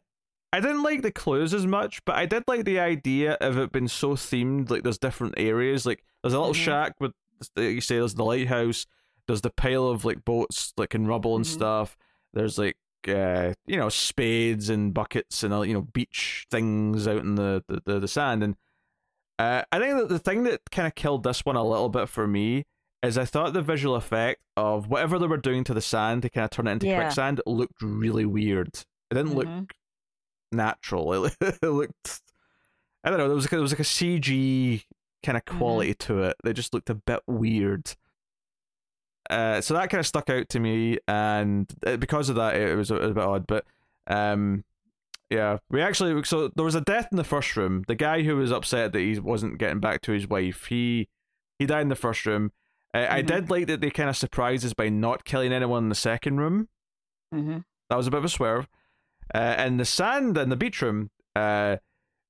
I 0.52 0.60
didn't 0.60 0.82
like 0.82 1.02
the 1.02 1.12
clues 1.12 1.54
as 1.54 1.66
much, 1.66 2.04
but 2.04 2.16
I 2.16 2.26
did 2.26 2.44
like 2.46 2.64
the 2.64 2.80
idea 2.80 3.34
of 3.40 3.56
it 3.58 3.72
being 3.72 3.88
so 3.88 4.10
themed. 4.14 4.70
Like 4.70 4.82
there's 4.82 4.98
different 4.98 5.34
areas. 5.36 5.86
Like 5.86 6.02
there's 6.22 6.34
a 6.34 6.38
little 6.38 6.54
Mhm. 6.54 6.64
shack 6.64 6.94
with 7.00 7.12
like 7.56 7.70
you 7.74 7.80
say 7.80 7.96
there's 7.98 8.14
the 8.14 8.24
lighthouse. 8.24 8.86
There's 9.26 9.40
the 9.42 9.50
pile 9.50 9.86
of 9.86 10.04
like 10.04 10.24
boats 10.24 10.72
like 10.76 10.94
in 10.94 11.06
rubble 11.06 11.36
and 11.36 11.44
Mhm. 11.44 11.48
stuff. 11.48 11.96
There's 12.34 12.58
like 12.58 12.76
uh 13.08 13.54
you 13.66 13.76
know 13.78 13.88
spades 13.88 14.68
and 14.68 14.92
buckets 14.92 15.42
and 15.42 15.54
you 15.66 15.72
know 15.72 15.82
beach 15.82 16.46
things 16.50 17.08
out 17.08 17.20
in 17.20 17.36
the 17.36 17.64
the, 17.66 17.80
the, 17.86 18.00
the 18.00 18.08
sand 18.08 18.42
and 18.42 18.56
uh, 19.38 19.62
I 19.72 19.78
think 19.78 19.96
that 19.96 20.08
the 20.10 20.18
thing 20.18 20.42
that 20.42 20.60
kind 20.70 20.86
of 20.86 20.94
killed 20.94 21.22
this 21.22 21.46
one 21.46 21.56
a 21.56 21.64
little 21.66 21.88
bit 21.88 22.10
for 22.10 22.26
me 22.26 22.64
is 23.02 23.16
I 23.16 23.24
thought 23.24 23.54
the 23.54 23.62
visual 23.62 23.94
effect 23.94 24.42
of 24.54 24.88
whatever 24.88 25.18
they 25.18 25.26
were 25.26 25.38
doing 25.38 25.64
to 25.64 25.72
the 25.72 25.80
sand 25.80 26.20
to 26.22 26.28
kind 26.28 26.44
of 26.44 26.50
turn 26.50 26.66
it 26.66 26.72
into 26.72 26.88
Yeah. 26.88 27.00
quicksand 27.00 27.40
looked 27.46 27.80
really 27.80 28.26
weird. 28.26 28.84
It 29.10 29.14
didn't 29.14 29.34
look 29.34 29.46
Mhm. 29.46 29.70
natural. 30.52 31.24
It, 31.24 31.36
it 31.40 31.62
looked. 31.62 32.20
I 33.04 33.10
don't 33.10 33.18
know. 33.18 33.26
There 33.28 33.34
was 33.34 33.44
like, 33.44 33.50
there 33.50 33.60
was 33.60 33.72
like 33.72 33.80
a 33.80 33.84
CG 33.84 34.84
kind 35.24 35.36
of 35.36 35.44
Mhm. 35.44 35.58
quality 35.58 35.94
to 35.94 36.22
it. 36.22 36.36
They 36.44 36.52
just 36.52 36.72
looked 36.74 36.90
a 36.90 36.94
bit 36.94 37.20
weird. 37.26 37.94
Uh, 39.28 39.60
so 39.60 39.74
that 39.74 39.90
kind 39.90 40.00
of 40.00 40.06
stuck 40.06 40.28
out 40.28 40.48
to 40.48 40.58
me, 40.60 40.98
and 41.06 41.72
uh, 41.86 41.96
because 41.96 42.28
of 42.28 42.36
that, 42.36 42.56
it 42.56 42.74
was 42.74 42.90
a, 42.90 42.96
a 42.96 43.14
bit 43.14 43.22
odd. 43.22 43.46
But 43.46 43.64
um, 44.08 44.64
yeah, 45.28 45.58
we 45.70 45.80
actually 45.82 46.20
so 46.24 46.48
there 46.48 46.64
was 46.64 46.74
a 46.74 46.80
death 46.80 47.08
in 47.12 47.16
the 47.16 47.22
first 47.24 47.56
room. 47.56 47.84
The 47.86 47.94
guy 47.94 48.22
who 48.22 48.36
was 48.36 48.50
upset 48.50 48.92
that 48.92 49.00
he 49.00 49.18
wasn't 49.20 49.58
getting 49.58 49.78
back 49.78 50.00
to 50.02 50.12
his 50.12 50.26
wife, 50.26 50.66
he 50.66 51.08
he 51.58 51.66
died 51.66 51.82
in 51.82 51.88
the 51.88 51.96
first 51.96 52.26
room. 52.26 52.50
Uh, 52.92 53.06
I 53.08 53.22
Mhm. 53.22 53.26
did 53.26 53.50
like 53.50 53.66
that 53.68 53.80
they 53.80 53.90
kind 53.90 54.08
of 54.10 54.16
surprised 54.16 54.64
us 54.66 54.72
by 54.72 54.88
not 54.88 55.24
killing 55.24 55.52
anyone 55.52 55.84
in 55.84 55.88
the 55.90 55.94
second 55.94 56.38
room. 56.38 56.68
Mhm. 57.32 57.64
That 57.88 57.96
was 57.96 58.08
a 58.08 58.10
bit 58.10 58.18
of 58.18 58.24
a 58.24 58.28
swerve. 58.28 58.68
Uh, 59.34 59.38
and 59.38 59.78
the 59.78 59.84
sand 59.84 60.36
in 60.38 60.48
the 60.48 60.56
beach 60.56 60.82
room, 60.82 61.10
uh, 61.36 61.76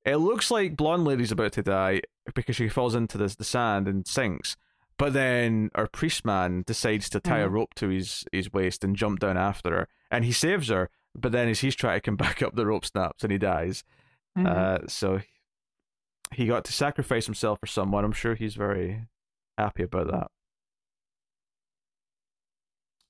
it 0.04 0.16
looks 0.16 0.50
like 0.50 0.76
blonde 0.76 1.04
lady's 1.04 1.32
about 1.32 1.52
to 1.52 1.62
die 1.62 2.00
because 2.34 2.56
she 2.56 2.68
falls 2.68 2.94
into 2.94 3.16
the 3.18 3.34
the 3.38 3.44
sand 3.44 3.88
and 3.88 4.06
sinks. 4.06 4.56
But 4.98 5.14
then 5.14 5.70
our 5.74 5.86
priest 5.86 6.24
man 6.26 6.62
decides 6.66 7.08
to 7.10 7.20
tie 7.20 7.38
a 7.38 7.48
Mhm. 7.48 7.52
rope 7.52 7.74
to 7.76 7.88
his, 7.88 8.24
his 8.32 8.52
waist 8.52 8.84
and 8.84 8.94
jump 8.96 9.18
down 9.20 9.38
after 9.38 9.70
her, 9.70 9.88
and 10.10 10.24
he 10.26 10.32
saves 10.32 10.68
her. 10.68 10.90
But 11.14 11.32
then 11.32 11.48
as 11.48 11.60
he's 11.60 11.74
trying 11.74 11.96
to 11.96 12.00
come 12.02 12.16
back 12.38 12.42
up, 12.42 12.54
the 12.54 12.66
rope 12.66 12.84
snaps 12.84 13.22
and 13.24 13.32
he 13.32 13.38
dies. 13.38 13.82
Mhm. 14.36 14.46
Uh, 14.46 14.86
so 14.88 15.20
he 16.34 16.46
got 16.46 16.64
to 16.66 16.72
sacrifice 16.72 17.24
himself 17.26 17.58
for 17.60 17.66
someone. 17.66 18.04
I'm 18.04 18.12
sure 18.12 18.34
he's 18.34 18.54
very 18.54 19.06
happy 19.58 19.82
about 19.84 20.10
that. 20.10 20.30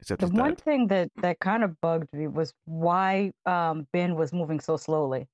Except 0.01 0.21
The 0.21 0.29
one 0.29 0.51
dead. 0.55 0.61
thing 0.63 0.87
that 0.89 1.11
that 1.17 1.41
kind 1.41 1.63
of 1.63 1.79
bugged 1.81 2.13
me 2.13 2.27
was 2.27 2.55
why 2.65 3.33
um, 3.47 3.87
Ben 3.93 4.15
was 4.15 4.33
moving 4.33 4.59
so 4.61 4.77
slowly. 4.77 5.29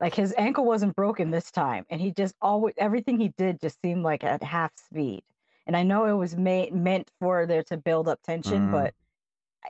Like 0.00 0.14
his 0.14 0.34
ankle 0.36 0.64
wasn't 0.64 0.94
broken 0.96 1.30
this 1.30 1.50
time, 1.50 1.86
and 1.90 2.00
he 2.00 2.10
just 2.10 2.34
always 2.42 2.74
everything 2.78 3.18
he 3.20 3.28
did 3.38 3.60
just 3.60 3.80
seemed 3.82 4.02
like 4.02 4.24
at 4.24 4.42
half 4.42 4.72
speed. 4.76 5.22
And 5.66 5.76
I 5.76 5.82
know 5.82 6.04
it 6.06 6.12
was 6.12 6.36
made 6.36 6.74
meant 6.74 7.10
for 7.20 7.44
there 7.46 7.62
to 7.64 7.76
build 7.76 8.06
up 8.08 8.20
tension, 8.22 8.68
Mm. 8.68 8.72
but 8.72 8.94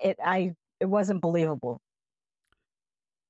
it 0.03 0.19
I 0.25 0.55
it 0.81 0.87
wasn't 0.87 1.21
believable. 1.21 1.81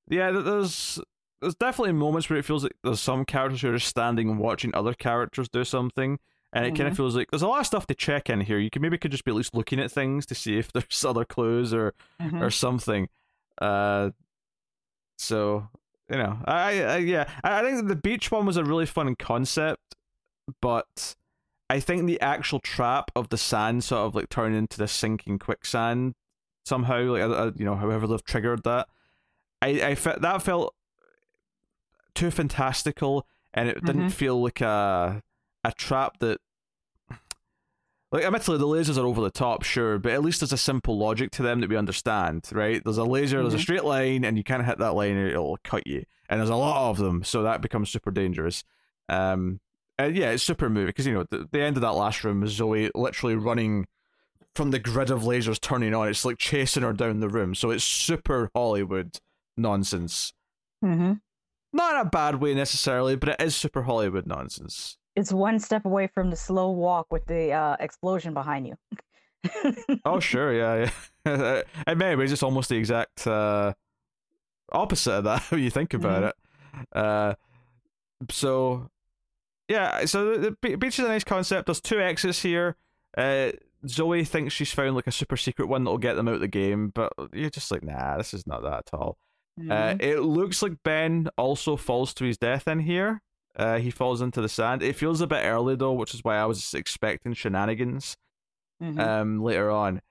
Yeah, 0.08 0.30
there's 0.30 1.00
there's 1.40 1.54
definitely 1.54 1.92
moments 1.92 2.30
where 2.30 2.38
it 2.38 2.44
feels 2.44 2.62
like 2.62 2.76
there's 2.82 3.00
some 3.00 3.24
characters 3.24 3.60
who 3.62 3.72
are 3.72 3.78
standing 3.78 4.28
and 4.30 4.38
watching 4.38 4.74
other 4.74 4.94
characters 4.94 5.48
do 5.48 5.64
something, 5.64 6.18
and 6.56 6.66
it 6.66 6.74
kind 6.76 6.88
of 6.88 6.96
feels 6.96 7.14
like 7.14 7.30
there's 7.30 7.42
a 7.42 7.48
lot 7.48 7.60
of 7.60 7.66
stuff 7.66 7.86
to 7.88 7.94
check 7.94 8.30
in 8.30 8.40
here. 8.40 8.58
You 8.58 8.70
can 8.70 8.82
maybe 8.82 8.98
could 8.98 9.10
just 9.10 9.24
be 9.24 9.30
at 9.30 9.34
least 9.36 9.54
looking 9.54 9.78
at 9.80 9.90
things 9.92 10.24
to 10.26 10.34
see 10.34 10.58
if 10.58 10.72
there's 10.72 11.04
other 11.04 11.24
clues 11.24 11.72
or 11.74 11.94
Mhm. 12.20 12.40
or 12.42 12.50
something. 12.50 13.08
Uh, 13.60 14.10
so 15.18 15.68
you 16.10 16.16
know, 16.18 16.38
I, 16.44 16.82
I 16.82 16.96
yeah, 16.98 17.28
I, 17.42 17.60
I 17.60 17.62
think 17.62 17.88
the 17.88 17.96
beach 17.96 18.30
one 18.30 18.46
was 18.46 18.56
a 18.56 18.64
really 18.64 18.86
fun 18.86 19.16
concept, 19.16 19.96
but 20.60 21.16
I 21.68 21.80
think 21.80 22.06
the 22.06 22.20
actual 22.20 22.60
trap 22.60 23.10
of 23.16 23.28
the 23.30 23.36
sand 23.38 23.82
sort 23.82 24.06
of 24.06 24.14
like 24.14 24.28
turning 24.28 24.56
into 24.58 24.78
the 24.78 24.86
sinking 24.86 25.38
quicksand 25.40 26.14
somehow, 26.64 27.00
like 27.02 27.22
I- 27.22 27.52
you 27.56 27.64
know, 27.64 27.74
however 27.76 28.06
they've 28.06 28.24
triggered 28.24 28.62
that, 28.64 28.88
I 29.60 29.68
I 29.82 29.94
fe- 29.96 30.18
that 30.20 30.42
felt 30.42 30.74
too 32.14 32.30
fantastical, 32.30 33.26
and 33.52 33.68
it 33.68 33.84
didn't 33.84 34.08
Mhm. 34.08 34.12
feel 34.12 34.40
like 34.42 34.60
a 34.60 35.22
a 35.64 35.72
trap 35.72 36.18
that. 36.20 36.40
Like, 38.12 38.24
admittedly, 38.24 38.58
the 38.58 38.66
lasers 38.66 38.96
are 38.96 39.06
over 39.06 39.20
the 39.20 39.30
top, 39.30 39.62
sure, 39.64 39.98
but 39.98 40.12
at 40.12 40.22
least 40.22 40.40
there's 40.40 40.52
a 40.52 40.56
simple 40.58 40.96
logic 40.96 41.32
to 41.32 41.42
them 41.42 41.60
that 41.60 41.68
we 41.70 41.76
understand, 41.76 42.48
right? 42.52 42.80
There's 42.82 42.98
a 42.98 43.04
laser, 43.04 43.42
there's 43.42 43.54
a 43.54 43.58
Mhm. 43.58 43.60
straight 43.60 43.84
line, 43.84 44.24
and 44.24 44.36
you 44.38 44.44
can't 44.44 44.64
hit 44.64 44.78
that 44.78 44.94
line, 44.94 45.16
and 45.16 45.28
it'll 45.28 45.58
cut 45.64 45.86
you. 45.86 46.04
And 46.28 46.40
there's 46.40 46.50
a 46.50 46.54
lot 46.56 46.90
of 46.90 46.98
them, 46.98 47.24
so 47.24 47.42
that 47.42 47.60
becomes 47.62 47.90
super 47.90 48.10
dangerous. 48.12 48.62
Um, 49.08 49.60
and 49.98 50.16
yeah, 50.16 50.30
it's 50.30 50.42
super 50.44 50.68
movie 50.70 50.86
because 50.86 51.06
you 51.06 51.14
know 51.14 51.24
the, 51.30 51.48
the 51.50 51.60
end 51.62 51.76
of 51.76 51.80
that 51.82 51.92
last 51.94 52.22
room 52.22 52.42
is 52.42 52.50
Zoe 52.52 52.90
literally 52.94 53.34
running 53.34 53.86
from 54.54 54.70
the 54.70 54.78
grid 54.78 55.10
of 55.10 55.22
lasers 55.22 55.60
turning 55.60 55.94
on. 55.94 56.08
It's 56.08 56.24
like 56.24 56.38
chasing 56.38 56.82
her 56.82 56.92
down 56.92 57.20
the 57.20 57.28
room, 57.28 57.54
so 57.54 57.70
it's 57.70 57.84
super 57.84 58.50
Hollywood 58.54 59.18
nonsense. 59.56 60.32
Mhm. 60.84 61.20
Not 61.72 61.94
in 61.94 62.00
a 62.06 62.10
bad 62.10 62.36
way 62.40 62.54
necessarily, 62.54 63.16
but 63.16 63.30
it 63.30 63.40
is 63.40 63.54
super 63.56 63.82
Hollywood 63.82 64.26
nonsense. 64.26 64.96
It's 65.16 65.32
one 65.32 65.58
step 65.58 65.84
away 65.86 66.06
from 66.08 66.30
the 66.30 66.36
slow 66.36 66.70
walk 66.70 67.06
with 67.10 67.24
the 67.26 67.52
uh, 67.52 67.76
explosion 67.80 68.34
behind 68.34 68.66
you. 68.66 68.74
Oh 70.04 70.20
sure, 70.30 70.52
yeah, 70.52 70.90
yeah. 71.24 71.62
In 71.86 71.98
many 71.98 72.16
ways, 72.16 72.32
it's 72.32 72.42
almost 72.42 72.68
the 72.68 72.76
exact 72.76 73.26
uh, 73.26 73.72
opposite 74.72 75.12
of 75.14 75.24
that. 75.24 75.42
When 75.50 75.62
you 75.62 75.70
think 75.70 75.94
about 75.94 76.22
Mhm. 76.22 76.28
it, 76.28 76.96
uh, 76.98 77.34
so 78.30 78.90
yeah. 79.68 80.04
So 80.04 80.36
the, 80.38 80.56
the 80.62 80.76
beach 80.76 80.98
is 80.98 81.04
a 81.04 81.08
nice 81.08 81.24
concept. 81.24 81.66
There's 81.66 81.80
two 81.80 82.00
exits 82.00 82.42
here. 82.42 82.76
Uh, 83.16 83.52
Zoe 83.88 84.24
thinks 84.24 84.52
she's 84.52 84.72
found 84.72 84.96
like 84.96 85.06
a 85.06 85.12
super 85.12 85.36
secret 85.36 85.68
one 85.68 85.84
that'll 85.84 85.98
get 85.98 86.14
them 86.14 86.28
out 86.28 86.34
of 86.34 86.40
the 86.40 86.48
game, 86.48 86.90
but 86.94 87.12
you're 87.32 87.50
just 87.50 87.70
like, 87.70 87.82
nah, 87.84 88.16
this 88.18 88.34
is 88.34 88.46
not 88.46 88.62
that 88.62 88.84
at 88.92 88.94
all. 88.94 89.16
Uh, 89.58 89.94
Mhm. 89.94 90.02
it 90.02 90.20
looks 90.20 90.60
like 90.62 90.82
Ben 90.84 91.28
also 91.38 91.76
falls 91.76 92.12
to 92.14 92.24
his 92.24 92.36
death 92.36 92.68
in 92.68 92.80
here. 92.80 93.22
Uh, 93.56 93.78
he 93.78 93.90
falls 93.90 94.20
into 94.20 94.40
the 94.42 94.48
sand. 94.48 94.82
It 94.82 94.96
feels 94.96 95.20
a 95.20 95.26
bit 95.26 95.42
early 95.44 95.76
though, 95.76 95.92
which 95.94 96.12
is 96.14 96.22
why 96.22 96.36
I 96.36 96.44
was 96.44 96.74
expecting 96.74 97.32
shenanigans 97.34 98.16
Mhm. 98.82 98.98
um, 99.00 99.42
later 99.42 99.70
on. 99.70 100.02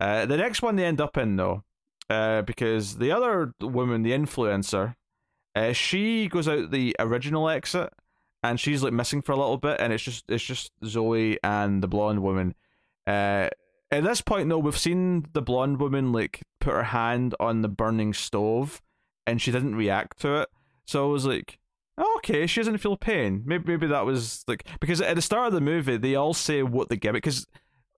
Uh, 0.00 0.24
the 0.26 0.36
next 0.38 0.62
one 0.62 0.76
they 0.76 0.84
end 0.84 1.00
up 1.00 1.16
in 1.18 1.36
though 1.36 1.62
uh, 2.08 2.40
because 2.42 2.96
the 2.98 3.12
other 3.12 3.52
woman, 3.60 4.02
the 4.02 4.12
influencer, 4.12 4.94
uh, 5.54 5.72
she 5.72 6.28
goes 6.28 6.48
out 6.48 6.70
the 6.70 6.94
original 6.98 7.48
exit, 7.48 7.92
and 8.42 8.58
she's 8.60 8.82
like 8.82 8.92
missing 8.92 9.20
for 9.22 9.32
a 9.32 9.36
little 9.36 9.56
bit, 9.58 9.80
and 9.80 9.92
it's 9.92 10.02
just 10.04 10.24
it's 10.28 10.44
just 10.44 10.70
Zoe 10.84 11.38
and 11.42 11.82
the 11.82 11.88
blonde 11.88 12.22
woman. 12.22 12.54
Uh, 13.06 13.48
at 13.90 14.02
this 14.04 14.20
point, 14.20 14.48
though, 14.48 14.58
we've 14.58 14.76
seen 14.78 15.26
the 15.32 15.42
blonde 15.42 15.80
woman 15.80 16.12
like 16.12 16.42
put 16.60 16.72
her 16.74 16.82
hand 16.84 17.34
on 17.40 17.62
the 17.62 17.68
burning 17.68 18.12
stove, 18.14 18.80
and 19.26 19.40
she 19.40 19.50
didn't 19.52 19.76
react 19.76 20.20
to 20.20 20.40
it. 20.42 20.48
So 20.84 21.08
I 21.08 21.12
was 21.12 21.24
like, 21.26 21.58
okay, 21.98 22.46
she 22.46 22.60
doesn't 22.60 22.78
feel 22.78 22.96
pain. 22.96 23.42
Maybe 23.46 23.64
maybe 23.66 23.86
that 23.88 24.04
was 24.06 24.44
like 24.46 24.66
because 24.80 25.00
at 25.00 25.16
the 25.16 25.22
start 25.22 25.48
of 25.48 25.52
the 25.52 25.60
movie 25.60 25.96
they 25.96 26.14
all 26.14 26.34
say 26.34 26.62
what 26.62 26.88
the 26.88 26.96
gimmick. 26.96 27.22
Because 27.22 27.46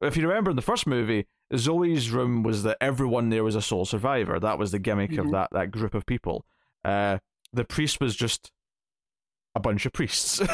if 0.02 0.16
you 0.16 0.26
remember 0.28 0.50
in 0.50 0.56
the 0.56 0.62
first 0.62 0.86
movie, 0.86 1.26
Zoe's 1.56 2.10
room 2.10 2.42
was 2.42 2.62
that 2.62 2.76
everyone 2.80 3.30
there 3.30 3.44
was 3.44 3.54
a 3.56 3.62
sole 3.62 3.84
survivor. 3.84 4.38
That 4.38 4.58
was 4.58 4.70
the 4.72 4.78
gimmick 4.78 5.10
Mhm. 5.12 5.18
of 5.26 5.30
that 5.32 5.48
that 5.52 5.70
group 5.70 5.94
of 5.94 6.06
people. 6.06 6.44
Uh, 6.84 7.18
the 7.52 7.64
priest 7.64 8.00
was 8.00 8.14
just 8.14 8.52
a 9.54 9.60
bunch 9.60 9.86
of 9.86 9.92
priests. 9.92 10.40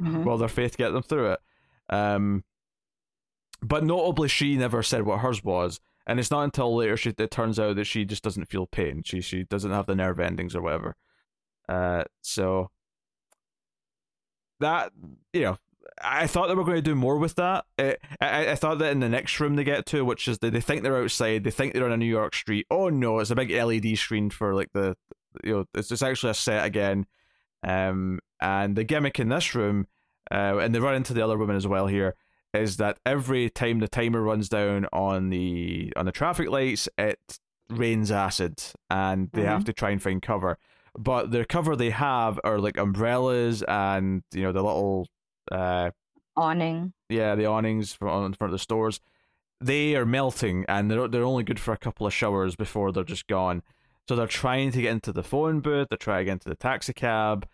Mhm. 0.00 0.24
Well, 0.24 0.38
their 0.38 0.48
faith 0.48 0.76
get 0.76 0.90
them 0.90 1.02
through 1.02 1.32
it. 1.32 1.40
Um, 1.90 2.44
but 3.62 3.84
notably, 3.84 4.28
she 4.28 4.56
never 4.56 4.82
said 4.82 5.02
what 5.02 5.20
hers 5.20 5.42
was, 5.42 5.80
and 6.06 6.18
it's 6.20 6.30
not 6.30 6.42
until 6.42 6.74
later 6.76 6.96
she 6.96 7.14
it 7.16 7.30
turns 7.30 7.58
out 7.58 7.76
that 7.76 7.84
she 7.84 8.04
just 8.04 8.22
doesn't 8.22 8.46
feel 8.50 8.66
pain. 8.66 9.02
She 9.04 9.20
she 9.20 9.44
doesn't 9.44 9.70
have 9.70 9.86
the 9.86 9.94
nerve 9.94 10.20
endings 10.20 10.54
or 10.54 10.62
whatever. 10.62 10.96
Uh, 11.68 12.04
so 12.22 12.70
that 14.60 14.92
you 15.32 15.42
know, 15.42 15.58
I 16.02 16.26
thought 16.26 16.48
they 16.48 16.54
were 16.54 16.64
going 16.64 16.76
to 16.76 16.82
do 16.82 16.94
more 16.94 17.18
with 17.18 17.34
that. 17.36 17.64
I, 17.78 17.96
I 18.20 18.50
I 18.52 18.54
thought 18.54 18.78
that 18.78 18.92
in 18.92 19.00
the 19.00 19.08
next 19.08 19.38
room 19.40 19.56
they 19.56 19.64
get 19.64 19.86
to, 19.86 20.04
which 20.04 20.28
is 20.28 20.38
they, 20.38 20.50
they 20.50 20.60
think 20.60 20.82
they're 20.82 21.02
outside, 21.02 21.44
they 21.44 21.50
think 21.50 21.74
they're 21.74 21.84
on 21.84 21.92
a 21.92 21.96
New 21.96 22.06
York 22.06 22.34
street. 22.34 22.66
Oh 22.70 22.88
no, 22.88 23.18
it's 23.18 23.30
a 23.30 23.36
big 23.36 23.50
LED 23.50 23.96
screen 23.98 24.30
for 24.30 24.54
like 24.54 24.72
the 24.72 24.96
you 25.44 25.52
know 25.52 25.64
it's 25.74 25.90
it's 25.90 26.02
actually 26.02 26.30
a 26.30 26.34
set 26.34 26.64
again. 26.64 27.06
Um, 27.62 28.20
and 28.40 28.76
the 28.76 28.84
gimmick 28.84 29.18
in 29.18 29.28
this 29.28 29.54
room, 29.54 29.86
uh, 30.30 30.58
and 30.58 30.74
they 30.74 30.78
run 30.78 30.94
into 30.94 31.14
the 31.14 31.24
other 31.24 31.38
woman 31.38 31.56
as 31.56 31.66
well 31.66 31.86
here, 31.86 32.14
is 32.54 32.76
that 32.76 32.98
every 33.04 33.50
time 33.50 33.80
the 33.80 33.88
timer 33.88 34.22
runs 34.22 34.48
down 34.48 34.86
on 34.92 35.30
the 35.30 35.92
on 35.96 36.04
the 36.04 36.12
traffic 36.12 36.48
lights, 36.48 36.88
it 36.98 37.18
rains 37.68 38.10
acid, 38.10 38.62
and 38.90 39.30
they 39.32 39.42
have 39.42 39.64
to 39.64 39.72
try 39.72 39.90
and 39.90 40.02
find 40.02 40.22
cover. 40.22 40.58
But 40.98 41.30
the 41.30 41.44
cover 41.44 41.76
they 41.76 41.90
have 41.90 42.40
are 42.44 42.58
like 42.58 42.78
umbrellas 42.78 43.62
and 43.66 44.22
you 44.32 44.42
know 44.42 44.52
the 44.52 44.62
little 44.62 45.08
uh 45.50 45.90
Awning. 46.36 46.92
yeah 47.08 47.34
the 47.34 47.46
awnings 47.46 47.92
from 47.94 48.24
in 48.26 48.32
front 48.34 48.50
of 48.50 48.58
the 48.58 48.62
stores. 48.62 49.00
They 49.60 49.96
are 49.96 50.04
melting 50.06 50.64
and 50.68 50.90
they're 50.90 51.08
they're 51.08 51.24
only 51.24 51.44
good 51.44 51.60
for 51.60 51.72
a 51.72 51.78
couple 51.78 52.06
of 52.06 52.12
showers 52.12 52.56
before 52.56 52.92
they're 52.92 53.04
just 53.04 53.26
gone. 53.26 53.62
So 54.08 54.14
they're 54.16 54.26
trying 54.26 54.70
to 54.72 54.82
get 54.82 54.92
into 54.92 55.12
the 55.12 55.22
phone 55.22 55.60
booth. 55.60 55.88
They're 55.88 55.96
trying 55.98 56.20
to 56.20 56.24
get 56.26 56.32
into 56.32 56.48
the 56.48 56.56
taxi 56.56 56.92
cab. 56.92 57.46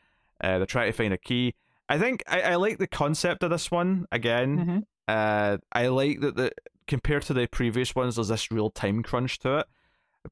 Uh, 0.43 0.59
they're 0.59 0.67
trying 0.67 0.89
to 0.91 0.97
find 0.97 1.15
a 1.15 1.19
key. 1.19 1.55
I 1.89 1.99
think 1.99 2.23
I, 2.27 2.41
I 2.43 2.55
like 2.57 2.79
the 2.79 2.87
concept 2.89 3.43
of 3.43 3.51
this 3.51 3.71
one 3.71 4.07
again. 4.13 4.59
hmm 4.59 4.79
Uh, 5.09 5.59
I 5.73 5.87
like 5.89 6.21
that 6.21 6.37
the 6.37 6.53
compared 6.89 7.23
to 7.25 7.35
the 7.35 7.47
previous 7.47 7.95
ones, 7.95 8.17
there's 8.17 8.29
this 8.29 8.51
real 8.51 8.71
time 8.71 9.03
crunch 9.03 9.39
to 9.41 9.59
it. 9.61 9.67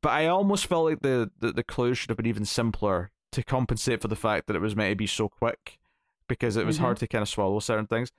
But 0.02 0.10
I 0.10 0.26
almost 0.26 0.66
felt 0.66 0.84
like 0.84 1.00
the, 1.02 1.30
the, 1.40 1.52
the 1.52 1.64
clues 1.64 1.98
should 1.98 2.10
have 2.10 2.16
been 2.16 2.26
even 2.26 2.44
simpler 2.44 3.10
to 3.32 3.42
compensate 3.42 4.00
for 4.02 4.08
the 4.08 4.16
fact 4.16 4.46
that 4.46 4.56
it 4.56 4.60
was 4.62 4.76
meant 4.76 4.92
to 4.92 4.96
be 4.96 5.06
so 5.06 5.28
quick, 5.28 5.78
because 6.28 6.56
it 6.56 6.66
was 6.66 6.78
Mhm. 6.78 6.82
hard 6.82 6.96
to 6.98 7.06
kind 7.08 7.22
of 7.22 7.28
swallow 7.28 7.58
certain 7.60 7.86
things. 7.86 8.10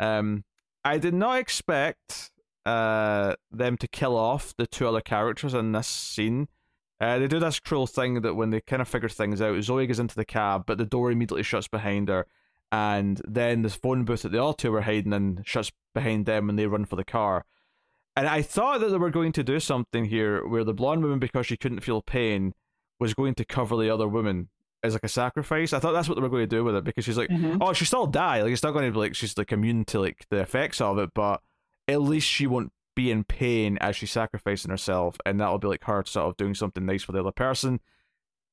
Um, 0.00 0.44
I 0.84 0.98
did 0.98 1.14
not 1.14 1.38
expect 1.38 2.30
uh 2.66 3.34
them 3.50 3.76
to 3.78 3.88
kill 3.88 4.14
off 4.16 4.54
the 4.58 4.66
two 4.66 4.86
other 4.86 5.00
characters 5.00 5.54
in 5.54 5.72
this 5.72 5.86
scene. 5.86 6.48
Uh, 7.00 7.18
they 7.18 7.26
do 7.28 7.38
this 7.38 7.60
cruel 7.60 7.86
thing 7.86 8.20
that 8.22 8.34
when 8.34 8.50
they 8.50 8.60
kind 8.60 8.82
of 8.82 8.88
figure 8.88 9.08
things 9.08 9.40
out, 9.40 9.62
Zoe 9.62 9.86
goes 9.86 9.98
into 10.00 10.16
the 10.16 10.24
cab, 10.24 10.64
but 10.66 10.76
the 10.78 10.84
door 10.84 11.10
immediately 11.10 11.42
shuts 11.44 11.68
behind 11.68 12.08
her, 12.08 12.26
and 12.72 13.22
then 13.26 13.62
this 13.62 13.76
phone 13.76 14.04
booth 14.04 14.22
that 14.22 14.32
the 14.32 14.42
other 14.42 14.56
two 14.56 14.72
were 14.72 14.82
hiding 14.82 15.12
in 15.12 15.42
shuts 15.46 15.70
behind 15.94 16.26
them 16.26 16.46
when 16.48 16.56
they 16.56 16.66
run 16.66 16.84
for 16.84 16.96
the 16.96 17.04
car. 17.04 17.44
And 18.18 18.26
I 18.26 18.42
thought 18.42 18.80
that 18.80 18.90
they 18.90 18.96
were 18.96 19.10
going 19.10 19.30
to 19.30 19.44
do 19.44 19.60
something 19.60 20.06
here 20.06 20.44
where 20.44 20.64
the 20.64 20.74
blonde 20.74 21.04
woman, 21.04 21.20
because 21.20 21.46
she 21.46 21.56
couldn't 21.56 21.84
feel 21.84 22.02
pain, 22.02 22.52
was 22.98 23.14
going 23.14 23.34
to 23.36 23.44
cover 23.44 23.76
the 23.76 23.90
other 23.90 24.08
woman 24.08 24.48
as 24.82 24.94
like 24.94 25.04
a 25.04 25.08
sacrifice. 25.08 25.72
I 25.72 25.78
thought 25.78 25.92
that's 25.92 26.08
what 26.08 26.16
they 26.16 26.22
were 26.22 26.28
going 26.28 26.42
to 26.42 26.48
do 26.48 26.64
with 26.64 26.74
it 26.74 26.82
because 26.82 27.04
she's 27.04 27.16
like, 27.16 27.30
hmm 27.30 27.58
oh, 27.60 27.72
she'll 27.72 27.86
still 27.86 28.08
die. 28.08 28.42
Like 28.42 28.52
it's 28.52 28.64
not 28.64 28.72
going 28.72 28.86
to 28.86 28.90
be 28.90 28.98
like 28.98 29.14
she's 29.14 29.38
like 29.38 29.52
immune 29.52 29.84
to 29.84 30.00
like 30.00 30.26
the 30.30 30.40
effects 30.40 30.80
of 30.80 30.98
it, 30.98 31.10
but 31.14 31.42
at 31.86 32.02
least 32.02 32.26
she 32.26 32.48
won't 32.48 32.72
be 32.96 33.12
in 33.12 33.22
pain 33.22 33.78
as 33.80 33.94
she's 33.94 34.10
sacrificing 34.10 34.72
herself, 34.72 35.16
and 35.24 35.40
that'll 35.40 35.60
be 35.60 35.68
like 35.68 35.84
her 35.84 36.02
sort 36.04 36.26
of 36.26 36.36
doing 36.36 36.56
something 36.56 36.84
nice 36.84 37.04
for 37.04 37.12
the 37.12 37.20
other 37.20 37.30
person. 37.30 37.78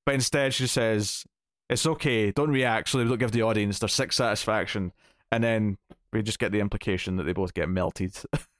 But 0.05 0.13
instead, 0.13 0.53
she 0.53 0.67
says, 0.67 1.23
"It's 1.71 1.87
okay, 1.87 2.29
don't 2.29 2.51
react," 2.51 2.89
so 2.89 2.99
they 2.99 3.05
don't 3.05 3.17
give 3.17 3.31
the 3.31 3.41
audience 3.41 3.79
their 3.79 3.89
sick 3.89 4.13
satisfaction, 4.13 4.91
and 5.31 5.43
then 5.43 5.79
we 6.13 6.21
just 6.21 6.37
get 6.37 6.51
the 6.51 6.59
implication 6.59 7.15
that 7.17 7.23
they 7.23 7.33
both 7.33 7.55
get 7.55 7.67
melted. 7.67 8.15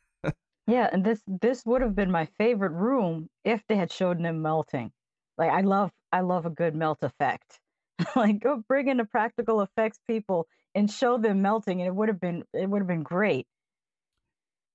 Yeah, 0.68 0.90
and 0.92 1.04
this 1.04 1.22
this 1.28 1.64
would 1.66 1.82
have 1.82 1.96
been 1.96 2.12
my 2.12 2.28
favorite 2.38 2.72
room 2.72 3.30
if 3.44 3.62
they 3.68 3.76
had 3.76 3.92
showed 3.92 4.24
them 4.24 4.42
melting. 4.42 4.92
Like 5.38 5.52
I 5.52 5.62
love 5.62 5.92
I 6.12 6.22
love 6.22 6.46
a 6.46 6.50
good 6.50 6.76
melt 6.76 7.00
effect. 7.04 7.60
like 8.16 8.40
go 8.40 8.64
bring 8.68 8.88
in 8.88 8.98
the 8.98 9.06
practical 9.06 9.62
effects 9.62 10.00
people 10.08 10.48
and 10.74 10.90
show 10.90 11.18
them 11.18 11.42
melting, 11.42 11.82
and 11.82 11.88
it 11.88 11.96
would 11.96 12.10
have 12.10 12.20
been 12.20 12.44
it 12.54 12.70
would 12.70 12.80
have 12.80 12.88
been 12.88 13.04
great. 13.04 13.48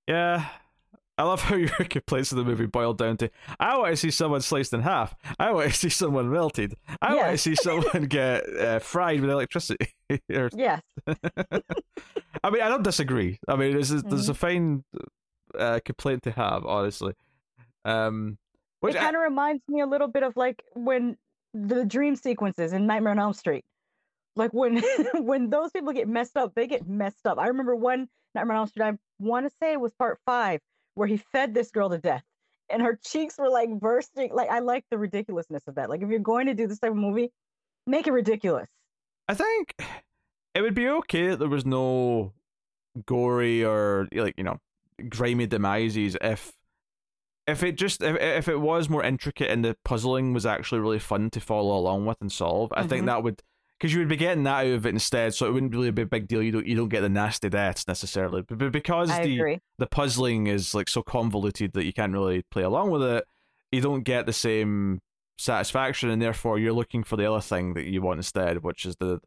yeah. 0.07 0.47
I 1.17 1.23
love 1.23 1.41
how 1.41 1.55
your 1.57 1.69
complaints 1.69 2.31
of 2.31 2.39
the 2.39 2.43
movie 2.43 2.65
boiled 2.65 2.97
down 2.97 3.17
to 3.17 3.29
I 3.59 3.77
want 3.77 3.91
to 3.91 3.97
see 3.97 4.09
someone 4.09 4.41
sliced 4.41 4.73
in 4.73 4.81
half. 4.81 5.13
I 5.37 5.51
want 5.51 5.69
to 5.69 5.77
see 5.77 5.89
someone 5.89 6.31
melted. 6.31 6.73
I 7.01 7.13
want 7.15 7.31
to 7.31 7.37
see 7.37 7.53
someone 7.55 8.05
get 8.05 8.49
uh, 8.55 8.79
fried 8.79 9.21
with 9.21 9.29
electricity. 9.29 9.93
or 10.33 10.49
Yes. 10.55 10.81
I 12.43 12.49
mean, 12.49 12.63
I 12.63 12.69
don't 12.69 12.81
disagree. 12.81 13.39
I 13.47 13.55
mean, 13.55 13.75
this 13.75 13.91
is 13.91 14.01
there's 14.03 14.29
a 14.29 14.33
fine 14.33 14.83
uh, 15.57 15.79
complaint 15.83 16.23
to 16.23 16.31
have, 16.31 16.65
honestly. 16.65 17.13
Um, 17.85 18.37
which 18.81 18.95
it 18.95 18.99
kind 18.99 19.15
of 19.15 19.21
reminds 19.21 19.63
me 19.67 19.81
a 19.81 19.85
little 19.85 20.07
bit 20.07 20.23
of 20.23 20.35
like 20.35 20.63
when 20.73 21.17
the 21.53 21.85
dream 21.85 22.15
sequences 22.15 22.73
in 22.73 22.87
Nightmare 22.87 23.11
on 23.11 23.19
Elm 23.19 23.33
Street. 23.33 23.63
Like 24.35 24.53
when 24.53 24.81
when 25.13 25.49
those 25.49 25.71
people 25.71 25.93
get 25.93 26.07
messed 26.07 26.37
up, 26.37 26.53
they 26.55 26.67
get 26.67 26.87
messed 26.87 27.25
up. 27.25 27.37
I 27.37 27.47
remember 27.47 27.75
one 27.75 28.07
Nightmare 28.33 28.55
on 28.55 28.61
Elm 28.61 28.67
Street. 28.67 28.85
I 28.85 28.93
want 29.19 29.45
to 29.45 29.51
say 29.61 29.73
it 29.73 29.79
was 29.79 29.93
part 29.93 30.19
five 30.25 30.61
where 30.95 31.07
he 31.07 31.17
fed 31.17 31.53
this 31.53 31.71
girl 31.71 31.89
to 31.89 31.97
death, 31.97 32.23
and 32.69 32.81
her 32.81 32.99
cheeks 33.03 33.37
were 33.37 33.49
like 33.49 33.69
bursting. 33.69 34.33
Like 34.33 34.49
I 34.49 34.59
like 34.59 34.85
the 34.89 34.97
ridiculousness 34.97 35.63
of 35.67 35.75
that. 35.75 35.89
Like 35.89 36.01
if 36.01 36.09
you're 36.09 36.19
going 36.19 36.47
to 36.47 36.53
do 36.53 36.67
this 36.67 36.79
type 36.79 36.91
of 36.91 36.97
movie, 36.97 37.31
make 37.85 38.07
it 38.07 38.13
ridiculous. 38.13 38.69
I 39.27 39.33
think 39.33 39.75
it 40.55 40.61
would 40.61 40.75
be 40.75 40.87
okay 40.87 41.29
that 41.29 41.39
there 41.39 41.49
was 41.49 41.65
no 41.65 42.33
gory 43.05 43.63
or 43.63 44.07
like 44.11 44.33
you 44.37 44.43
know 44.43 44.57
grimy 45.09 45.47
demises 45.47 46.15
if 46.21 46.51
if 47.47 47.63
it 47.63 47.73
just 47.77 48.01
if 48.03 48.15
if 48.17 48.47
it 48.47 48.59
was 48.59 48.87
more 48.89 49.03
intricate 49.03 49.49
and 49.49 49.65
the 49.65 49.75
puzzling 49.83 50.33
was 50.33 50.45
actually 50.45 50.79
really 50.79 50.99
fun 50.99 51.29
to 51.31 51.39
follow 51.39 51.77
along 51.77 52.05
with 52.05 52.17
and 52.21 52.31
solve. 52.31 52.71
I 52.75 52.85
think 52.87 53.03
Mhm. 53.03 53.07
that 53.07 53.23
would 53.23 53.41
because 53.79 53.93
you 53.93 53.99
would 53.99 54.07
be 54.09 54.15
getting 54.15 54.43
that 54.43 54.67
out 54.67 54.73
of 54.73 54.85
it 54.85 54.89
instead, 54.89 55.33
so 55.33 55.47
it 55.47 55.51
wouldn't 55.53 55.73
really 55.73 55.89
be 55.89 56.03
a 56.03 56.05
big 56.05 56.27
deal. 56.27 56.43
You 56.43 56.51
don't 56.51 56.67
you 56.67 56.75
don't 56.75 56.89
get 56.89 57.01
the 57.01 57.09
nasty 57.09 57.49
deaths 57.49 57.87
necessarily, 57.87 58.43
but, 58.43 58.59
but 58.59 58.71
because 58.71 59.09
I 59.09 59.23
the 59.25 59.39
agree. 59.39 59.59
the 59.79 59.87
puzzling 59.87 60.45
is 60.47 60.75
like 60.75 60.87
so 60.87 61.01
convoluted 61.01 61.73
that 61.73 61.83
you 61.85 61.91
can't 61.93 62.13
really 62.13 62.43
play 62.51 62.61
along 62.63 62.91
with 62.91 63.01
it, 63.01 63.25
you 63.71 63.81
don't 63.81 64.03
get 64.03 64.27
the 64.27 64.33
same 64.33 65.01
satisfaction, 65.39 66.11
and 66.11 66.21
therefore 66.21 66.59
you're 66.59 66.73
looking 66.73 67.03
for 67.03 67.15
the 67.17 67.29
other 67.29 67.41
thing 67.41 67.73
that 67.73 67.85
you 67.85 68.03
want 68.03 68.19
instead, 68.19 68.61
which 68.63 68.85
is 68.85 68.95
the 68.97 69.19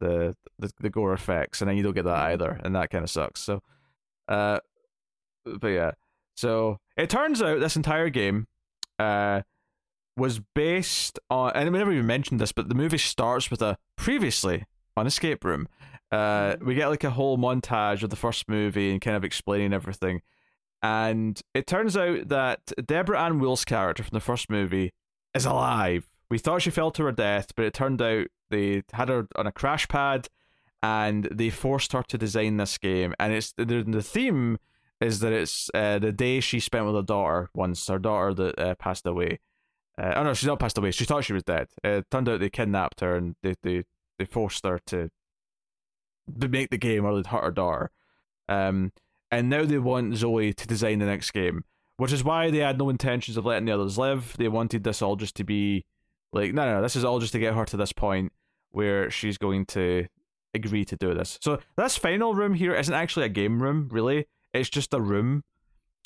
the 0.00 0.34
the, 0.58 0.72
the 0.80 0.88
gore 0.88 1.12
effects, 1.12 1.60
and 1.60 1.68
then 1.68 1.76
you 1.76 1.82
don't 1.82 1.94
get 1.94 2.06
that 2.06 2.30
either, 2.32 2.58
and 2.64 2.74
that 2.74 2.88
kind 2.88 3.04
of 3.04 3.10
sucks. 3.10 3.42
So, 3.42 3.62
uh, 4.28 4.60
but 5.44 5.68
yeah, 5.68 5.92
so 6.36 6.78
it 6.96 7.10
turns 7.10 7.42
out 7.42 7.60
this 7.60 7.76
entire 7.76 8.08
game, 8.08 8.46
uh, 8.98 9.42
was 10.16 10.40
based 10.54 11.18
on, 11.30 11.52
and 11.54 11.72
we 11.72 11.78
never 11.78 11.92
even 11.92 12.06
mentioned 12.06 12.40
this, 12.40 12.52
but 12.52 12.68
the 12.68 12.74
movie 12.74 12.98
starts 12.98 13.50
with 13.50 13.62
a 13.62 13.76
previously 13.96 14.64
on 14.96 15.06
Escape 15.06 15.44
Room. 15.44 15.68
Uh, 16.12 16.56
we 16.60 16.74
get 16.74 16.88
like 16.88 17.04
a 17.04 17.10
whole 17.10 17.38
montage 17.38 18.02
of 18.02 18.10
the 18.10 18.16
first 18.16 18.48
movie 18.48 18.90
and 18.90 19.00
kind 19.00 19.16
of 19.16 19.24
explaining 19.24 19.72
everything. 19.72 20.22
And 20.82 21.40
it 21.54 21.66
turns 21.66 21.96
out 21.96 22.28
that 22.28 22.72
Deborah 22.84 23.22
Ann 23.22 23.38
Woll's 23.38 23.64
character 23.64 24.02
from 24.02 24.16
the 24.16 24.20
first 24.20 24.50
movie 24.50 24.92
is 25.34 25.44
alive. 25.44 26.10
We 26.30 26.38
thought 26.38 26.62
she 26.62 26.70
fell 26.70 26.90
to 26.92 27.04
her 27.04 27.12
death, 27.12 27.54
but 27.54 27.64
it 27.64 27.74
turned 27.74 28.00
out 28.02 28.26
they 28.50 28.82
had 28.92 29.08
her 29.08 29.28
on 29.36 29.46
a 29.46 29.52
crash 29.52 29.88
pad 29.88 30.28
and 30.82 31.28
they 31.30 31.50
forced 31.50 31.92
her 31.92 32.02
to 32.02 32.18
design 32.18 32.56
this 32.56 32.78
game. 32.78 33.14
And 33.20 33.32
it's 33.32 33.52
the, 33.52 33.64
the 33.64 34.02
theme 34.02 34.58
is 35.00 35.20
that 35.20 35.32
it's 35.32 35.70
uh, 35.74 35.98
the 35.98 36.12
day 36.12 36.40
she 36.40 36.60
spent 36.60 36.86
with 36.86 36.94
her 36.94 37.02
daughter 37.02 37.50
once, 37.54 37.86
her 37.88 37.98
daughter 37.98 38.34
that 38.34 38.58
uh, 38.58 38.74
passed 38.74 39.06
away. 39.06 39.40
Uh, 39.98 40.12
oh 40.16 40.22
no, 40.22 40.34
she's 40.34 40.46
not 40.46 40.58
passed 40.58 40.78
away. 40.78 40.90
She 40.90 41.04
thought 41.04 41.24
she 41.24 41.32
was 41.32 41.42
dead. 41.42 41.68
It 41.82 42.10
turned 42.10 42.28
out 42.28 42.40
they 42.40 42.50
kidnapped 42.50 43.00
her 43.00 43.16
and 43.16 43.36
they 43.42 43.54
they, 43.62 43.84
they 44.18 44.24
forced 44.24 44.64
her 44.64 44.78
to 44.86 45.10
to 46.38 46.48
make 46.48 46.70
the 46.70 46.78
game 46.78 47.04
or 47.04 47.14
they'd 47.14 47.26
hurt 47.26 47.44
her 47.44 47.50
daughter. 47.50 47.90
Um, 48.48 48.92
and 49.30 49.48
now 49.48 49.64
they 49.64 49.78
want 49.78 50.16
Zoe 50.16 50.52
to 50.52 50.66
design 50.66 50.98
the 50.98 51.06
next 51.06 51.30
game, 51.30 51.64
which 51.96 52.12
is 52.12 52.24
why 52.24 52.50
they 52.50 52.58
had 52.58 52.78
no 52.78 52.88
intentions 52.88 53.36
of 53.36 53.46
letting 53.46 53.66
the 53.66 53.72
others 53.72 53.96
live. 53.96 54.36
They 54.36 54.48
wanted 54.48 54.84
this 54.84 55.02
all 55.02 55.16
just 55.16 55.36
to 55.36 55.44
be 55.44 55.84
like, 56.32 56.52
no, 56.52 56.64
no, 56.66 56.74
no 56.76 56.82
this 56.82 56.96
is 56.96 57.04
all 57.04 57.20
just 57.20 57.32
to 57.32 57.38
get 57.38 57.54
her 57.54 57.64
to 57.64 57.76
this 57.76 57.92
point 57.92 58.32
where 58.70 59.10
she's 59.10 59.38
going 59.38 59.66
to 59.66 60.06
agree 60.54 60.84
to 60.84 60.96
do 60.96 61.14
this. 61.14 61.38
So 61.40 61.60
this 61.76 61.96
final 61.96 62.34
room 62.34 62.54
here 62.54 62.74
isn't 62.74 62.92
actually 62.92 63.26
a 63.26 63.30
game 63.30 63.62
room, 63.62 63.88
really. 63.90 64.26
It's 64.52 64.70
just 64.70 64.94
a 64.94 65.00
room. 65.00 65.42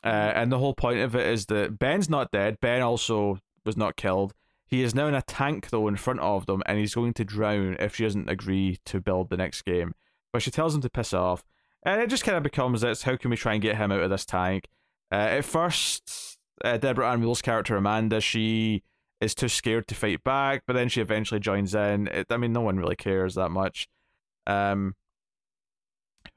Uh, 0.02 0.32
and 0.34 0.52
the 0.52 0.58
whole 0.58 0.74
point 0.74 1.00
of 1.00 1.14
it 1.14 1.26
is 1.26 1.46
that 1.46 1.78
Ben's 1.78 2.10
not 2.10 2.30
dead. 2.30 2.58
Ben 2.60 2.82
also 2.82 3.38
was 3.64 3.76
not 3.76 3.96
killed. 3.96 4.34
He 4.66 4.82
is 4.82 4.94
now 4.94 5.06
in 5.06 5.14
a 5.14 5.22
tank, 5.22 5.70
though, 5.70 5.88
in 5.88 5.96
front 5.96 6.20
of 6.20 6.46
them, 6.46 6.62
and 6.66 6.78
he's 6.78 6.94
going 6.94 7.14
to 7.14 7.24
drown 7.24 7.76
if 7.78 7.96
she 7.96 8.04
doesn't 8.04 8.28
agree 8.28 8.78
to 8.86 9.00
build 9.00 9.30
the 9.30 9.36
next 9.36 9.62
game. 9.62 9.94
But 10.32 10.42
she 10.42 10.50
tells 10.50 10.74
him 10.74 10.80
to 10.82 10.90
piss 10.90 11.14
off. 11.14 11.44
And 11.82 12.00
it 12.00 12.10
just 12.10 12.24
kind 12.24 12.36
of 12.36 12.42
becomes 12.42 12.80
this 12.80 13.02
how 13.02 13.16
can 13.16 13.30
we 13.30 13.36
try 13.36 13.52
and 13.52 13.62
get 13.62 13.76
him 13.76 13.92
out 13.92 14.00
of 14.00 14.10
this 14.10 14.24
tank? 14.24 14.68
Uh, 15.12 15.16
at 15.16 15.44
first, 15.44 16.38
uh, 16.64 16.76
Deborah 16.78 17.12
Ann 17.12 17.22
Woll's 17.22 17.42
character, 17.42 17.76
Amanda, 17.76 18.20
she 18.20 18.82
is 19.20 19.34
too 19.34 19.48
scared 19.48 19.86
to 19.88 19.94
fight 19.94 20.24
back, 20.24 20.62
but 20.66 20.72
then 20.72 20.88
she 20.88 21.00
eventually 21.00 21.40
joins 21.40 21.74
in. 21.74 22.08
It, 22.08 22.26
I 22.30 22.36
mean, 22.36 22.52
no 22.52 22.62
one 22.62 22.78
really 22.78 22.96
cares 22.96 23.34
that 23.34 23.50
much. 23.50 23.88
Um, 24.46 24.94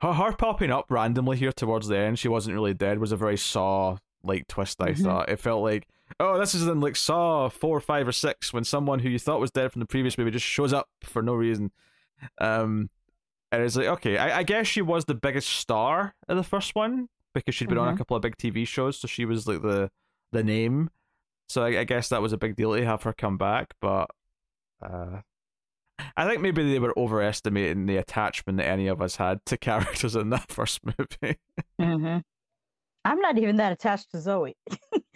her, 0.01 0.13
her 0.13 0.33
popping 0.33 0.71
up 0.71 0.85
randomly 0.89 1.38
here 1.38 1.51
towards 1.51 1.88
the 1.88 1.97
end, 1.97 2.19
she 2.19 2.27
wasn't 2.27 2.55
really 2.55 2.73
dead, 2.73 2.99
was 2.99 3.11
a 3.11 3.17
very 3.17 3.38
Saw 3.38 3.97
like 4.23 4.47
twist, 4.47 4.81
I 4.81 4.91
mm-hmm. 4.91 5.03
thought. 5.03 5.29
It 5.29 5.39
felt 5.39 5.63
like, 5.63 5.88
oh, 6.19 6.39
this 6.39 6.53
is 6.53 6.67
in 6.67 6.79
like 6.79 6.95
Saw 6.95 7.49
4, 7.49 7.79
5, 7.79 8.07
or 8.07 8.11
6 8.11 8.53
when 8.53 8.63
someone 8.63 8.99
who 8.99 9.09
you 9.09 9.19
thought 9.19 9.39
was 9.39 9.51
dead 9.51 9.71
from 9.71 9.79
the 9.79 9.85
previous 9.85 10.17
movie 10.17 10.31
just 10.31 10.45
shows 10.45 10.73
up 10.73 10.88
for 11.03 11.21
no 11.21 11.33
reason. 11.33 11.71
Um, 12.39 12.89
and 13.51 13.63
it's 13.63 13.75
like, 13.75 13.88
okay, 13.88 14.17
I, 14.17 14.39
I 14.39 14.43
guess 14.43 14.67
she 14.67 14.81
was 14.81 15.05
the 15.05 15.15
biggest 15.15 15.49
star 15.49 16.15
in 16.27 16.38
the 16.38 16.43
first 16.43 16.75
one 16.75 17.07
because 17.33 17.55
she'd 17.55 17.69
been 17.69 17.77
mm-hmm. 17.77 17.81
on 17.81 17.88
a 17.88 17.91
mm-hmm. 17.91 17.97
couple 17.99 18.17
of 18.17 18.21
big 18.21 18.38
TV 18.38 18.67
shows, 18.67 18.99
so 18.99 19.07
she 19.07 19.25
was 19.25 19.47
like 19.47 19.61
the 19.61 19.89
the 20.31 20.43
name. 20.43 20.89
So 21.47 21.63
I, 21.63 21.79
I 21.79 21.83
guess 21.85 22.09
that 22.09 22.21
was 22.21 22.33
a 22.33 22.38
big 22.38 22.55
deal 22.57 22.75
to 22.75 22.83
have 22.83 23.03
her 23.03 23.13
come 23.13 23.38
back, 23.38 23.73
but 23.79 24.09
uh, 24.81 25.21
I 26.18 26.28
think 26.28 26.41
maybe 26.41 26.70
they 26.70 26.80
were 26.80 26.97
overestimating 26.97 27.86
the 27.86 27.97
attachment 27.97 28.57
that 28.57 28.68
any 28.68 28.88
of 28.88 29.01
us 29.01 29.15
had 29.18 29.45
to 29.45 29.57
characters 29.57 30.15
in 30.15 30.32
that 30.32 30.51
first 30.51 30.82
movie. 30.84 31.38
mm-hmm. 31.80 32.18
I'm 33.05 33.22
not 33.22 33.38
even 33.38 33.55
that 33.57 33.72
attached 33.72 34.11
to 34.11 34.20
Zoe. 34.20 34.57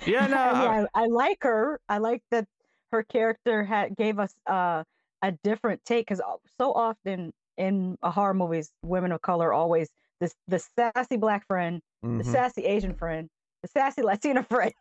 Yeah, 0.05 0.27
no, 0.27 0.37
I, 0.37 0.77
mean, 0.77 0.87
I, 0.93 1.01
I, 1.01 1.05
like 1.07 1.39
her. 1.41 1.79
I 1.89 1.97
like 1.97 2.21
that 2.31 2.45
her 2.93 3.03
character 3.03 3.65
had 3.65 3.97
gave 3.97 4.17
us 4.17 4.33
uh, 4.49 4.83
a 5.21 5.31
different 5.43 5.83
take 5.83 6.07
because 6.07 6.21
so 6.57 6.71
often 6.71 7.33
in 7.57 7.97
horror 8.01 8.33
movies, 8.33 8.71
women 8.81 9.11
of 9.11 9.21
color 9.21 9.51
always 9.51 9.89
this 10.21 10.33
the 10.47 10.59
sassy 10.59 11.17
black 11.17 11.45
friend, 11.47 11.81
mm-hmm. 12.05 12.19
the 12.19 12.23
sassy 12.23 12.63
Asian 12.63 12.93
friend, 12.93 13.27
the 13.61 13.67
sassy 13.67 14.01
Latina 14.03 14.43
friend. 14.43 14.73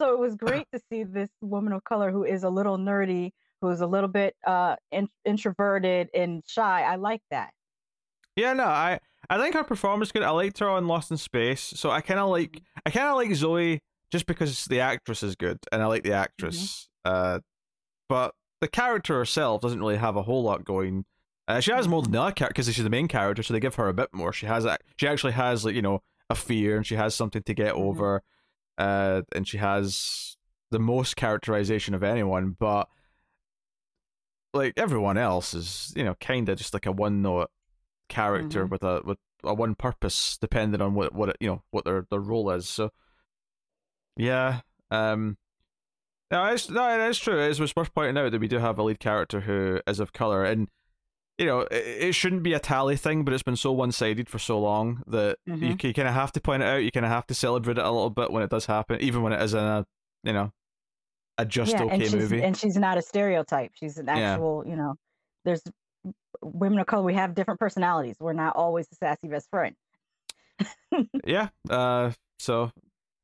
so 0.00 0.12
it 0.12 0.18
was 0.18 0.34
great 0.34 0.66
to 0.74 0.80
see 0.90 1.04
this 1.04 1.30
woman 1.40 1.72
of 1.72 1.84
color 1.84 2.10
who 2.10 2.24
is 2.24 2.42
a 2.42 2.50
little 2.50 2.76
nerdy, 2.76 3.30
who's 3.60 3.80
a 3.80 3.86
little 3.86 4.08
bit 4.08 4.34
uh 4.46 4.76
in- 4.92 5.08
introverted 5.24 6.08
and 6.14 6.42
shy. 6.46 6.82
I 6.82 6.96
like 6.96 7.22
that. 7.30 7.50
Yeah, 8.36 8.52
no, 8.52 8.64
I 8.64 9.00
I 9.28 9.38
think 9.38 9.54
her 9.54 9.64
performance 9.64 10.12
good. 10.12 10.22
I 10.22 10.30
liked 10.30 10.58
her 10.58 10.68
on 10.68 10.86
Lost 10.86 11.10
in 11.10 11.16
Space, 11.16 11.72
so 11.76 11.90
I 11.90 12.00
kind 12.00 12.20
of 12.20 12.30
like 12.30 12.52
mm-hmm. 12.52 12.80
I 12.86 12.90
kind 12.90 13.08
of 13.08 13.16
like 13.16 13.34
Zoe 13.34 13.80
just 14.10 14.26
because 14.26 14.64
the 14.64 14.80
actress 14.80 15.22
is 15.22 15.36
good 15.36 15.58
and 15.70 15.82
I 15.82 15.86
like 15.86 16.02
the 16.02 16.12
actress. 16.12 16.88
Mm-hmm. 17.06 17.36
Uh, 17.36 17.38
but 18.08 18.34
the 18.60 18.68
character 18.68 19.14
herself 19.14 19.60
doesn't 19.60 19.78
really 19.78 19.96
have 19.96 20.16
a 20.16 20.22
whole 20.22 20.42
lot 20.42 20.64
going. 20.64 21.04
Uh, 21.48 21.60
she 21.60 21.72
has 21.72 21.88
more 21.88 22.02
than 22.02 22.12
the 22.12 22.20
other 22.20 22.32
character 22.32 22.54
because 22.54 22.74
she's 22.74 22.84
the 22.84 22.90
main 22.90 23.08
character, 23.08 23.42
so 23.42 23.52
they 23.52 23.60
give 23.60 23.74
her 23.76 23.88
a 23.88 23.94
bit 23.94 24.08
more. 24.12 24.32
She 24.32 24.46
has 24.46 24.66
she 24.96 25.08
actually 25.08 25.32
has 25.32 25.64
like 25.64 25.74
you 25.74 25.82
know 25.82 26.02
a 26.28 26.34
fear 26.34 26.76
and 26.76 26.86
she 26.86 26.94
has 26.94 27.14
something 27.14 27.42
to 27.42 27.54
get 27.54 27.74
mm-hmm. 27.74 27.82
over, 27.82 28.22
uh, 28.78 29.22
and 29.34 29.46
she 29.46 29.58
has 29.58 30.36
the 30.70 30.78
most 30.78 31.16
characterization 31.16 31.94
of 31.94 32.02
anyone. 32.02 32.56
But 32.58 32.88
like 34.52 34.74
everyone 34.76 35.16
else 35.16 35.54
is 35.54 35.92
you 35.96 36.04
know 36.04 36.14
kind 36.20 36.48
of 36.48 36.58
just 36.58 36.74
like 36.74 36.86
a 36.86 36.92
one 36.92 37.22
note 37.22 37.50
character 38.08 38.64
mm-hmm. 38.64 38.72
with 38.72 38.82
a 38.82 39.00
with 39.04 39.18
a 39.44 39.54
one 39.54 39.74
purpose, 39.74 40.36
depending 40.40 40.80
on 40.80 40.94
what 40.94 41.14
what 41.14 41.30
it, 41.30 41.36
you 41.40 41.48
know 41.48 41.62
what 41.70 41.84
their 41.84 42.06
their 42.10 42.20
role 42.20 42.50
is. 42.50 42.68
So 42.68 42.90
yeah, 44.16 44.60
um, 44.90 45.38
no, 46.30 46.44
it's 46.46 46.68
no, 46.68 47.08
it's 47.08 47.18
true. 47.18 47.40
It's 47.40 47.58
worth 47.58 47.94
pointing 47.94 48.22
out 48.22 48.30
that 48.32 48.40
we 48.40 48.48
do 48.48 48.58
have 48.58 48.78
a 48.78 48.82
lead 48.82 49.00
character 49.00 49.40
who 49.40 49.80
is 49.86 50.00
of 50.00 50.12
color, 50.12 50.44
and 50.44 50.68
you 51.38 51.46
know 51.46 51.60
it, 51.60 51.84
it 52.08 52.14
shouldn't 52.14 52.42
be 52.42 52.52
a 52.52 52.58
tally 52.58 52.96
thing, 52.96 53.24
but 53.24 53.32
it's 53.32 53.42
been 53.42 53.56
so 53.56 53.72
one 53.72 53.92
sided 53.92 54.28
for 54.28 54.38
so 54.38 54.60
long 54.60 55.02
that 55.06 55.38
mm-hmm. 55.48 55.64
you, 55.64 55.76
you 55.82 55.94
kind 55.94 56.08
of 56.08 56.14
have 56.14 56.32
to 56.32 56.40
point 56.40 56.62
it 56.62 56.66
out. 56.66 56.82
You 56.82 56.90
kind 56.90 57.06
of 57.06 57.12
have 57.12 57.26
to 57.28 57.34
celebrate 57.34 57.78
it 57.78 57.84
a 57.84 57.90
little 57.90 58.10
bit 58.10 58.30
when 58.30 58.42
it 58.42 58.50
does 58.50 58.66
happen, 58.66 59.00
even 59.00 59.22
when 59.22 59.32
it 59.32 59.42
is 59.42 59.54
in 59.54 59.60
a 59.60 59.86
you 60.22 60.32
know 60.32 60.52
a 61.42 61.44
just 61.44 61.72
yeah, 61.72 61.84
okay 61.84 62.04
and 62.06 62.14
movie. 62.14 62.42
And 62.42 62.56
she's 62.56 62.76
not 62.76 62.98
a 62.98 63.02
stereotype. 63.02 63.72
She's 63.74 63.96
an 63.98 64.08
actual, 64.08 64.62
yeah. 64.64 64.70
you 64.70 64.76
know. 64.76 64.94
There's 65.44 65.62
women 66.42 66.78
of 66.78 66.86
color. 66.86 67.02
We 67.02 67.14
have 67.14 67.34
different 67.34 67.60
personalities. 67.60 68.16
We're 68.20 68.32
not 68.32 68.56
always 68.56 68.88
the 68.88 68.96
sassy 68.96 69.28
best 69.28 69.48
friend. 69.50 69.74
yeah. 71.24 71.48
Uh. 71.68 72.12
So 72.38 72.70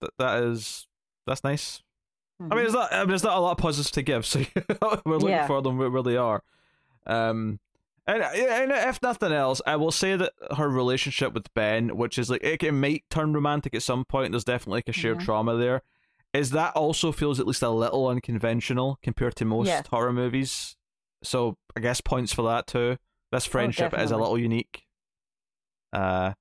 th- 0.00 0.12
that 0.18 0.42
is 0.42 0.86
that's 1.26 1.44
nice. 1.44 1.82
Mm-hmm. 2.40 2.52
I 2.52 2.56
mean, 2.56 2.64
it's 2.66 2.74
not. 2.74 2.92
I 2.92 2.98
mean, 3.00 3.08
there's 3.08 3.24
not 3.24 3.36
a 3.36 3.40
lot 3.40 3.52
of 3.52 3.58
positives 3.58 3.90
to 3.92 4.02
give, 4.02 4.26
so 4.26 4.40
we're 5.04 5.16
looking 5.16 5.28
yeah. 5.28 5.46
for 5.46 5.62
them 5.62 5.78
where 5.78 6.02
they 6.02 6.16
are. 6.16 6.42
Um, 7.06 7.60
and, 8.08 8.22
and 8.22 8.70
if 8.70 9.02
nothing 9.02 9.32
else, 9.32 9.60
I 9.66 9.76
will 9.76 9.90
say 9.90 10.14
that 10.14 10.32
her 10.56 10.68
relationship 10.68 11.32
with 11.32 11.52
Ben, 11.54 11.96
which 11.96 12.18
is 12.18 12.30
like 12.30 12.42
it, 12.44 12.62
it 12.62 12.72
might 12.72 13.04
turn 13.10 13.32
romantic 13.32 13.74
at 13.74 13.82
some 13.82 14.04
point. 14.04 14.32
There's 14.32 14.44
definitely 14.44 14.78
like 14.78 14.88
a 14.88 14.92
shared 14.92 15.18
mm-hmm. 15.18 15.24
trauma 15.24 15.56
there. 15.56 15.82
Is 16.36 16.50
that 16.50 16.76
also 16.76 17.12
feels 17.12 17.40
at 17.40 17.46
least 17.46 17.62
a 17.62 17.70
little 17.70 18.08
unconventional 18.08 18.98
compared 19.02 19.36
to 19.36 19.44
most 19.44 19.68
yes. 19.68 19.86
horror 19.86 20.12
movies? 20.12 20.76
So 21.22 21.56
I 21.74 21.80
guess 21.80 22.00
points 22.00 22.32
for 22.32 22.42
that 22.42 22.66
too. 22.66 22.98
This 23.32 23.46
oh, 23.46 23.50
friendship 23.50 23.94
oh, 23.96 24.02
is 24.02 24.10
a 24.10 24.16
little 24.16 24.38
unique. 24.38 24.82
Uh, 25.92 26.32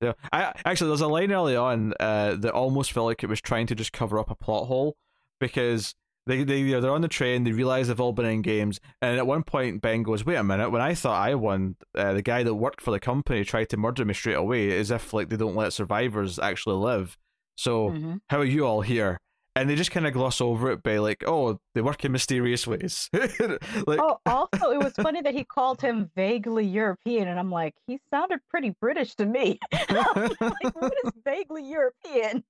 yeah. 0.00 0.12
I 0.32 0.52
actually 0.64 0.88
there's 0.88 1.00
a 1.00 1.08
line 1.08 1.32
early 1.32 1.56
on 1.56 1.94
uh, 1.98 2.36
that 2.36 2.52
almost 2.52 2.92
felt 2.92 3.06
like 3.06 3.24
it 3.24 3.28
was 3.28 3.40
trying 3.40 3.66
to 3.66 3.74
just 3.74 3.92
cover 3.92 4.18
up 4.18 4.30
a 4.30 4.36
plot 4.36 4.68
hole 4.68 4.96
because 5.40 5.94
they 6.26 6.44
they 6.44 6.62
they're 6.62 6.90
on 6.90 7.02
the 7.02 7.08
train, 7.08 7.44
they 7.44 7.52
realize 7.52 7.88
they've 7.88 8.00
all 8.00 8.12
been 8.12 8.26
in 8.26 8.42
games, 8.42 8.80
and 9.02 9.18
at 9.18 9.26
one 9.26 9.42
point 9.42 9.82
Ben 9.82 10.02
goes, 10.02 10.24
"Wait 10.24 10.36
a 10.36 10.44
minute! 10.44 10.70
When 10.70 10.80
I 10.80 10.94
thought 10.94 11.20
I 11.20 11.34
won, 11.34 11.76
uh, 11.94 12.14
the 12.14 12.22
guy 12.22 12.42
that 12.44 12.54
worked 12.54 12.80
for 12.80 12.92
the 12.92 13.00
company 13.00 13.44
tried 13.44 13.68
to 13.70 13.76
murder 13.76 14.04
me 14.04 14.14
straight 14.14 14.36
away, 14.36 14.78
as 14.78 14.90
if 14.90 15.12
like 15.12 15.28
they 15.28 15.36
don't 15.36 15.56
let 15.56 15.72
survivors 15.72 16.38
actually 16.38 16.76
live. 16.76 17.18
So 17.56 17.90
mm-hmm. 17.90 18.16
how 18.30 18.38
are 18.38 18.44
you 18.44 18.64
all 18.64 18.80
here?" 18.82 19.20
And 19.56 19.70
they 19.70 19.76
just 19.76 19.90
kind 19.90 20.06
of 20.06 20.12
gloss 20.12 20.40
over 20.40 20.70
it 20.72 20.82
by 20.82 20.98
like, 20.98 21.22
"Oh, 21.26 21.60
they 21.74 21.80
work 21.80 22.04
in 22.04 22.12
mysterious 22.12 22.66
ways." 22.66 23.08
like, 23.12 24.00
oh, 24.00 24.18
also, 24.26 24.70
it 24.70 24.78
was 24.78 24.92
funny 24.94 25.22
that 25.22 25.34
he 25.34 25.44
called 25.44 25.80
him 25.80 26.10
vaguely 26.16 26.66
European, 26.66 27.28
and 27.28 27.38
I'm 27.38 27.50
like, 27.50 27.74
he 27.86 28.00
sounded 28.10 28.40
pretty 28.50 28.74
British 28.80 29.14
to 29.16 29.26
me. 29.26 29.58
like, 29.90 30.74
what 30.74 30.94
is 31.04 31.12
vaguely 31.24 31.64
European? 31.64 32.44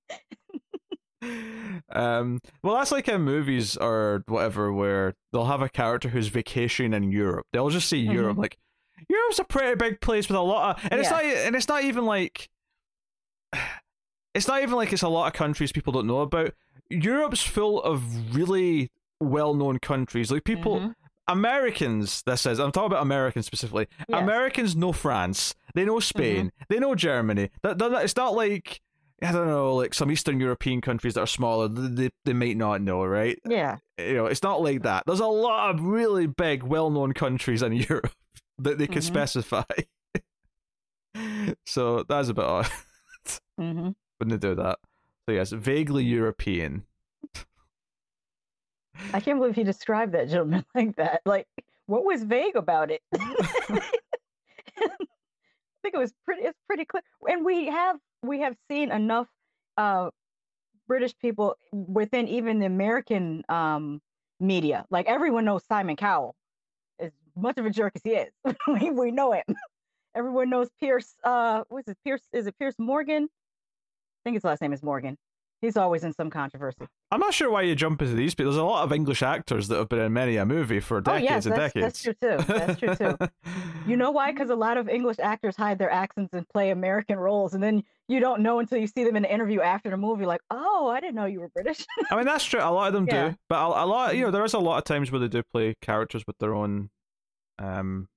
um, 1.91 2.39
well, 2.63 2.75
that's 2.75 2.91
like 2.91 3.07
in 3.07 3.21
movies 3.21 3.77
or 3.77 4.23
whatever, 4.27 4.73
where 4.73 5.13
they'll 5.31 5.45
have 5.45 5.61
a 5.61 5.69
character 5.69 6.09
who's 6.09 6.29
vacationing 6.29 6.93
in 6.93 7.11
Europe. 7.11 7.45
They'll 7.53 7.69
just 7.69 7.87
say 7.87 7.97
Europe, 7.97 8.33
mm-hmm. 8.33 8.41
like 8.41 8.57
Europe's 9.09 9.39
a 9.39 9.43
pretty 9.43 9.75
big 9.75 10.01
place 10.01 10.27
with 10.27 10.37
a 10.37 10.41
lot 10.41 10.77
of, 10.77 10.83
and 10.85 10.93
yeah. 10.93 10.99
it's 10.99 11.11
not, 11.11 11.23
and 11.23 11.55
it's 11.55 11.67
not 11.67 11.83
even 11.83 12.05
like. 12.05 12.49
It's 14.33 14.49
not 14.49 14.61
even 14.63 14.75
like 14.75 14.91
it's 14.91 15.01
a 15.01 15.07
lot 15.07 15.27
of 15.27 15.31
countries 15.31 15.71
people 15.71 15.93
don't 15.93 16.07
know 16.07 16.19
about 16.19 16.53
Europe's 16.89 17.41
full 17.41 17.81
of 17.81 18.35
really 18.35 18.91
well-known 19.19 19.79
countries. 19.79 20.31
Like 20.31 20.43
people, 20.43 20.79
mm-hmm. 20.79 20.91
Americans. 21.27 22.21
This 22.23 22.45
is. 22.45 22.59
I'm 22.59 22.71
talking 22.71 22.87
about 22.87 23.01
Americans 23.01 23.45
specifically. 23.45 23.87
Yes. 24.07 24.21
Americans 24.21 24.75
know 24.75 24.91
France. 24.91 25.55
They 25.73 25.85
know 25.85 25.99
Spain. 25.99 26.47
Mm-hmm. 26.47 26.63
They 26.69 26.79
know 26.79 26.95
Germany. 26.95 27.49
That, 27.63 27.77
that, 27.79 28.03
it's 28.03 28.15
not 28.15 28.35
like 28.35 28.81
I 29.21 29.31
don't 29.31 29.47
know, 29.47 29.75
like 29.75 29.93
some 29.93 30.11
Eastern 30.11 30.39
European 30.39 30.81
countries 30.81 31.13
that 31.13 31.21
are 31.21 31.27
smaller. 31.27 31.67
They 31.67 32.09
they 32.25 32.33
might 32.33 32.57
not 32.57 32.81
know, 32.81 33.03
right? 33.03 33.39
Yeah. 33.47 33.77
You 33.97 34.15
know, 34.15 34.25
it's 34.25 34.43
not 34.43 34.61
like 34.61 34.83
that. 34.83 35.03
There's 35.05 35.19
a 35.21 35.27
lot 35.27 35.73
of 35.73 35.81
really 35.81 36.27
big, 36.27 36.63
well-known 36.63 37.13
countries 37.13 37.61
in 37.61 37.73
Europe 37.89 38.11
that 38.59 38.77
they 38.77 38.87
can 38.87 38.97
mm-hmm. 38.97 39.13
specify. 39.13 39.63
so 41.65 42.03
that's 42.03 42.29
a 42.29 42.33
bit 42.33 42.45
odd 42.45 42.69
mm-hmm. 43.59 43.89
when 44.17 44.29
they 44.29 44.37
do 44.37 44.55
that. 44.55 44.79
So 45.27 45.33
yes, 45.33 45.51
vaguely 45.51 46.03
European. 46.03 46.83
I 49.13 49.19
can't 49.19 49.39
believe 49.39 49.55
he 49.55 49.63
described 49.63 50.13
that 50.13 50.29
gentleman 50.29 50.65
like 50.75 50.95
that. 50.97 51.21
Like, 51.25 51.47
what 51.87 52.05
was 52.05 52.23
vague 52.23 52.55
about 52.55 52.91
it? 52.91 53.01
I 53.13 53.79
think 55.81 55.95
it 55.95 55.97
was 55.97 56.13
pretty. 56.25 56.43
It's 56.43 56.59
pretty 56.67 56.85
clear, 56.85 57.03
and 57.27 57.45
we 57.45 57.67
have 57.67 57.97
we 58.23 58.39
have 58.41 58.55
seen 58.69 58.91
enough 58.91 59.27
uh, 59.77 60.09
British 60.87 61.17
people 61.17 61.55
within 61.71 62.27
even 62.27 62.59
the 62.59 62.65
American 62.65 63.43
um, 63.49 64.01
media. 64.39 64.85
Like 64.89 65.07
everyone 65.07 65.45
knows 65.45 65.63
Simon 65.65 65.95
Cowell, 65.95 66.35
as 66.99 67.11
much 67.35 67.57
of 67.57 67.65
a 67.65 67.69
jerk 67.69 67.93
as 67.95 68.01
he 68.03 68.11
is. 68.11 68.31
we, 68.67 68.91
we 68.91 69.11
know 69.11 69.31
him. 69.31 69.43
Everyone 70.15 70.49
knows 70.49 70.69
Pierce. 70.79 71.15
Uh, 71.23 71.63
what's 71.69 71.87
it? 71.87 71.97
Piers? 72.03 72.21
Is 72.31 72.47
it 72.47 72.57
Pierce 72.57 72.75
Morgan? 72.77 73.27
Think 74.25 74.35
his 74.35 74.43
last 74.43 74.61
name 74.61 74.73
is 74.73 74.83
Morgan. 74.83 75.17
He's 75.61 75.77
always 75.77 76.03
in 76.03 76.11
some 76.13 76.29
controversy. 76.29 76.85
I'm 77.11 77.19
not 77.21 77.33
sure 77.33 77.49
why 77.49 77.61
you 77.61 77.75
jump 77.75 78.01
into 78.01 78.13
these, 78.13 78.35
but 78.35 78.43
there's 78.43 78.57
a 78.57 78.63
lot 78.63 78.83
of 78.83 78.91
English 78.91 79.23
actors 79.23 79.69
that 79.69 79.77
have 79.77 79.87
been 79.87 79.99
in 79.99 80.11
many 80.11 80.35
a 80.35 80.45
movie 80.45 80.81
for 80.81 80.99
decades 80.99 81.23
oh, 81.23 81.33
yes, 81.33 81.45
and 81.45 81.55
that's, 81.55 81.73
decades. 81.73 81.85
That's 81.85 82.03
true 82.03 82.13
too. 82.21 82.53
That's 82.53 82.79
true 82.79 82.95
too. 82.95 83.17
you 83.87 83.95
know 83.95 84.11
why? 84.11 84.31
Because 84.33 84.49
a 84.49 84.55
lot 84.55 84.77
of 84.77 84.89
English 84.89 85.17
actors 85.19 85.55
hide 85.55 85.79
their 85.79 85.89
accents 85.89 86.33
and 86.33 86.47
play 86.49 86.71
American 86.71 87.17
roles, 87.17 87.53
and 87.53 87.63
then 87.63 87.83
you 88.09 88.19
don't 88.19 88.41
know 88.41 88.59
until 88.59 88.79
you 88.79 88.87
see 88.87 89.05
them 89.05 89.15
in 89.15 89.23
an 89.23 89.31
interview 89.31 89.61
after 89.61 89.89
the 89.89 89.97
movie, 89.97 90.25
like, 90.25 90.41
oh, 90.51 90.89
I 90.89 90.99
didn't 90.99 91.15
know 91.15 91.25
you 91.25 91.39
were 91.39 91.49
British. 91.49 91.85
I 92.11 92.17
mean, 92.17 92.25
that's 92.25 92.43
true. 92.43 92.59
A 92.59 92.69
lot 92.69 92.87
of 92.87 92.93
them 92.93 93.07
Yeah. 93.07 93.29
do, 93.29 93.35
but 93.47 93.55
a, 93.55 93.83
a 93.83 93.85
lot, 93.85 94.15
you 94.15 94.21
know, 94.23 94.29
Mhm. 94.29 94.33
there 94.33 94.45
is 94.45 94.53
a 94.53 94.59
lot 94.59 94.77
of 94.79 94.83
times 94.83 95.09
where 95.11 95.19
they 95.19 95.29
do 95.29 95.41
play 95.53 95.75
characters 95.81 96.27
with 96.27 96.37
their 96.39 96.53
own, 96.53 96.89
um, 97.59 98.09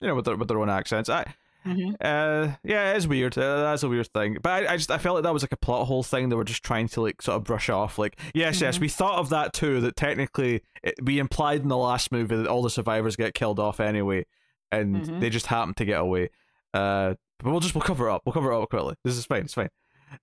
you 0.00 0.08
know, 0.08 0.14
with 0.14 0.24
their 0.24 0.36
with 0.36 0.48
their 0.48 0.58
own 0.58 0.70
accents. 0.70 1.08
I, 1.10 1.34
Mhm. 1.66 1.96
uh, 2.00 2.56
yeah, 2.62 2.92
it 2.92 2.96
is 2.98 3.08
weird. 3.08 3.36
Uh, 3.36 3.62
that's 3.62 3.82
a 3.82 3.88
weird 3.88 4.06
thing. 4.12 4.38
But 4.40 4.50
I, 4.68 4.74
I 4.74 4.76
just 4.76 4.90
I 4.90 4.98
felt 4.98 5.14
like 5.16 5.24
that 5.24 5.32
was 5.32 5.42
like 5.42 5.52
a 5.52 5.56
plot 5.56 5.86
hole 5.86 6.02
thing. 6.02 6.28
They 6.28 6.36
were 6.36 6.44
just 6.44 6.62
trying 6.62 6.88
to 6.88 7.00
like 7.02 7.20
sort 7.20 7.36
of 7.36 7.44
brush 7.44 7.68
off. 7.68 7.98
Like, 7.98 8.18
yes, 8.34 8.60
yes, 8.60 8.78
Mhm. 8.78 8.82
we 8.82 8.88
thought 8.88 9.18
of 9.18 9.28
that 9.30 9.52
too. 9.52 9.80
That 9.80 9.96
technically 9.96 10.62
it, 10.82 10.94
we 11.02 11.18
implied 11.18 11.62
in 11.62 11.68
the 11.68 11.76
last 11.76 12.12
movie 12.12 12.36
that 12.36 12.46
all 12.46 12.62
the 12.62 12.70
survivors 12.70 13.16
get 13.16 13.34
killed 13.34 13.58
off 13.58 13.80
anyway, 13.80 14.26
and 14.70 14.96
Mhm. 14.96 15.20
they 15.20 15.28
just 15.30 15.46
happen 15.48 15.74
to 15.74 15.84
get 15.84 16.00
away. 16.00 16.30
Uh, 16.72 17.14
but 17.42 17.50
we'll 17.50 17.60
just 17.60 17.74
we'll 17.74 17.82
cover 17.82 18.08
it 18.08 18.12
up. 18.12 18.22
We'll 18.24 18.32
cover 18.32 18.52
it 18.52 18.62
up 18.62 18.70
quickly. 18.70 18.94
This 19.04 19.16
is 19.16 19.26
fine. 19.26 19.42
It's 19.42 19.54
fine. 19.54 19.70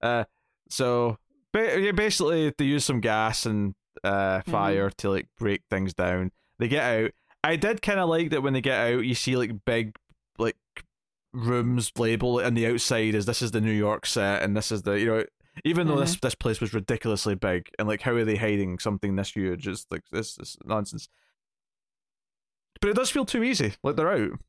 Uh, 0.02 0.24
so 0.70 1.18
ba- 1.52 1.80
yeah, 1.80 1.92
basically 1.92 2.54
they 2.58 2.66
use 2.66 2.86
some 2.86 3.02
gas 3.02 3.46
and 3.46 3.76
uh 4.04 4.42
fire 4.48 4.90
to 4.90 5.10
like 5.10 5.28
break 5.38 5.62
things 5.70 5.94
down. 5.94 6.32
They 6.60 6.68
get 6.68 6.84
out. 6.84 7.12
I 7.44 7.58
did 7.58 7.82
kind 7.82 8.00
of 8.00 8.10
like 8.10 8.30
that 8.32 8.42
when 8.42 8.54
they 8.54 8.62
get 8.62 8.80
out, 8.80 9.04
you 9.06 9.14
see 9.16 9.36
like 9.38 9.52
big 9.66 9.96
like 10.40 10.56
rooms 11.34 11.92
label 11.98 12.40
on 12.40 12.54
the 12.54 12.68
outside 12.68 13.16
as 13.16 13.26
this 13.26 13.42
is 13.42 13.52
the 13.52 13.62
New 13.62 13.72
York 13.72 14.06
set 14.06 14.44
and 14.44 14.56
this 14.56 14.72
is 14.72 14.84
the 14.84 14.94
you 15.00 15.06
know 15.08 15.24
even 15.66 15.88
though 15.88 16.00
this 16.00 16.16
this 16.20 16.36
place 16.36 16.60
was 16.62 16.74
ridiculously 16.74 17.36
big 17.36 17.70
and 17.78 17.88
like 17.88 18.02
how 18.02 18.12
are 18.14 18.26
they 18.26 18.36
hiding 18.38 18.80
something 18.80 19.16
this 19.16 19.32
huge? 19.32 19.68
It's 19.68 19.86
like 19.92 20.04
this 20.12 20.38
is 20.40 20.58
nonsense. 20.66 21.10
But 22.82 22.90
it 22.90 22.96
does 22.96 23.10
feel 23.10 23.26
too 23.26 23.44
easy. 23.44 23.74
Like 23.84 23.96
they're 23.96 24.12
out. 24.12 24.40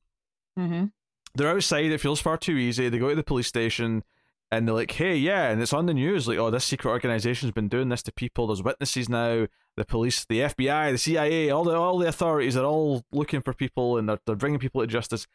Mhm. 0.59 0.93
They're 1.35 1.51
outside. 1.51 1.87
It 1.91 2.01
feels 2.01 2.21
far 2.21 2.37
too 2.37 2.57
easy. 2.57 2.89
They 2.89 2.99
go 2.99 3.11
to 3.11 3.15
the 3.15 3.23
police 3.25 3.49
station, 3.49 4.03
and 4.51 4.67
they're 4.67 4.75
like, 4.75 4.93
"Hey, 4.93 5.17
yeah," 5.17 5.51
and 5.51 5.61
it's 5.61 5.73
on 5.73 5.87
the 5.87 5.95
news. 5.95 6.27
Like, 6.29 6.39
"Oh, 6.39 6.51
this 6.51 6.65
secret 6.65 6.91
organization's 6.91 7.53
been 7.53 7.69
doing 7.69 7.89
this 7.89 8.03
to 8.05 8.13
people. 8.13 8.47
There's 8.47 8.63
witnesses 8.63 9.09
now. 9.09 9.47
The 9.77 9.85
police, 9.85 10.25
the 10.25 10.41
FBI, 10.43 10.93
the 10.93 10.99
CIA, 10.99 11.51
all 11.51 11.65
the 11.65 11.75
all 11.77 11.99
the 11.99 12.09
authorities 12.09 12.57
are 12.57 12.65
all 12.65 13.05
looking 13.13 13.41
for 13.43 13.53
people, 13.53 13.99
and 13.99 14.09
they're 14.09 14.19
they're 14.27 14.37
bringing 14.37 14.61
people 14.61 14.81
to 14.81 14.87
justice." 14.87 15.27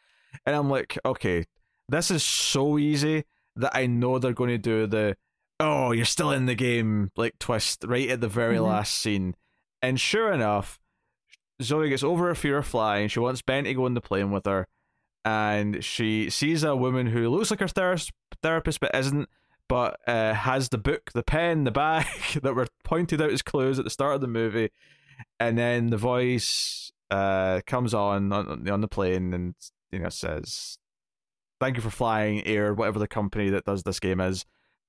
And 0.46 0.54
I'm 0.56 0.70
like, 0.70 0.98
"Okay, 1.04 1.44
this 1.88 2.10
is 2.10 2.22
so 2.22 2.78
easy 2.78 3.24
that 3.56 3.72
I 3.74 3.86
know 3.86 4.18
they're 4.18 4.32
going 4.32 4.50
to 4.50 4.58
do 4.58 4.86
the." 4.86 5.16
Oh, 5.58 5.92
you're 5.92 6.04
still 6.06 6.30
in 6.30 6.46
the 6.46 6.54
game, 6.54 7.10
like 7.16 7.38
twist 7.38 7.84
right 7.86 8.08
at 8.08 8.20
the 8.22 8.28
very 8.28 8.56
Mhm. 8.56 8.66
last 8.66 8.94
scene. 8.98 9.34
And 9.82 10.00
sure 10.00 10.32
enough, 10.32 10.78
Zoe 11.62 11.88
gets 11.90 12.02
over 12.02 12.28
her 12.28 12.34
fear 12.34 12.58
of 12.58 12.66
flying. 12.66 13.08
She 13.08 13.18
wants 13.20 13.42
Ben 13.42 13.64
to 13.64 13.74
go 13.74 13.84
on 13.84 13.92
the 13.94 14.00
plane 14.00 14.30
with 14.30 14.46
her, 14.46 14.66
and 15.24 15.84
she 15.84 16.30
sees 16.30 16.62
a 16.64 16.74
woman 16.76 17.08
who 17.08 17.28
looks 17.28 17.50
like 17.50 17.60
her 17.60 17.68
ther- 17.68 17.96
therapist 18.42 18.80
but 18.80 18.94
isn't, 18.94 19.28
but 19.68 20.00
uh, 20.08 20.32
has 20.32 20.70
the 20.70 20.78
book, 20.78 21.10
the 21.12 21.22
pen, 21.22 21.64
the 21.64 21.70
bag 21.70 22.06
that 22.42 22.54
were 22.54 22.66
pointed 22.84 23.20
out 23.20 23.30
as 23.30 23.42
clues 23.42 23.78
at 23.78 23.84
the 23.84 23.90
start 23.90 24.14
of 24.14 24.20
the 24.22 24.26
movie, 24.28 24.70
and 25.38 25.58
then 25.58 25.88
the 25.88 25.98
voice 25.98 26.90
uh, 27.10 27.60
comes 27.66 27.92
on, 27.92 28.32
on 28.32 28.66
on 28.68 28.80
the 28.80 28.88
plane 28.88 29.34
and 29.34 29.54
you 29.92 29.98
know 29.98 30.08
says, 30.08 30.78
"Thank 31.60 31.76
you 31.76 31.82
for 31.82 31.90
flying 31.90 32.46
Air, 32.46 32.74
whatever 32.74 32.98
the 32.98 33.08
company 33.08 33.50
that 33.50 33.64
does 33.64 33.82
this 33.82 34.00
game 34.00 34.20
is," 34.20 34.44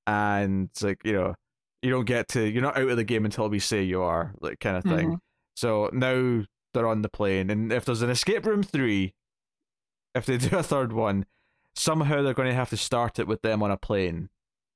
and 0.08 0.70
it's 0.72 0.84
like 0.84 1.02
you 1.04 1.14
know. 1.14 1.36
You 1.84 1.89
don't 1.89 2.06
get 2.06 2.28
to. 2.28 2.47
You're 2.47 2.62
not 2.62 2.78
out 2.78 2.89
of 2.89 2.95
the 2.97 3.04
game 3.04 3.26
until 3.26 3.49
we 3.49 3.58
say 3.58 3.82
you 3.82 4.04
are, 4.04 4.36
like 4.39 4.60
kind 4.60 4.78
of 4.78 4.84
thing. 4.84 5.14
Mhm. 5.14 5.20
So 5.56 5.89
now 5.91 6.43
they're 6.76 6.86
on 6.86 7.02
the 7.02 7.10
plane, 7.10 7.49
and 7.49 7.74
if 7.74 7.86
there's 7.86 8.04
an 8.04 8.12
escape 8.12 8.45
room 8.45 8.62
three, 8.62 9.16
if 10.14 10.28
they 10.28 10.38
do 10.38 10.56
a 10.60 10.62
third 10.62 10.93
one, 10.93 11.26
somehow 11.74 12.22
they're 12.22 12.36
going 12.36 12.49
to 12.49 12.54
have 12.54 12.70
to 12.70 12.78
start 12.78 13.18
it 13.18 13.26
with 13.28 13.41
them 13.41 13.64
on 13.64 13.72
a 13.72 13.78
plane, 13.78 14.30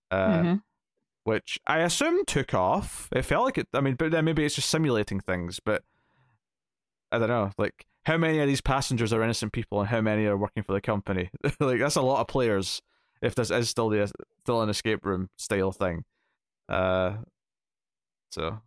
uh, 0.10 0.42
Mhm. 0.42 0.62
which 1.26 1.60
I 1.68 1.82
assume 1.82 2.26
took 2.26 2.56
off. 2.56 3.08
It 3.12 3.22
felt 3.22 3.46
like 3.46 3.60
it. 3.60 3.68
I 3.72 3.82
mean, 3.82 3.94
but 3.94 4.10
then 4.10 4.26
maybe 4.26 4.44
it's 4.44 4.56
just 4.56 4.72
simulating 4.72 5.20
things. 5.20 5.60
But 5.64 5.84
I 7.12 7.20
don't 7.20 7.30
know. 7.30 7.52
Like, 7.60 7.86
how 8.06 8.18
many 8.18 8.40
of 8.40 8.48
these 8.48 8.62
passengers 8.62 9.12
are 9.14 9.24
innocent 9.24 9.52
people, 9.54 9.80
and 9.80 9.90
how 9.90 10.02
many 10.02 10.26
are 10.26 10.38
working 10.38 10.64
for 10.64 10.74
the 10.74 10.82
company? 10.82 11.30
like, 11.60 11.80
that's 11.80 11.96
a 11.96 12.02
lot 12.02 12.22
of 12.22 12.28
players. 12.28 12.82
If 13.22 13.36
this 13.36 13.50
is 13.50 13.70
still 13.70 13.90
the 13.90 14.12
still 14.42 14.62
an 14.62 14.70
escape 14.70 15.06
room 15.06 15.30
style 15.38 15.72
thing, 15.72 16.04
uh, 16.70 17.14
so 18.32 18.60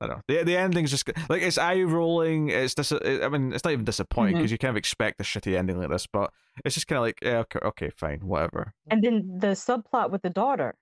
I 0.00 0.06
don't 0.06 0.16
know. 0.16 0.22
The 0.28 0.44
the 0.44 0.56
ending's 0.56 0.90
just 0.90 1.08
like 1.28 1.42
it's 1.42 1.58
eye 1.58 1.82
rolling. 1.82 2.48
It's 2.48 2.74
dis- 2.74 2.92
I 2.92 3.28
mean, 3.28 3.52
it's 3.52 3.64
not 3.64 3.72
even 3.72 3.84
disappointing 3.84 4.36
because 4.36 4.50
you 4.50 4.58
kind 4.58 4.70
of 4.70 4.76
expect 4.76 5.20
a 5.20 5.24
shitty 5.24 5.56
ending 5.56 5.78
like 5.78 5.90
this, 5.90 6.06
but 6.06 6.32
it's 6.64 6.74
just 6.74 6.86
kind 6.86 6.98
of 6.98 7.02
like, 7.02 7.18
yeah, 7.22 7.38
okay, 7.38 7.58
okay, 7.62 7.90
fine, 7.96 8.20
whatever. 8.20 8.72
And 8.90 9.02
then 9.02 9.38
the 9.38 9.48
subplot 9.48 10.10
with 10.10 10.22
the 10.22 10.30
daughter, 10.30 10.74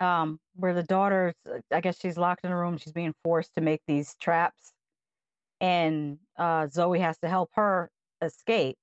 um, 0.00 0.40
where 0.56 0.74
the 0.74 0.82
daughter, 0.82 1.34
I 1.70 1.80
guess 1.80 2.00
she's 2.00 2.18
locked 2.18 2.44
in 2.44 2.50
a 2.50 2.56
room. 2.56 2.78
She's 2.78 2.92
being 2.92 3.14
forced 3.22 3.52
to 3.56 3.62
make 3.62 3.80
these 3.86 4.16
traps, 4.20 4.72
and 5.62 6.18
uh, 6.36 6.66
Zoe 6.66 6.98
has 6.98 7.16
to 7.18 7.28
help 7.28 7.50
her 7.54 7.88
escape. 8.20 8.76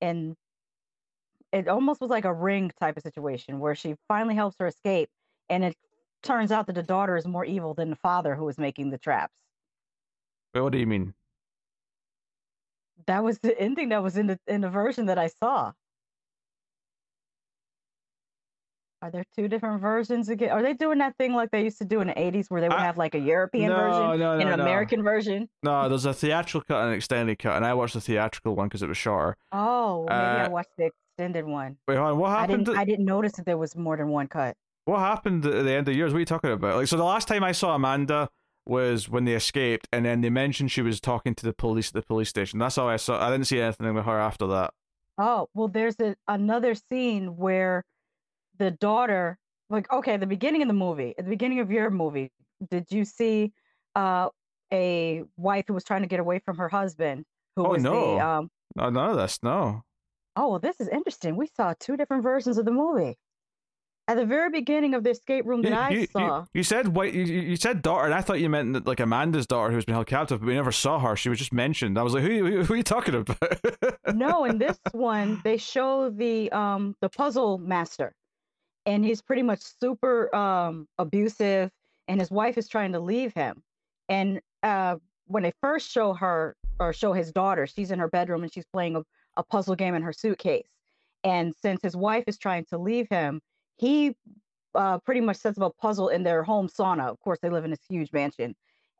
And 0.00 0.36
it 1.52 1.68
almost 1.68 2.00
was 2.00 2.08
like 2.08 2.24
a 2.24 2.32
ring 2.32 2.70
type 2.80 2.96
of 2.96 3.02
situation 3.02 3.58
where 3.58 3.74
she 3.74 3.96
finally 4.08 4.34
helps 4.34 4.56
her 4.60 4.68
escape, 4.68 5.10
and 5.50 5.64
it 5.64 5.76
turns 6.22 6.52
out 6.52 6.66
that 6.68 6.74
the 6.74 6.82
daughter 6.82 7.16
is 7.16 7.26
more 7.26 7.44
evil 7.44 7.74
than 7.74 7.90
the 7.90 7.96
father 7.96 8.34
who 8.34 8.44
was 8.44 8.56
making 8.56 8.90
the 8.90 8.96
traps. 8.96 9.34
But 10.54 10.62
what 10.62 10.72
do 10.72 10.78
you 10.78 10.86
mean? 10.86 11.14
That 13.06 13.24
was 13.24 13.40
the 13.40 13.58
ending 13.60 13.88
that 13.88 14.02
was 14.02 14.16
in 14.16 14.28
the 14.28 14.38
in 14.46 14.60
the 14.60 14.70
version 14.70 15.06
that 15.06 15.18
I 15.18 15.26
saw. 15.26 15.72
Are 19.02 19.10
there 19.10 19.24
two 19.34 19.48
different 19.48 19.80
versions 19.80 20.28
again? 20.28 20.50
Are 20.50 20.62
they 20.62 20.74
doing 20.74 20.98
that 20.98 21.16
thing 21.18 21.34
like 21.34 21.50
they 21.50 21.64
used 21.64 21.78
to 21.78 21.84
do 21.84 22.00
in 22.00 22.06
the 22.06 22.14
80s 22.14 22.46
where 22.50 22.60
they 22.60 22.68
would 22.68 22.78
I- 22.78 22.84
have 22.84 22.96
like 22.96 23.16
a 23.16 23.18
European 23.18 23.70
No, 23.70 23.76
version 23.76 24.20
no, 24.20 24.32
and 24.38 24.48
an 24.48 24.58
no. 24.58 24.62
American 24.62 25.02
version? 25.02 25.48
No, 25.64 25.88
there's 25.88 26.06
a 26.06 26.14
theatrical 26.14 26.60
cut 26.68 26.82
and 26.82 26.90
an 26.90 26.94
extended 26.94 27.38
cut, 27.40 27.56
and 27.56 27.66
I 27.66 27.74
watched 27.74 27.94
the 27.94 28.00
theatrical 28.00 28.54
one 28.54 28.68
because 28.68 28.82
it 28.82 28.88
was 28.88 28.96
shorter. 28.96 29.36
Oh, 29.50 30.04
maybe 30.08 30.14
I 30.14 30.44
Uh, 30.44 30.50
watched 30.50 30.76
the 30.78 30.84
extended 30.86 31.44
one. 31.46 31.76
Wait, 31.88 31.96
hold 31.96 32.10
on. 32.12 32.18
What 32.18 32.30
I 32.30 32.40
happened? 32.42 32.66
didn't 32.66 32.78
I 32.78 32.84
didn't 32.84 33.04
notice 33.04 33.32
that 33.32 33.44
there 33.44 33.58
was 33.58 33.74
more 33.76 33.96
than 33.96 34.08
one 34.08 34.28
cut. 34.28 34.56
What 34.84 35.00
happened 35.00 35.44
at 35.46 35.64
the 35.64 35.70
end 35.70 35.80
of 35.80 35.84
the 35.86 35.94
years? 35.94 36.12
What 36.12 36.18
are 36.18 36.20
you 36.20 36.26
talking 36.26 36.52
about? 36.52 36.76
Like, 36.76 36.86
so 36.86 36.96
the 36.96 37.04
last 37.04 37.26
time 37.26 37.42
I 37.42 37.50
saw 37.52 37.74
Amanda 37.74 38.28
was 38.66 39.08
when 39.08 39.24
they 39.24 39.34
escaped, 39.34 39.88
and 39.92 40.04
then 40.04 40.20
they 40.20 40.30
mentioned 40.30 40.70
she 40.70 40.82
was 40.82 41.00
talking 41.00 41.34
to 41.34 41.44
the 41.44 41.52
police 41.52 41.88
at 41.88 41.94
the 41.94 42.02
police 42.02 42.28
station. 42.28 42.60
That's 42.60 42.78
all 42.78 42.88
I 42.88 42.96
saw. 42.98 43.20
I 43.20 43.30
didn't 43.32 43.46
see 43.48 43.60
anything 43.60 43.92
with 43.94 44.04
her 44.04 44.18
after 44.20 44.46
that. 44.46 44.72
Oh, 45.18 45.48
well, 45.54 45.66
there's 45.66 45.96
a, 46.00 46.14
another 46.28 46.74
scene 46.76 47.36
where 47.36 47.84
the 48.62 48.70
daughter, 48.70 49.38
like, 49.70 49.90
okay, 49.92 50.16
the 50.16 50.26
beginning 50.26 50.62
of 50.62 50.68
the 50.68 50.74
movie, 50.74 51.14
at 51.18 51.24
the 51.24 51.30
beginning 51.30 51.60
of 51.60 51.70
your 51.70 51.90
movie, 51.90 52.30
did 52.70 52.86
you 52.90 53.04
see 53.04 53.52
uh, 53.96 54.28
a 54.72 55.22
wife 55.36 55.64
who 55.68 55.74
was 55.74 55.84
trying 55.84 56.02
to 56.02 56.08
get 56.08 56.20
away 56.20 56.38
from 56.44 56.56
her 56.58 56.68
husband? 56.68 57.24
Who 57.56 57.66
Oh, 57.66 57.70
was 57.70 57.82
no. 57.82 57.92
the, 58.16 58.24
um, 58.24 58.50
No, 58.76 58.90
none 58.90 59.10
of 59.10 59.16
this. 59.16 59.38
No. 59.42 59.82
oh, 60.36 60.48
well, 60.50 60.58
this 60.58 60.80
is 60.80 60.88
interesting. 60.88 61.36
We 61.36 61.48
saw 61.56 61.74
two 61.78 61.96
different 61.96 62.22
versions 62.22 62.56
of 62.58 62.64
the 62.64 62.72
movie. 62.72 63.16
At 64.08 64.16
the 64.16 64.26
very 64.26 64.50
beginning 64.50 64.94
of 64.94 65.04
the 65.04 65.10
escape 65.10 65.46
room 65.46 65.62
that 65.62 65.70
You, 65.72 65.78
I 65.78 65.90
you, 65.90 66.00
you- 66.00 66.06
saw, 66.08 66.44
you 66.54 66.62
said 66.64 66.88
wait. 66.88 67.14
You, 67.14 67.54
said 67.56 67.82
daughter, 67.82 68.04
and 68.06 68.12
I 68.14 68.20
thought 68.20 68.40
you 68.40 68.48
meant 68.50 68.72
that, 68.72 68.84
like 68.86 68.98
Amanda's 68.98 69.46
daughter 69.46 69.72
who's 69.72 69.84
been 69.84 69.94
held 69.94 70.08
captive, 70.08 70.40
but 70.40 70.46
we 70.46 70.54
never 70.54 70.72
saw 70.72 70.98
her. 70.98 71.14
She 71.14 71.28
was 71.28 71.38
just 71.38 71.52
mentioned. 71.52 71.96
I 71.98 72.02
was 72.02 72.12
like, 72.12 72.24
who, 72.24 72.44
who, 72.44 72.64
who 72.64 72.74
are 72.74 72.76
you 72.76 72.82
talking 72.82 73.14
about? 73.14 73.38
no, 74.12 74.44
in 74.44 74.58
this 74.58 74.76
one, 74.92 75.40
they 75.44 75.56
show 75.56 76.10
the 76.10 76.50
um 76.50 76.96
the 77.00 77.08
puzzle 77.08 77.58
master, 77.58 78.12
and 78.86 79.04
he's 79.04 79.22
pretty 79.22 79.42
much 79.42 79.60
super 79.80 80.34
um 80.34 80.86
abusive, 80.98 81.70
and 82.08 82.20
his 82.20 82.30
wife 82.30 82.58
is 82.58 82.68
trying 82.68 82.92
to 82.92 83.00
leave 83.00 83.32
him. 83.34 83.62
And 84.08 84.40
uh, 84.62 84.96
when 85.26 85.42
they 85.42 85.52
first 85.60 85.90
show 85.90 86.12
her 86.14 86.56
or 86.80 86.92
show 86.92 87.12
his 87.12 87.32
daughter, 87.32 87.66
she's 87.66 87.90
in 87.90 87.98
her 87.98 88.08
bedroom 88.08 88.42
and 88.42 88.52
she's 88.52 88.66
playing 88.72 88.96
a, 88.96 89.02
a 89.36 89.42
puzzle 89.42 89.76
game 89.76 89.94
in 89.94 90.02
her 90.02 90.12
suitcase. 90.12 90.68
And 91.24 91.54
since 91.62 91.80
his 91.82 91.96
wife 91.96 92.24
is 92.26 92.38
trying 92.38 92.64
to 92.66 92.78
leave 92.78 93.06
him, 93.08 93.40
he 93.76 94.16
uh, 94.74 94.98
pretty 94.98 95.20
much 95.20 95.36
sets 95.36 95.58
up 95.58 95.72
a 95.72 95.80
puzzle 95.80 96.08
in 96.08 96.24
their 96.24 96.42
home 96.42 96.68
sauna. 96.68 97.08
Of 97.08 97.20
course, 97.20 97.38
they 97.40 97.50
live 97.50 97.64
in 97.64 97.70
this 97.70 97.84
huge 97.88 98.12
mansion, 98.12 98.54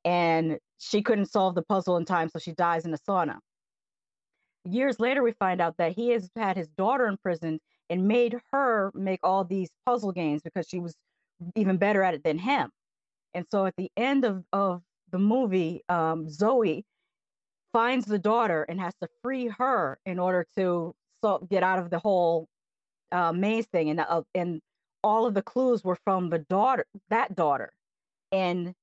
and 0.05 0.59
she 0.79 1.03
couldn't 1.03 1.27
solve 1.27 1.55
the 1.55 1.63
puzzle 1.63 1.97
in 1.97 2.05
time, 2.05 2.29
so 2.29 2.39
she 2.39 2.53
dies 2.53 2.85
in 2.85 2.91
the 2.93 2.99
sauna 2.99 3.39
years 4.65 5.01
later 5.01 5.23
we 5.23 5.33
find 5.33 5.61
out 5.61 5.77
that 5.79 5.93
he 5.93 6.11
has 6.11 6.31
had 6.37 6.57
his 6.57 6.69
daughter 6.69 7.07
imprisoned 7.07 7.61
and 7.93 8.09
made 8.09 8.37
her 8.53 8.93
make 8.95 9.21
all 9.23 9.45
these 9.45 9.71
puzzle 9.87 10.13
games 10.13 10.43
because 10.43 10.67
she 10.69 10.81
was 10.81 10.95
even 11.57 11.77
better 11.79 12.03
at 12.03 12.15
it 12.15 12.25
than 12.25 12.39
him 12.39 12.71
and 13.35 13.47
so 13.53 13.67
at 13.67 13.77
the 13.77 13.91
end 13.97 14.25
of, 14.25 14.45
of 14.53 14.83
the 15.13 15.19
movie 15.19 15.83
um, 15.91 16.29
zoe 16.29 16.85
finds 17.73 18.07
the 18.07 18.19
daughter 18.19 18.65
and 18.69 18.81
has 18.81 18.95
to 19.03 19.09
free 19.23 19.49
her 19.49 19.99
in 20.07 20.19
order 20.19 20.47
to 20.57 20.95
so, 21.23 21.47
get 21.51 21.63
out 21.63 21.79
of 21.79 21.91
the 21.91 22.01
whole 22.01 22.49
uh, 23.13 23.33
maze 23.33 23.67
thing 23.67 23.91
and, 23.91 24.01
uh, 24.01 24.23
and 24.35 24.61
all 25.05 25.27
of 25.27 25.35
the 25.35 25.43
clues 25.43 25.85
were 25.85 25.99
from 26.05 26.31
the 26.31 26.39
daughter, 26.39 26.87
that 27.11 27.35
daughter. 27.37 27.73
And 28.33 28.75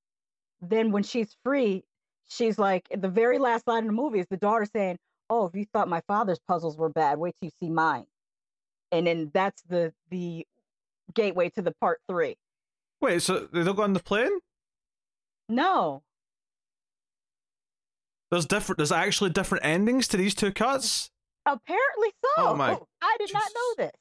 then 0.62 0.92
when 0.92 1.04
she's 1.04 1.36
free, 1.44 1.84
she's 2.30 2.60
like, 2.60 2.88
the 2.96 3.10
very 3.10 3.40
last 3.40 3.68
line 3.68 3.80
in 3.84 3.88
the 3.88 3.94
movie 3.94 4.20
is 4.20 4.28
the 4.30 4.38
daughter 4.38 4.66
saying, 4.66 4.98
Oh, 5.30 5.46
if 5.48 5.56
you 5.56 5.66
thought 5.74 5.88
my 5.88 6.02
father's 6.08 6.40
puzzles 6.48 6.78
were 6.78 6.90
bad, 6.90 7.20
wait 7.20 7.36
till 7.42 7.48
you 7.48 7.52
see 7.60 7.72
mine. 7.72 8.06
And 8.92 9.06
then 9.08 9.32
that's 9.34 9.62
the 9.64 9.94
the 10.10 10.46
gateway 11.14 11.50
to 11.50 11.62
the 11.62 11.72
part 11.80 12.00
three. 12.08 12.38
Wait, 13.02 13.22
so 13.22 13.48
they 13.52 13.64
don't 13.64 13.76
go 13.76 13.84
on 13.84 13.94
the 13.94 14.00
plane? 14.00 14.32
No. 15.48 16.04
There's 18.32 18.46
different. 18.46 18.78
There's 18.78 18.92
actually 18.92 19.32
different 19.32 19.66
endings 19.66 20.08
to 20.10 20.18
these 20.18 20.36
two 20.36 20.52
cuts. 20.52 21.10
Apparently 21.46 22.10
so. 22.24 22.30
Oh 22.50 22.56
my- 22.56 22.78
I 23.02 23.16
did 23.18 23.34
not 23.34 23.44
know 23.56 23.86
this. 23.86 23.92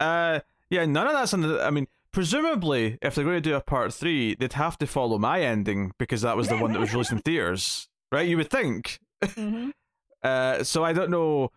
Uh, 0.00 0.40
yeah, 0.70 0.86
none 0.86 1.06
of 1.06 1.12
that's 1.12 1.32
in 1.34 1.42
the. 1.42 1.62
I 1.62 1.70
mean, 1.70 1.86
presumably, 2.12 2.98
if 3.02 3.14
they're 3.14 3.24
going 3.24 3.36
to 3.36 3.40
do 3.42 3.54
a 3.54 3.60
part 3.60 3.92
three, 3.92 4.34
they'd 4.34 4.54
have 4.54 4.78
to 4.78 4.86
follow 4.86 5.18
my 5.18 5.42
ending 5.42 5.92
because 5.98 6.22
that 6.22 6.36
was 6.36 6.48
the 6.48 6.56
one 6.56 6.72
that 6.72 6.80
was 6.80 6.92
released 6.92 7.12
in 7.12 7.18
theaters, 7.18 7.88
right? 8.10 8.26
You 8.26 8.36
would 8.38 8.50
think. 8.50 8.98
hmm 9.24 9.70
Uh, 10.22 10.62
so 10.62 10.84
I 10.84 10.92
don't 10.92 11.10
know. 11.10 11.50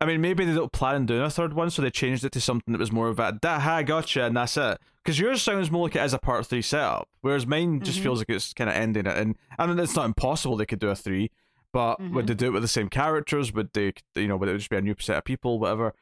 I 0.00 0.06
mean, 0.06 0.20
maybe 0.20 0.44
they 0.44 0.54
don't 0.54 0.70
plan 0.72 0.94
on 0.94 1.06
doing 1.06 1.22
a 1.22 1.30
third 1.30 1.54
one, 1.54 1.70
so 1.70 1.82
they 1.82 1.90
changed 1.90 2.24
it 2.24 2.30
to 2.32 2.40
something 2.40 2.70
that 2.72 2.78
was 2.78 2.92
more 2.92 3.08
of 3.08 3.18
a 3.18 3.32
"da 3.32 3.58
ha 3.58 3.82
gotcha" 3.82 4.24
and 4.24 4.36
that's 4.36 4.56
it. 4.56 4.78
Because 5.02 5.18
yours 5.18 5.42
sounds 5.42 5.70
more 5.70 5.86
like 5.86 5.96
it 5.96 6.00
as 6.00 6.14
a 6.14 6.18
part 6.18 6.46
three 6.46 6.62
setup, 6.62 7.08
whereas 7.20 7.46
mine 7.46 7.80
just 7.82 7.98
Mhm. 7.98 8.02
feels 8.04 8.18
like 8.20 8.28
it's 8.30 8.52
kind 8.54 8.70
of 8.70 8.76
ending 8.76 9.06
it. 9.06 9.16
And 9.16 9.36
I 9.58 9.66
mean, 9.66 9.78
it's 9.78 9.96
not 9.96 10.04
impossible 10.06 10.56
they 10.56 10.66
could 10.66 10.78
do 10.78 10.90
a 10.90 10.94
three, 10.94 11.30
but 11.72 11.98
would 12.00 12.24
Mhm. 12.24 12.28
they 12.28 12.34
do 12.34 12.46
it 12.46 12.52
with 12.52 12.62
the 12.62 12.68
same 12.68 12.88
characters? 12.88 13.52
Would 13.52 13.72
they, 13.72 13.92
you 14.14 14.28
know, 14.28 14.36
would 14.36 14.48
it 14.48 14.58
just 14.58 14.70
be 14.70 14.76
a 14.76 14.80
new 14.80 14.94
set 15.00 15.16
of 15.18 15.24
people, 15.24 15.58
whatever? 15.58 15.94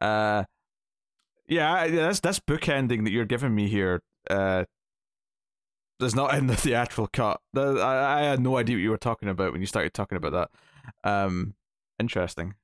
Uh, 0.00 0.44
yeah, 1.48 1.84
yeah, 1.86 2.02
that's 2.06 2.20
that's 2.20 2.38
bookending 2.38 3.02
that 3.04 3.10
you're 3.10 3.24
giving 3.24 3.54
me 3.54 3.66
here. 3.68 4.02
Uh, 4.28 4.64
is 6.00 6.14
not 6.14 6.34
in 6.38 6.46
the 6.46 6.56
theatrical 6.56 7.08
cut. 7.08 7.40
I, 7.56 8.20
I 8.20 8.22
had 8.22 8.40
no 8.40 8.56
idea 8.56 8.76
what 8.76 8.82
you 8.82 8.90
were 8.90 8.96
talking 8.96 9.28
about 9.28 9.52
when 9.52 9.60
you 9.60 9.66
started 9.66 9.92
talking 9.92 10.16
about 10.16 10.32
that. 10.32 10.50
Um, 11.04 11.54
interesting. 11.98 12.54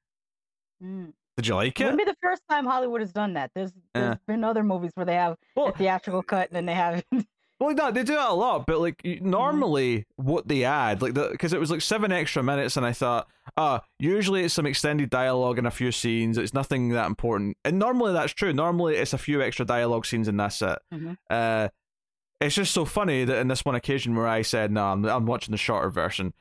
Mm. 0.82 1.12
Did 1.36 1.46
you 1.46 1.54
like 1.54 1.78
It 1.80 1.82
it? 1.82 1.84
wouldn't 1.84 1.98
be 2.06 2.10
the 2.10 2.16
first 2.22 2.42
time 2.48 2.64
Hollywood 2.64 3.00
has 3.02 3.12
done 3.12 3.34
that. 3.34 3.50
There's 3.54 3.72
there's 3.94 4.14
Yeah. 4.14 4.16
been 4.26 4.42
other 4.44 4.62
movies 4.62 4.92
where 4.94 5.04
they 5.06 5.14
have 5.16 5.36
Well, 5.54 5.68
a 5.68 5.72
theatrical 5.72 6.22
cut 6.22 6.48
and 6.48 6.56
then 6.56 6.66
they 6.66 6.74
have 6.74 7.04
well, 7.60 7.74
no, 7.74 7.90
they 7.90 8.02
do 8.02 8.14
that 8.14 8.30
a 8.30 8.34
lot, 8.34 8.66
but 8.66 8.80
like 8.80 8.98
Mm-hmm. 9.02 9.28
normally, 9.30 10.06
what 10.16 10.46
they 10.48 10.64
add, 10.64 11.00
like 11.02 11.14
the 11.14 11.28
because 11.30 11.52
it 11.52 11.60
was 11.60 11.70
like 11.70 11.80
seven 11.82 12.10
extra 12.12 12.42
minutes, 12.42 12.76
and 12.76 12.84
I 12.86 12.92
thought, 12.92 13.26
ah, 13.56 13.82
usually 13.98 14.44
it's 14.44 14.54
some 14.54 14.66
extended 14.66 15.10
dialogue 15.10 15.58
and 15.58 15.66
a 15.66 15.70
few 15.70 15.92
scenes. 15.92 16.38
It's 16.38 16.54
nothing 16.54 16.90
that 16.90 17.06
important, 17.06 17.56
and 17.64 17.78
normally 17.78 18.12
that's 18.12 18.32
true. 18.32 18.52
Normally 18.52 18.96
it's 18.96 19.12
a 19.12 19.18
few 19.18 19.42
extra 19.42 19.64
dialogue 19.66 20.04
scenes 20.06 20.28
and 20.28 20.38
that's 20.40 20.60
it. 20.62 20.78
Mhm. 20.92 21.16
Uh, 21.30 21.68
it's 22.40 22.54
just 22.54 22.72
so 22.74 22.84
funny 22.84 23.24
that 23.24 23.38
in 23.38 23.48
this 23.48 23.64
one 23.64 23.74
occasion 23.74 24.14
where 24.14 24.26
I 24.26 24.42
said, 24.42 24.70
no, 24.70 24.84
I'm 24.86 25.04
I'm 25.06 25.26
watching 25.26 25.52
the 25.52 25.58
shorter 25.58 25.88
version, 25.90 26.34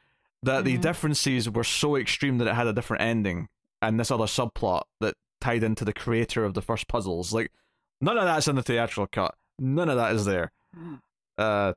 that 0.44 0.64
the 0.66 0.78
Mhm. 0.78 0.82
differences 0.82 1.50
were 1.50 1.64
so 1.64 1.96
extreme 1.96 2.38
that 2.40 2.48
it 2.48 2.56
had 2.56 2.68
a 2.68 2.74
different 2.74 3.02
ending 3.04 3.48
and 3.82 4.00
this 4.00 4.12
other 4.12 4.26
subplot 4.26 4.84
that 5.02 5.16
tied 5.42 5.64
into 5.64 5.86
the 5.86 5.94
creator 5.94 6.44
of 6.46 6.54
the 6.54 6.62
first 6.62 6.88
puzzles. 6.88 7.34
Like 7.34 7.52
none 8.02 8.18
of 8.18 8.26
that's 8.26 8.48
in 8.48 8.56
the 8.56 8.64
theatrical 8.64 9.08
cut. 9.08 9.36
None 9.60 9.90
of 9.90 9.98
that 9.98 10.14
is 10.16 10.26
there. 10.26 10.52
Mm. 10.78 11.00
Uh, 11.38 11.74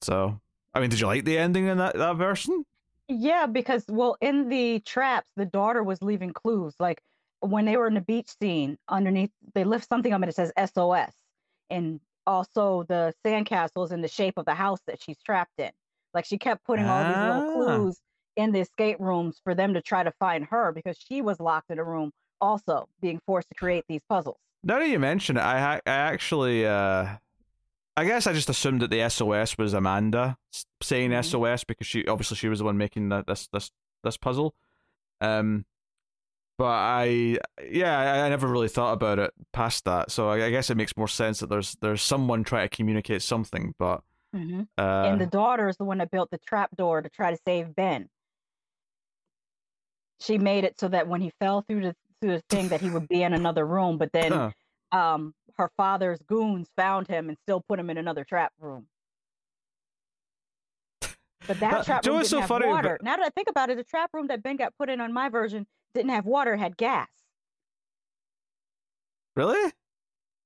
so 0.00 0.40
I 0.74 0.80
mean, 0.80 0.90
did 0.90 1.00
you 1.00 1.06
like 1.06 1.24
the 1.24 1.38
ending 1.38 1.66
in 1.66 1.78
that 1.78 1.96
that 1.96 2.16
version? 2.16 2.64
Yeah, 3.08 3.46
because 3.46 3.84
well, 3.88 4.16
in 4.20 4.48
the 4.48 4.80
traps, 4.80 5.28
the 5.36 5.44
daughter 5.44 5.82
was 5.82 6.00
leaving 6.02 6.32
clues. 6.32 6.74
Like 6.78 7.02
when 7.40 7.64
they 7.64 7.76
were 7.76 7.86
in 7.86 7.94
the 7.94 8.00
beach 8.00 8.30
scene, 8.40 8.78
underneath 8.88 9.30
they 9.54 9.64
lift 9.64 9.88
something 9.88 10.12
up 10.12 10.22
and 10.22 10.28
it 10.28 10.34
says 10.34 10.52
SOS, 10.56 11.12
and 11.70 12.00
also 12.26 12.84
the 12.88 13.12
sandcastle 13.26 13.84
is 13.84 13.92
in 13.92 14.00
the 14.00 14.08
shape 14.08 14.34
of 14.38 14.44
the 14.44 14.54
house 14.54 14.78
that 14.86 15.02
she's 15.02 15.18
trapped 15.22 15.58
in. 15.58 15.70
Like 16.14 16.24
she 16.24 16.38
kept 16.38 16.64
putting 16.64 16.86
all 16.86 17.04
these 17.04 17.16
little 17.16 17.50
Ah. 17.50 17.54
clues 17.54 18.00
in 18.36 18.52
the 18.52 18.60
escape 18.60 18.98
rooms 19.00 19.40
for 19.44 19.54
them 19.54 19.74
to 19.74 19.82
try 19.82 20.02
to 20.02 20.10
find 20.12 20.44
her 20.46 20.72
because 20.72 20.96
she 20.98 21.20
was 21.22 21.38
locked 21.40 21.70
in 21.70 21.78
a 21.78 21.84
room, 21.84 22.12
also 22.40 22.88
being 23.00 23.20
forced 23.26 23.48
to 23.50 23.54
create 23.54 23.84
these 23.88 24.00
puzzles. 24.08 24.38
Now 24.64 24.78
that 24.78 24.88
you 24.88 24.98
mention 24.98 25.36
it, 25.36 25.40
I 25.40 25.76
I 25.76 25.80
actually 25.86 26.66
uh, 26.66 27.06
I 27.96 28.04
guess 28.04 28.26
I 28.26 28.32
just 28.32 28.48
assumed 28.48 28.80
that 28.82 28.90
the 28.90 29.08
SOS 29.08 29.58
was 29.58 29.74
Amanda 29.74 30.36
saying 30.82 31.10
Mhm. 31.10 31.24
SOS 31.24 31.64
because 31.64 31.86
she 31.86 32.06
obviously 32.06 32.36
she 32.36 32.48
was 32.48 32.60
the 32.60 32.64
one 32.64 32.78
making 32.78 33.08
that 33.10 33.26
this 33.26 33.48
this 33.52 33.70
this 34.04 34.16
puzzle. 34.16 34.54
Um, 35.20 35.64
but 36.58 36.66
I 36.66 37.38
yeah 37.68 37.98
I, 37.98 38.26
I 38.26 38.28
never 38.28 38.46
really 38.46 38.68
thought 38.68 38.92
about 38.92 39.18
it 39.18 39.32
past 39.52 39.84
that, 39.84 40.10
so 40.10 40.28
I, 40.28 40.46
I 40.46 40.50
guess 40.50 40.70
it 40.70 40.76
makes 40.76 40.96
more 40.96 41.08
sense 41.08 41.40
that 41.40 41.48
there's 41.50 41.76
there's 41.80 42.02
someone 42.02 42.44
trying 42.44 42.68
to 42.68 42.74
communicate 42.76 43.22
something, 43.22 43.74
but 43.78 44.02
Mm-hmm. 44.34 44.62
uh, 44.78 45.02
and 45.04 45.20
the 45.20 45.26
daughter 45.26 45.68
is 45.68 45.76
the 45.76 45.84
one 45.84 45.98
that 45.98 46.10
built 46.10 46.30
the 46.30 46.38
trap 46.38 46.74
door 46.74 47.02
to 47.02 47.08
try 47.10 47.30
to 47.30 47.38
save 47.46 47.74
Ben. 47.76 48.08
She 50.22 50.38
made 50.38 50.64
it 50.64 50.78
so 50.78 50.88
that 50.88 51.08
when 51.08 51.20
he 51.20 51.32
fell 51.40 51.62
through 51.62 51.82
the 51.82 51.96
through 52.20 52.32
the 52.36 52.42
thing 52.48 52.68
that 52.68 52.80
he 52.80 52.88
would 52.90 53.08
be 53.08 53.22
in 53.24 53.32
another 53.32 53.66
room, 53.66 53.98
but 53.98 54.12
then 54.12 54.32
Huh. 54.32 54.50
um 54.96 55.34
her 55.58 55.70
father's 55.76 56.18
goons 56.26 56.68
found 56.76 57.08
him 57.08 57.28
and 57.28 57.36
still 57.42 57.60
put 57.60 57.78
him 57.78 57.90
in 57.90 57.98
another 57.98 58.24
trap 58.24 58.52
room. 58.60 58.86
But 61.46 61.58
that 61.60 61.74
Uh, 61.74 61.84
trap 61.84 62.02
do 62.02 62.10
you 62.10 62.12
know 62.12 62.16
room 62.18 62.22
didn't 62.22 62.30
so 62.30 62.40
have 62.40 62.48
funny 62.48 62.68
water. 62.68 62.98
Now 63.02 63.16
that 63.16 63.24
I 63.26 63.30
think 63.30 63.48
about 63.50 63.68
it, 63.70 63.76
the 63.76 63.84
trap 63.84 64.10
room 64.12 64.28
that 64.28 64.42
Ben 64.42 64.56
got 64.56 64.76
put 64.78 64.88
in 64.88 65.00
on 65.00 65.12
my 65.12 65.28
version 65.28 65.66
didn't 65.94 66.10
have 66.10 66.24
water; 66.24 66.56
had 66.56 66.76
gas. 66.76 67.08
really. 69.34 69.72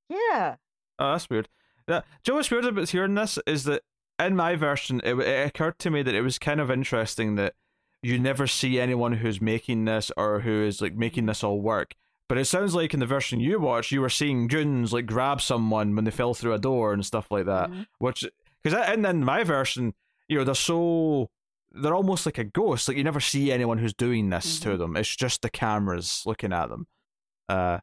Yeah. 0.08 0.56
Oh, 0.98 1.12
that's 1.12 1.28
weird. 1.28 1.48
Yeah. 1.88 2.02
Joe, 2.22 2.34
what's 2.36 2.50
weird 2.50 2.64
about 2.64 2.88
hearing 2.88 3.14
this 3.14 3.38
is 3.46 3.64
that 3.64 3.82
in 4.18 4.36
my 4.36 4.54
version, 4.56 5.00
it, 5.04 5.14
it 5.18 5.48
occurred 5.48 5.78
to 5.80 5.90
me 5.90 6.02
that 6.02 6.14
it 6.14 6.22
was 6.22 6.38
kind 6.38 6.60
of 6.60 6.70
interesting 6.70 7.34
that 7.34 7.54
you 8.02 8.18
never 8.18 8.46
see 8.46 8.78
anyone 8.80 9.14
who's 9.14 9.40
making 9.40 9.84
this 9.84 10.10
or 10.16 10.40
who 10.40 10.62
is 10.64 10.80
like 10.80 10.94
making 10.94 11.26
this 11.26 11.42
all 11.42 11.60
work. 11.60 11.94
But 12.28 12.38
it 12.38 12.44
sounds 12.46 12.74
like 12.74 12.92
in 12.92 13.00
the 13.00 13.06
version 13.06 13.38
you 13.40 13.60
watched, 13.60 13.92
you 13.92 14.00
were 14.00 14.08
seeing 14.08 14.48
Junes 14.48 14.92
like 14.92 15.06
grab 15.06 15.40
someone 15.40 15.94
when 15.94 16.04
they 16.04 16.10
fell 16.10 16.34
through 16.34 16.54
a 16.54 16.58
door 16.58 16.92
and 16.92 17.06
stuff 17.06 17.30
like 17.30 17.46
that. 17.46 17.70
Mhm. 17.70 17.86
Which, 17.98 18.24
because 18.62 18.92
in, 18.92 19.02
then 19.02 19.24
my 19.24 19.44
version, 19.44 19.94
you 20.28 20.38
know, 20.38 20.44
they're 20.44 20.54
so 20.54 21.30
they're 21.72 21.94
almost 21.94 22.26
like 22.26 22.38
a 22.38 22.44
ghost. 22.44 22.88
Like 22.88 22.96
you 22.96 23.04
never 23.04 23.20
see 23.20 23.52
anyone 23.52 23.78
who's 23.78 23.92
doing 23.94 24.30
this 24.30 24.58
to 24.60 24.70
Mhm. 24.70 24.78
them. 24.78 24.96
It's 24.96 25.14
just 25.14 25.42
the 25.42 25.50
cameras 25.50 26.22
looking 26.26 26.52
at 26.52 26.68
them. 26.68 26.86
Uh, 27.48 27.78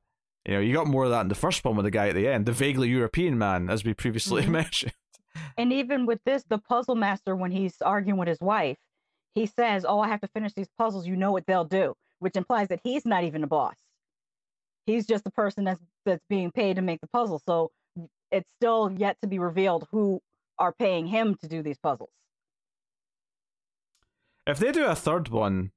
you 0.46 0.56
know, 0.56 0.60
you 0.60 0.74
got 0.74 0.88
more 0.88 1.06
of 1.06 1.12
that 1.12 1.22
in 1.22 1.28
the 1.30 1.36
first 1.36 1.64
one 1.64 1.76
with 1.78 1.86
the 1.86 1.92
guy 1.92 2.10
at 2.10 2.16
the 2.16 2.28
end, 2.28 2.46
the 2.46 2.52
vaguely 2.52 2.90
European 2.90 3.38
man, 3.38 3.70
as 3.70 3.86
we 3.86 3.94
previously 3.94 4.42
Mhm. 4.46 4.50
mentioned. 4.50 4.94
And 5.58 5.72
even 5.72 6.06
with 6.06 6.20
this, 6.26 6.44
the 6.44 6.58
puzzle 6.58 6.96
master, 6.96 7.36
when 7.36 7.52
he's 7.52 7.82
arguing 7.82 8.18
with 8.20 8.28
his 8.28 8.42
wife, 8.42 8.78
he 9.36 9.46
says, 9.46 9.86
"Oh, 9.88 10.00
I 10.00 10.08
have 10.08 10.22
to 10.22 10.28
finish 10.28 10.54
these 10.54 10.70
puzzles. 10.78 11.08
You 11.08 11.16
know 11.16 11.32
what 11.32 11.46
they'll 11.46 11.66
do," 11.66 11.96
which 12.20 12.36
implies 12.36 12.68
that 12.70 12.80
he's 12.84 13.06
not 13.06 13.24
even 13.24 13.44
a 13.44 13.48
boss. 13.48 13.76
He's 14.86 15.06
just 15.08 15.24
the 15.24 15.32
person 15.32 15.64
that's 15.64 15.82
that's 16.06 16.24
being 16.30 16.52
paid 16.52 16.76
to 16.76 16.82
make 16.82 17.02
the 17.02 17.08
puzzle. 17.08 17.42
So 17.46 17.72
it's 18.32 18.50
still 18.58 18.92
yet 18.98 19.18
to 19.22 19.28
be 19.28 19.40
revealed 19.40 19.88
who 19.92 20.22
are 20.60 20.72
paying 20.74 21.08
him 21.08 21.36
to 21.36 21.48
do 21.48 21.62
these 21.62 21.78
puzzles. 21.78 22.10
If 24.46 24.60
they 24.60 24.72
do 24.72 24.86
a 24.86 24.96
third 24.96 25.30
one, 25.30 25.72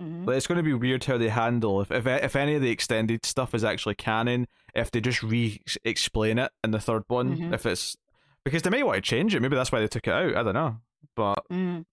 Mhm. 0.00 0.28
It's 0.36 0.48
going 0.48 0.56
to 0.56 0.64
be 0.64 0.74
weird 0.74 1.04
how 1.04 1.18
they 1.18 1.28
handle 1.28 1.80
if 1.80 1.92
if 1.92 2.04
if 2.04 2.34
any 2.34 2.56
of 2.56 2.62
the 2.62 2.70
extended 2.70 3.24
stuff 3.24 3.54
is 3.54 3.62
actually 3.62 3.94
canon. 3.94 4.48
If 4.74 4.90
they 4.90 5.00
just 5.00 5.22
re-explain 5.22 6.36
it 6.40 6.50
in 6.64 6.72
the 6.72 6.80
third 6.80 7.04
one, 7.06 7.36
Mhm. 7.36 7.54
if 7.54 7.64
it's 7.64 7.96
because 8.44 8.62
they 8.62 8.70
may 8.70 8.82
want 8.82 8.96
to 8.96 9.00
change 9.02 9.36
it. 9.36 9.40
Maybe 9.40 9.54
that's 9.54 9.70
why 9.70 9.78
they 9.78 9.86
took 9.86 10.08
it 10.08 10.12
out. 10.12 10.34
I 10.36 10.42
don't 10.42 10.54
know, 10.54 10.78
but 11.14 11.46
Mm. 11.48 11.86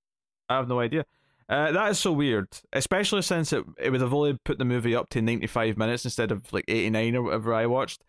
I 0.51 0.57
have 0.57 0.67
no 0.67 0.79
idea. 0.79 1.05
Uh, 1.49 1.71
that 1.71 1.91
is 1.91 1.99
so 1.99 2.11
weird, 2.13 2.47
especially 2.71 3.21
since 3.21 3.51
it 3.51 3.63
it 3.77 3.89
would 3.89 4.01
have 4.01 4.13
only 4.13 4.37
put 4.45 4.57
the 4.57 4.65
movie 4.65 4.95
up 4.95 5.09
to 5.09 5.21
ninety 5.21 5.47
five 5.47 5.77
minutes 5.77 6.05
instead 6.05 6.31
of 6.31 6.51
like 6.53 6.65
eighty 6.67 6.89
nine 6.89 7.15
or 7.15 7.23
whatever 7.23 7.53
I 7.53 7.65
watched. 7.65 8.03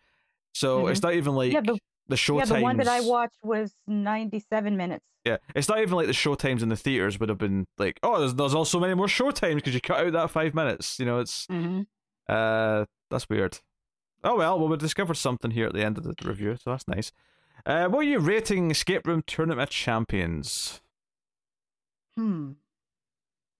So 0.53 0.87
it's 0.87 1.01
not 1.01 1.13
even 1.13 1.35
like 1.35 1.51
Mm-hmm. 1.51 1.65
Yeah, 1.65 1.73
the, 1.73 1.79
the 2.09 2.17
show 2.17 2.37
yeah, 2.37 2.45
the 2.45 2.59
one 2.59 2.77
that 2.77 2.87
I 2.87 3.01
watched 3.01 3.39
was 3.43 3.73
ninety-seven 3.87 4.77
minutes. 4.77 5.05
Yeah, 5.25 5.37
it's 5.55 5.67
not 5.69 5.79
even 5.79 5.95
like 5.95 6.07
the 6.07 6.13
show 6.13 6.35
times 6.35 6.61
in 6.63 6.69
the 6.69 6.75
theaters 6.75 7.19
would 7.19 7.29
have 7.29 7.37
been 7.37 7.65
like, 7.77 7.99
oh, 8.03 8.19
there's 8.19 8.35
there's 8.35 8.53
also 8.55 8.79
many 8.79 8.93
more 8.93 9.07
show 9.07 9.31
times 9.31 9.55
because 9.55 9.73
you 9.73 9.81
cut 9.81 10.05
out 10.05 10.13
that 10.13 10.29
five 10.29 10.53
minutes. 10.53 10.99
You 10.99 11.05
know, 11.05 11.19
it's 11.19 11.47
Mm-hmm. 11.47 11.81
uh, 12.29 12.85
that's 13.09 13.29
weird. 13.29 13.59
Oh 14.23 14.37
well, 14.37 14.57
well 14.59 14.69
we 14.69 14.77
discovered 14.77 15.15
something 15.17 15.51
here 15.51 15.67
at 15.67 15.73
the 15.73 15.83
end 15.83 15.97
of 15.97 16.03
the 16.03 16.15
review, 16.23 16.55
so 16.55 16.69
that's 16.71 16.87
nice. 16.87 17.11
Uh, 17.65 17.87
what 17.87 17.99
are 17.99 18.09
you 18.09 18.19
rating 18.19 18.71
Escape 18.71 19.05
Room 19.07 19.23
Tournament 19.25 19.69
Champions? 19.69 20.81
Hmm. 22.17 22.53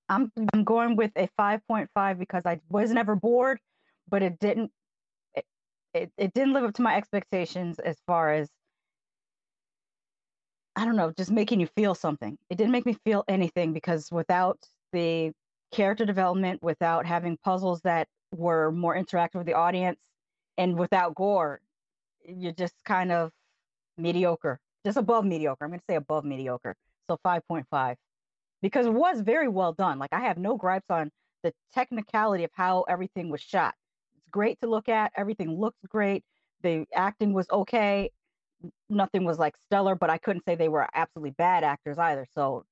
I'm 0.09 0.31
I'm 0.53 0.63
going 0.63 0.95
with 0.95 1.11
a 1.15 1.29
5.5 1.39 2.19
because 2.19 2.45
I 2.45 2.59
was 2.69 2.91
never 2.91 3.15
bored, 3.15 3.59
but 4.09 4.21
it 4.21 4.39
didn't 4.39 4.71
it, 5.35 5.45
it, 5.93 6.11
it 6.17 6.33
didn't 6.33 6.53
live 6.53 6.63
up 6.65 6.73
to 6.75 6.81
my 6.81 6.95
expectations 6.95 7.79
as 7.79 7.97
far 8.05 8.33
as 8.33 8.49
I 10.75 10.85
don't 10.85 10.95
know, 10.95 11.11
just 11.11 11.31
making 11.31 11.59
you 11.59 11.67
feel 11.67 11.95
something. 11.95 12.37
It 12.49 12.57
didn't 12.57 12.71
make 12.71 12.85
me 12.85 12.97
feel 13.05 13.23
anything 13.27 13.73
because 13.73 14.11
without 14.11 14.59
the 14.91 15.31
character 15.71 16.05
development, 16.05 16.63
without 16.63 17.05
having 17.05 17.37
puzzles 17.37 17.81
that 17.81 18.07
were 18.35 18.71
more 18.71 18.95
interactive 18.95 19.35
with 19.35 19.45
the 19.47 19.53
audience, 19.53 19.99
and 20.57 20.77
without 20.77 21.15
gore, 21.15 21.61
you're 22.27 22.53
just 22.53 22.75
kind 22.85 23.11
of 23.11 23.31
mediocre, 23.97 24.59
just 24.85 24.97
above 24.97 25.25
mediocre. 25.25 25.63
I'm 25.65 25.71
going 25.71 25.79
to 25.79 25.85
say 25.89 25.95
above 25.95 26.25
mediocre. 26.25 26.75
So 27.09 27.17
5.5 27.25 27.95
because 28.63 28.85
it 28.85 28.93
was 28.93 29.19
very 29.19 29.49
well 29.49 29.73
done. 29.73 29.99
Like 29.99 30.13
I 30.13 30.21
have 30.21 30.37
no 30.37 30.55
gripes 30.55 30.89
on 30.89 31.11
the 31.43 31.53
technicality 31.73 32.45
of 32.45 32.49
how 32.53 32.83
everything 32.83 33.29
was 33.29 33.41
shot. 33.41 33.75
It's 34.15 34.29
great 34.31 34.59
to 34.61 34.69
look 34.69 34.89
at. 34.89 35.11
Everything 35.15 35.59
looks 35.59 35.77
great. 35.87 36.23
The 36.63 36.85
acting 36.95 37.33
was 37.33 37.45
okay. 37.51 38.09
Nothing 38.89 39.25
was 39.25 39.37
like 39.37 39.55
stellar, 39.57 39.95
but 39.95 40.09
I 40.09 40.17
couldn't 40.17 40.45
say 40.45 40.55
they 40.55 40.69
were 40.69 40.87
absolutely 40.95 41.31
bad 41.31 41.65
actors 41.65 41.97
either. 41.97 42.25
So 42.33 42.65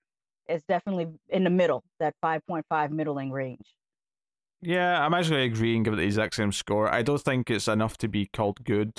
it's 0.47 0.63
definitely 0.63 1.07
in 1.27 1.43
the 1.43 1.49
middle, 1.49 1.83
that 1.99 2.15
5.5 2.23 2.91
middling 2.91 3.29
range. 3.29 3.75
Yeah, 4.61 5.03
I'm 5.05 5.13
actually 5.13 5.43
agreeing 5.43 5.83
give 5.83 5.93
it 5.93 5.97
the 5.97 6.03
exact 6.03 6.35
same 6.35 6.53
score. 6.53 6.89
I 6.89 7.01
don't 7.01 7.21
think 7.21 7.49
it's 7.49 7.67
enough 7.67 7.97
to 7.97 8.07
be 8.07 8.27
called 8.27 8.63
good, 8.63 8.93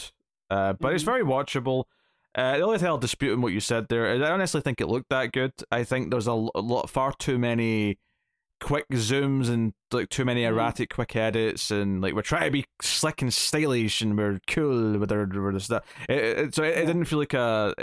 uh, 0.51 0.75
but 0.75 0.89
mm-hmm. 0.89 0.95
it's 0.97 1.05
very 1.05 1.23
watchable. 1.23 1.85
Uh, 2.35 2.57
the 2.57 2.63
only 2.63 2.79
thing 2.79 2.89
I'll 2.89 2.99
dispute 2.99 3.33
in 3.33 3.43
what 3.43 3.53
you 3.53 3.61
said 3.61 3.89
there 3.89 4.15
is 4.15 4.23
I 4.23 4.31
honestly 4.31 4.63
think 4.63 4.81
it 4.81 4.89
looked 4.89 5.11
that 5.11 5.33
good. 5.33 5.53
I 5.71 5.85
think 5.85 6.11
there's 6.11 6.29
a, 6.29 6.33
a 6.55 6.61
lot, 6.61 6.89
far 6.89 7.13
too 7.13 7.39
many 7.39 7.99
quick 8.61 8.89
zooms 8.91 9.51
and 9.51 9.75
like 9.91 10.09
too 10.09 10.25
many 10.25 10.43
mm-hmm. 10.43 10.55
erratic 10.55 10.91
mm. 10.91 10.95
quick 10.95 11.17
edits 11.17 11.71
and 11.71 12.01
like 12.01 12.15
we're 12.15 12.23
trying 12.23 12.45
to 12.45 12.51
be 12.51 12.65
slick 12.81 13.21
and 13.21 13.35
stylish 13.35 14.01
and 14.01 14.17
we're 14.17 14.39
cool 14.47 14.99
with 14.99 15.13
our 15.13 15.27
with 15.27 15.55
the 15.55 15.61
stuff. 15.61 15.85
It, 16.09 16.25
it, 16.39 16.55
so 16.55 16.63
it, 16.63 16.79
it, 16.79 16.87
didn't 16.87 17.05
feel 17.05 17.19
like 17.19 17.35
a. 17.35 17.75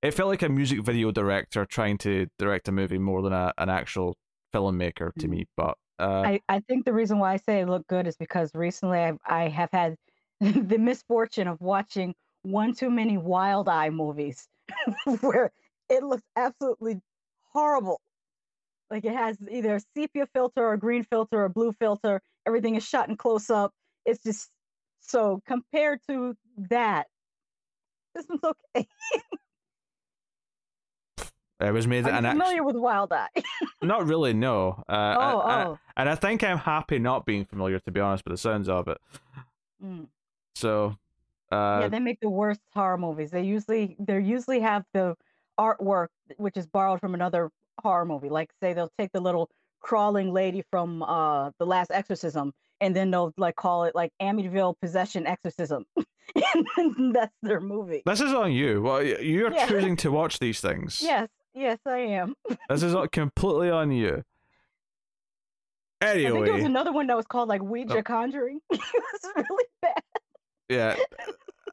It 0.00 0.14
felt 0.14 0.30
like 0.30 0.42
a 0.42 0.48
music 0.48 0.82
video 0.82 1.12
director 1.12 1.64
trying 1.64 1.98
to 1.98 2.26
direct 2.38 2.66
a 2.66 2.72
movie 2.72 2.98
more 2.98 3.22
than 3.22 3.32
a, 3.32 3.52
an 3.58 3.68
actual 3.68 4.16
filmmaker 4.52 5.12
to 5.18 5.26
mm. 5.26 5.30
me. 5.30 5.46
But 5.56 5.76
uh, 5.98 6.22
I 6.22 6.40
I 6.48 6.60
think 6.60 6.86
the 6.86 6.92
reason 6.94 7.18
why 7.18 7.34
I 7.34 7.36
say 7.36 7.60
it 7.60 7.68
looked 7.68 7.88
good 7.88 8.06
is 8.06 8.16
because 8.16 8.50
recently 8.54 8.98
I 9.00 9.12
I 9.26 9.48
have 9.48 9.68
had 9.70 9.96
the 10.40 10.78
misfortune 10.78 11.46
of 11.46 11.60
watching 11.60 12.14
one 12.42 12.74
too 12.74 12.90
many 12.90 13.18
Wild 13.18 13.68
Eye 13.68 13.90
movies 13.90 14.48
where 15.20 15.52
it 15.88 16.02
looks 16.02 16.24
absolutely 16.36 17.00
horrible. 17.52 18.00
Like 18.90 19.04
it 19.04 19.14
has 19.14 19.36
either 19.50 19.76
a 19.76 19.80
sepia 19.96 20.26
filter 20.34 20.62
or 20.62 20.74
a 20.74 20.78
green 20.78 21.04
filter 21.04 21.38
or 21.38 21.44
a 21.46 21.50
blue 21.50 21.72
filter. 21.72 22.20
Everything 22.46 22.74
is 22.74 22.86
shot 22.86 23.08
in 23.08 23.16
close 23.16 23.48
up. 23.48 23.72
It's 24.04 24.22
just 24.22 24.50
so 25.00 25.40
compared 25.46 26.00
to 26.08 26.34
that, 26.68 27.06
this 28.14 28.26
one's 28.28 28.42
okay. 28.76 28.86
It 31.60 31.72
was 31.72 31.86
made. 31.86 32.06
Are 32.06 32.10
an 32.10 32.24
familiar 32.24 32.56
act- 32.56 32.64
with 32.64 32.76
Wild 32.76 33.12
Eye? 33.12 33.28
not 33.82 34.06
really, 34.06 34.32
no. 34.32 34.82
Uh, 34.88 35.14
oh, 35.18 35.40
and, 35.42 35.68
oh. 35.68 35.78
And 35.96 36.08
I 36.08 36.16
think 36.16 36.42
I'm 36.42 36.58
happy 36.58 36.98
not 36.98 37.24
being 37.24 37.44
familiar, 37.44 37.78
to 37.78 37.90
be 37.90 38.00
honest, 38.00 38.24
with 38.24 38.32
the 38.32 38.38
sounds 38.38 38.68
of 38.68 38.88
it. 38.88 38.98
Mm. 39.82 40.08
So 40.56 40.96
uh, 41.52 41.80
yeah, 41.82 41.88
they 41.88 41.98
make 41.98 42.18
the 42.20 42.30
worst 42.30 42.60
horror 42.72 42.96
movies. 42.96 43.30
They 43.30 43.42
usually 43.42 43.96
they 43.98 44.20
usually 44.20 44.60
have 44.60 44.84
the 44.94 45.14
artwork 45.60 46.08
which 46.38 46.56
is 46.56 46.66
borrowed 46.66 47.00
from 47.00 47.14
another 47.14 47.50
horror 47.78 48.06
movie. 48.06 48.30
Like 48.30 48.50
say 48.62 48.72
they'll 48.72 48.92
take 48.98 49.12
the 49.12 49.20
little 49.20 49.50
crawling 49.80 50.32
lady 50.32 50.64
from 50.70 51.02
uh 51.02 51.50
the 51.58 51.66
last 51.66 51.90
exorcism 51.90 52.52
and 52.80 52.96
then 52.96 53.10
they'll 53.10 53.34
like 53.36 53.56
call 53.56 53.84
it 53.84 53.94
like 53.94 54.12
Amityville 54.20 54.74
Possession 54.80 55.26
Exorcism. 55.26 55.84
and 56.76 57.14
that's 57.14 57.34
their 57.42 57.60
movie. 57.60 58.02
This 58.06 58.20
is 58.20 58.32
on 58.32 58.52
you. 58.52 58.80
Well, 58.80 59.02
you're 59.02 59.52
yeah. 59.52 59.66
choosing 59.66 59.96
to 59.98 60.10
watch 60.10 60.38
these 60.38 60.60
things. 60.60 61.02
Yes, 61.02 61.28
yes, 61.54 61.78
I 61.84 61.98
am. 61.98 62.34
this 62.68 62.82
is 62.82 62.96
completely 63.12 63.70
on 63.70 63.92
you. 63.92 64.22
Anyway, 66.00 66.28
I 66.28 66.32
think 66.32 66.44
there 66.46 66.54
was 66.54 66.64
another 66.64 66.92
one 66.92 67.06
that 67.08 67.16
was 67.16 67.26
called 67.26 67.48
like 67.48 67.62
Ouija 67.62 67.98
oh. 67.98 68.02
Conjuring. 68.02 68.60
it 68.70 68.80
was 68.80 69.32
really 69.36 69.64
bad. 69.82 70.02
Yeah, 70.68 70.96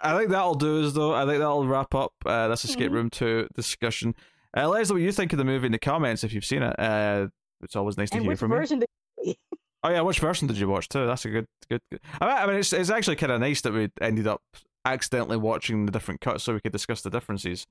I 0.01 0.17
think 0.17 0.29
that'll 0.29 0.55
do 0.55 0.85
us 0.85 0.93
though. 0.93 1.13
I 1.13 1.25
think 1.25 1.39
that'll 1.39 1.67
wrap 1.67 1.93
up 1.95 2.13
uh, 2.25 2.47
this 2.47 2.65
escape 2.65 2.87
mm-hmm. 2.87 2.95
room 2.95 3.09
two 3.09 3.47
discussion. 3.55 4.15
Uh, 4.55 4.67
let 4.67 4.81
us 4.81 4.89
know 4.89 4.95
what 4.95 5.01
you 5.01 5.11
think 5.11 5.33
of 5.33 5.37
the 5.37 5.45
movie 5.45 5.67
in 5.67 5.71
the 5.71 5.79
comments 5.79 6.23
if 6.23 6.33
you've 6.33 6.45
seen 6.45 6.63
it. 6.63 6.77
Uh, 6.79 7.27
it's 7.61 7.75
always 7.75 7.97
nice 7.97 8.09
and 8.11 8.21
to 8.21 8.27
hear 8.27 8.37
from 8.37 8.51
you. 8.51 8.83
oh 9.83 9.89
yeah, 9.89 10.01
which 10.01 10.19
version 10.19 10.47
did 10.47 10.57
you 10.57 10.67
watch 10.67 10.89
too? 10.89 11.05
That's 11.05 11.25
a 11.25 11.29
good, 11.29 11.45
good. 11.69 11.81
good. 11.91 12.01
I 12.21 12.45
mean, 12.47 12.57
it's 12.57 12.73
it's 12.73 12.89
actually 12.89 13.17
kind 13.17 13.31
of 13.31 13.41
nice 13.41 13.61
that 13.61 13.73
we 13.73 13.89
ended 14.01 14.27
up 14.27 14.41
accidentally 14.85 15.37
watching 15.37 15.85
the 15.85 15.91
different 15.91 16.21
cuts 16.21 16.43
so 16.43 16.53
we 16.53 16.61
could 16.61 16.71
discuss 16.71 17.01
the 17.01 17.09
differences. 17.09 17.65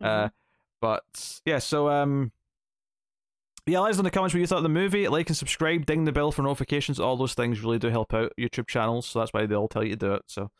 Uh, 0.00 0.06
mm-hmm. 0.06 0.26
Uh, 0.26 0.28
but 0.80 1.40
yeah, 1.44 1.58
so 1.58 1.88
um, 1.88 2.32
yeah, 3.66 3.80
let 3.80 3.90
us 3.90 3.96
know 3.96 4.00
in 4.00 4.04
the 4.04 4.10
comments 4.10 4.34
what 4.34 4.40
you 4.40 4.46
thought 4.46 4.58
of 4.58 4.62
the 4.62 4.68
movie. 4.68 5.06
Like 5.08 5.28
and 5.28 5.36
subscribe, 5.36 5.86
ding 5.86 6.04
the 6.04 6.12
bell 6.12 6.32
for 6.32 6.42
notifications. 6.42 6.98
All 6.98 7.16
those 7.16 7.34
things 7.34 7.60
really 7.60 7.78
do 7.78 7.88
help 7.88 8.12
out 8.14 8.32
YouTube 8.38 8.66
channels, 8.66 9.06
so 9.06 9.18
that's 9.20 9.32
why 9.32 9.46
they 9.46 9.54
all 9.54 9.68
tell 9.68 9.84
you 9.84 9.90
to 9.90 9.96
do 9.96 10.14
it. 10.14 10.22
So 10.26 10.50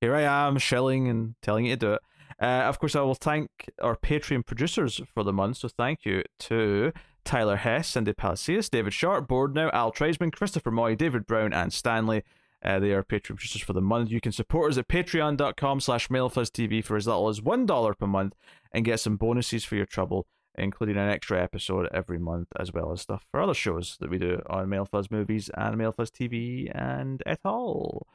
here 0.00 0.14
I 0.14 0.22
am 0.22 0.58
shilling 0.58 1.08
and 1.08 1.34
telling 1.42 1.66
you 1.66 1.72
to 1.72 1.76
do 1.76 1.92
it. 1.94 2.00
Uh, 2.40 2.64
of 2.66 2.78
course, 2.78 2.94
I 2.94 3.00
will 3.00 3.14
thank 3.14 3.50
our 3.82 3.96
Patreon 3.96 4.46
producers 4.46 5.00
for 5.12 5.24
the 5.24 5.32
month. 5.32 5.58
So 5.58 5.68
thank 5.68 6.04
you 6.04 6.22
to 6.40 6.92
Tyler 7.24 7.56
Hess, 7.56 7.88
Cindy 7.88 8.12
Palacios, 8.12 8.68
David 8.68 8.92
Sharp, 8.92 9.26
Board 9.26 9.54
Now, 9.54 9.70
Al 9.70 9.92
Treisman, 9.92 10.32
Christopher 10.32 10.70
Moy, 10.70 10.94
David 10.94 11.26
Brown, 11.26 11.52
and 11.52 11.72
Stanley. 11.72 12.22
Uh, 12.64 12.78
they 12.78 12.92
are 12.92 13.02
Patreon 13.02 13.36
producers 13.36 13.62
for 13.62 13.72
the 13.72 13.80
month. 13.80 14.10
You 14.10 14.20
can 14.20 14.32
support 14.32 14.72
us 14.72 14.78
at 14.78 14.88
patreon.com 14.88 15.80
slash 15.80 16.08
mailfuzztv 16.08 16.84
for 16.84 16.96
as 16.96 17.06
little 17.06 17.28
as 17.28 17.40
$1 17.40 17.98
per 17.98 18.06
month 18.06 18.34
and 18.72 18.84
get 18.84 19.00
some 19.00 19.16
bonuses 19.16 19.64
for 19.64 19.76
your 19.76 19.86
trouble, 19.86 20.26
including 20.56 20.96
an 20.96 21.08
extra 21.08 21.42
episode 21.42 21.88
every 21.92 22.18
month, 22.18 22.48
as 22.58 22.72
well 22.72 22.92
as 22.92 23.02
stuff 23.02 23.26
for 23.30 23.40
other 23.40 23.54
shows 23.54 23.96
that 24.00 24.10
we 24.10 24.18
do 24.18 24.40
on 24.48 24.66
Mailfuzz 24.68 25.10
Movies 25.10 25.50
and 25.54 25.76
Mailfuzz 25.76 26.10
TV 26.10 26.70
and 26.74 27.22
et 27.26 27.40
al. 27.44 28.06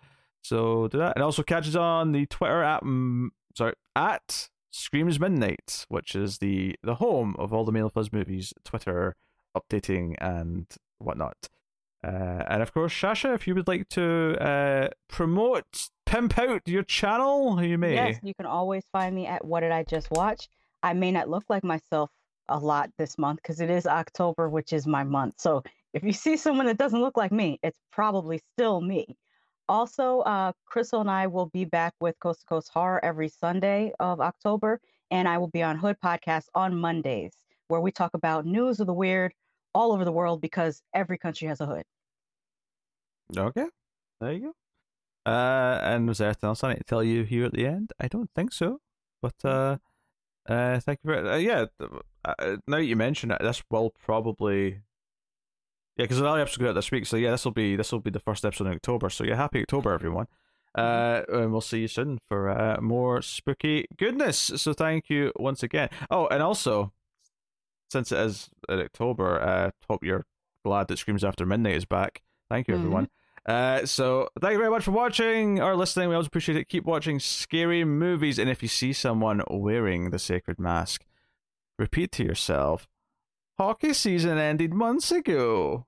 So 0.43 0.87
do 0.89 0.97
that, 0.97 1.13
and 1.15 1.23
also 1.23 1.41
catch 1.41 1.67
us 1.67 1.75
on 1.75 2.11
the 2.11 2.25
Twitter 2.25 2.61
at 2.61 2.83
sorry 3.55 3.73
at 3.95 4.49
Screams 4.71 5.19
Midnight, 5.19 5.85
which 5.87 6.15
is 6.15 6.39
the 6.39 6.75
the 6.83 6.95
home 6.95 7.35
of 7.39 7.53
all 7.53 7.63
the 7.63 7.71
Male 7.71 7.89
Fuzz 7.89 8.11
movies, 8.11 8.53
Twitter 8.63 9.15
updating 9.57 10.15
and 10.19 10.67
whatnot. 10.99 11.49
Uh, 12.05 12.43
and 12.49 12.61
of 12.61 12.73
course, 12.73 12.91
Shasha, 12.91 13.33
if 13.33 13.47
you 13.47 13.55
would 13.55 13.67
like 13.67 13.87
to 13.89 14.35
uh, 14.41 14.89
promote, 15.07 15.89
pimp 16.05 16.37
out 16.37 16.67
your 16.67 16.83
channel, 16.83 17.63
you 17.63 17.77
may. 17.77 17.93
Yes, 17.93 18.19
you 18.21 18.33
can 18.33 18.45
always 18.45 18.83
find 18.91 19.15
me 19.15 19.25
at 19.25 19.45
What 19.45 19.61
Did 19.61 19.71
I 19.71 19.83
Just 19.83 20.11
Watch. 20.11 20.49
I 20.81 20.93
may 20.93 21.11
not 21.11 21.29
look 21.29 21.45
like 21.47 21.63
myself 21.63 22.09
a 22.49 22.59
lot 22.59 22.89
this 22.97 23.17
month 23.17 23.39
because 23.41 23.61
it 23.61 23.69
is 23.69 23.87
October, 23.87 24.49
which 24.49 24.73
is 24.73 24.85
my 24.85 25.05
month. 25.05 25.35
So 25.37 25.63
if 25.93 26.03
you 26.03 26.11
see 26.11 26.35
someone 26.35 26.65
that 26.65 26.77
doesn't 26.77 26.99
look 26.99 27.15
like 27.15 27.31
me, 27.31 27.57
it's 27.63 27.79
probably 27.93 28.41
still 28.53 28.81
me. 28.81 29.15
Also, 29.69 30.19
uh, 30.21 30.51
Crystal 30.65 31.01
and 31.01 31.09
I 31.09 31.27
will 31.27 31.47
be 31.47 31.65
back 31.65 31.93
with 31.99 32.19
Coast 32.19 32.41
to 32.41 32.45
Coast 32.45 32.69
Horror 32.73 33.03
every 33.03 33.29
Sunday 33.29 33.93
of 33.99 34.19
October, 34.19 34.81
and 35.09 35.27
I 35.27 35.37
will 35.37 35.47
be 35.47 35.63
on 35.63 35.77
Hood 35.77 35.97
Podcast 36.03 36.45
on 36.53 36.77
Mondays, 36.77 37.33
where 37.69 37.79
we 37.79 37.91
talk 37.91 38.13
about 38.13 38.45
news 38.45 38.79
of 38.79 38.87
the 38.87 38.93
weird 38.93 39.33
all 39.73 39.93
over 39.93 40.05
the 40.05 40.11
world 40.11 40.41
because 40.41 40.81
every 40.93 41.17
country 41.17 41.47
has 41.47 41.61
a 41.61 41.65
hood. 41.65 41.83
Okay, 43.35 43.65
there 44.19 44.33
you 44.33 44.53
go. 45.25 45.31
Uh, 45.31 45.79
and 45.81 46.07
was 46.07 46.17
there 46.17 46.27
anything 46.27 46.47
else 46.49 46.63
I 46.63 46.73
need 46.73 46.79
to 46.79 46.83
tell 46.83 47.03
you 47.03 47.23
here 47.23 47.45
at 47.45 47.53
the 47.53 47.65
end? 47.65 47.93
I 47.99 48.07
don't 48.07 48.29
think 48.35 48.51
so, 48.51 48.79
but 49.21 49.35
uh, 49.45 49.77
uh, 50.47 50.79
thank 50.81 50.99
you 51.03 51.11
for 51.11 51.25
uh, 51.25 51.37
yeah. 51.37 51.65
Uh, 51.79 52.57
now 52.67 52.77
that 52.77 52.85
you 52.85 52.95
mention 52.95 53.31
it, 53.31 53.41
this 53.41 53.63
will 53.69 53.91
probably 53.91 54.81
yeah, 55.97 56.05
because 56.05 56.19
another 56.19 56.41
episode 56.41 56.59
goes 56.61 56.69
out 56.69 56.75
this 56.75 56.91
week, 56.91 57.05
so 57.05 57.17
yeah, 57.17 57.31
this 57.31 57.45
will 57.45 57.51
be 57.51 57.75
this 57.75 57.91
will 57.91 57.99
be 57.99 58.09
the 58.09 58.19
first 58.19 58.43
episode 58.45 58.67
in 58.67 58.73
October. 58.73 59.09
So 59.09 59.23
yeah, 59.23 59.35
happy 59.35 59.61
October, 59.61 59.93
everyone. 59.93 60.27
Uh, 60.75 61.21
and 61.31 61.51
we'll 61.51 61.61
see 61.61 61.81
you 61.81 61.87
soon 61.87 62.19
for 62.27 62.49
uh, 62.49 62.81
more 62.81 63.21
spooky 63.21 63.85
goodness. 63.97 64.51
So 64.55 64.73
thank 64.73 65.09
you 65.09 65.31
once 65.35 65.61
again. 65.61 65.89
Oh, 66.09 66.25
and 66.27 66.41
also, 66.41 66.93
since 67.91 68.11
it 68.11 68.19
is 68.19 68.49
in 68.67 68.79
October, 68.79 69.39
uh, 69.39 69.71
hope 69.87 70.03
you're 70.03 70.25
glad 70.65 70.87
that 70.87 70.97
Screams 70.97 71.23
After 71.23 71.45
Midnight 71.45 71.75
is 71.75 71.85
back. 71.85 72.23
Thank 72.49 72.67
you, 72.67 72.75
everyone. 72.75 73.05
Mm-hmm. 73.05 73.13
Uh, 73.45 73.85
so 73.85 74.29
thank 74.41 74.53
you 74.53 74.57
very 74.57 74.71
much 74.71 74.83
for 74.83 74.91
watching 74.91 75.61
or 75.61 75.75
listening. 75.75 76.09
We 76.09 76.15
always 76.15 76.27
appreciate 76.27 76.57
it. 76.57 76.69
Keep 76.69 76.85
watching 76.85 77.19
scary 77.19 77.83
movies, 77.83 78.39
and 78.39 78.49
if 78.49 78.63
you 78.63 78.69
see 78.69 78.93
someone 78.93 79.41
wearing 79.49 80.09
the 80.09 80.19
sacred 80.19 80.59
mask, 80.59 81.05
repeat 81.77 82.11
to 82.13 82.23
yourself, 82.23 82.87
Hockey 83.59 83.93
season 83.93 84.39
ended 84.39 84.73
months 84.73 85.11
ago. 85.11 85.85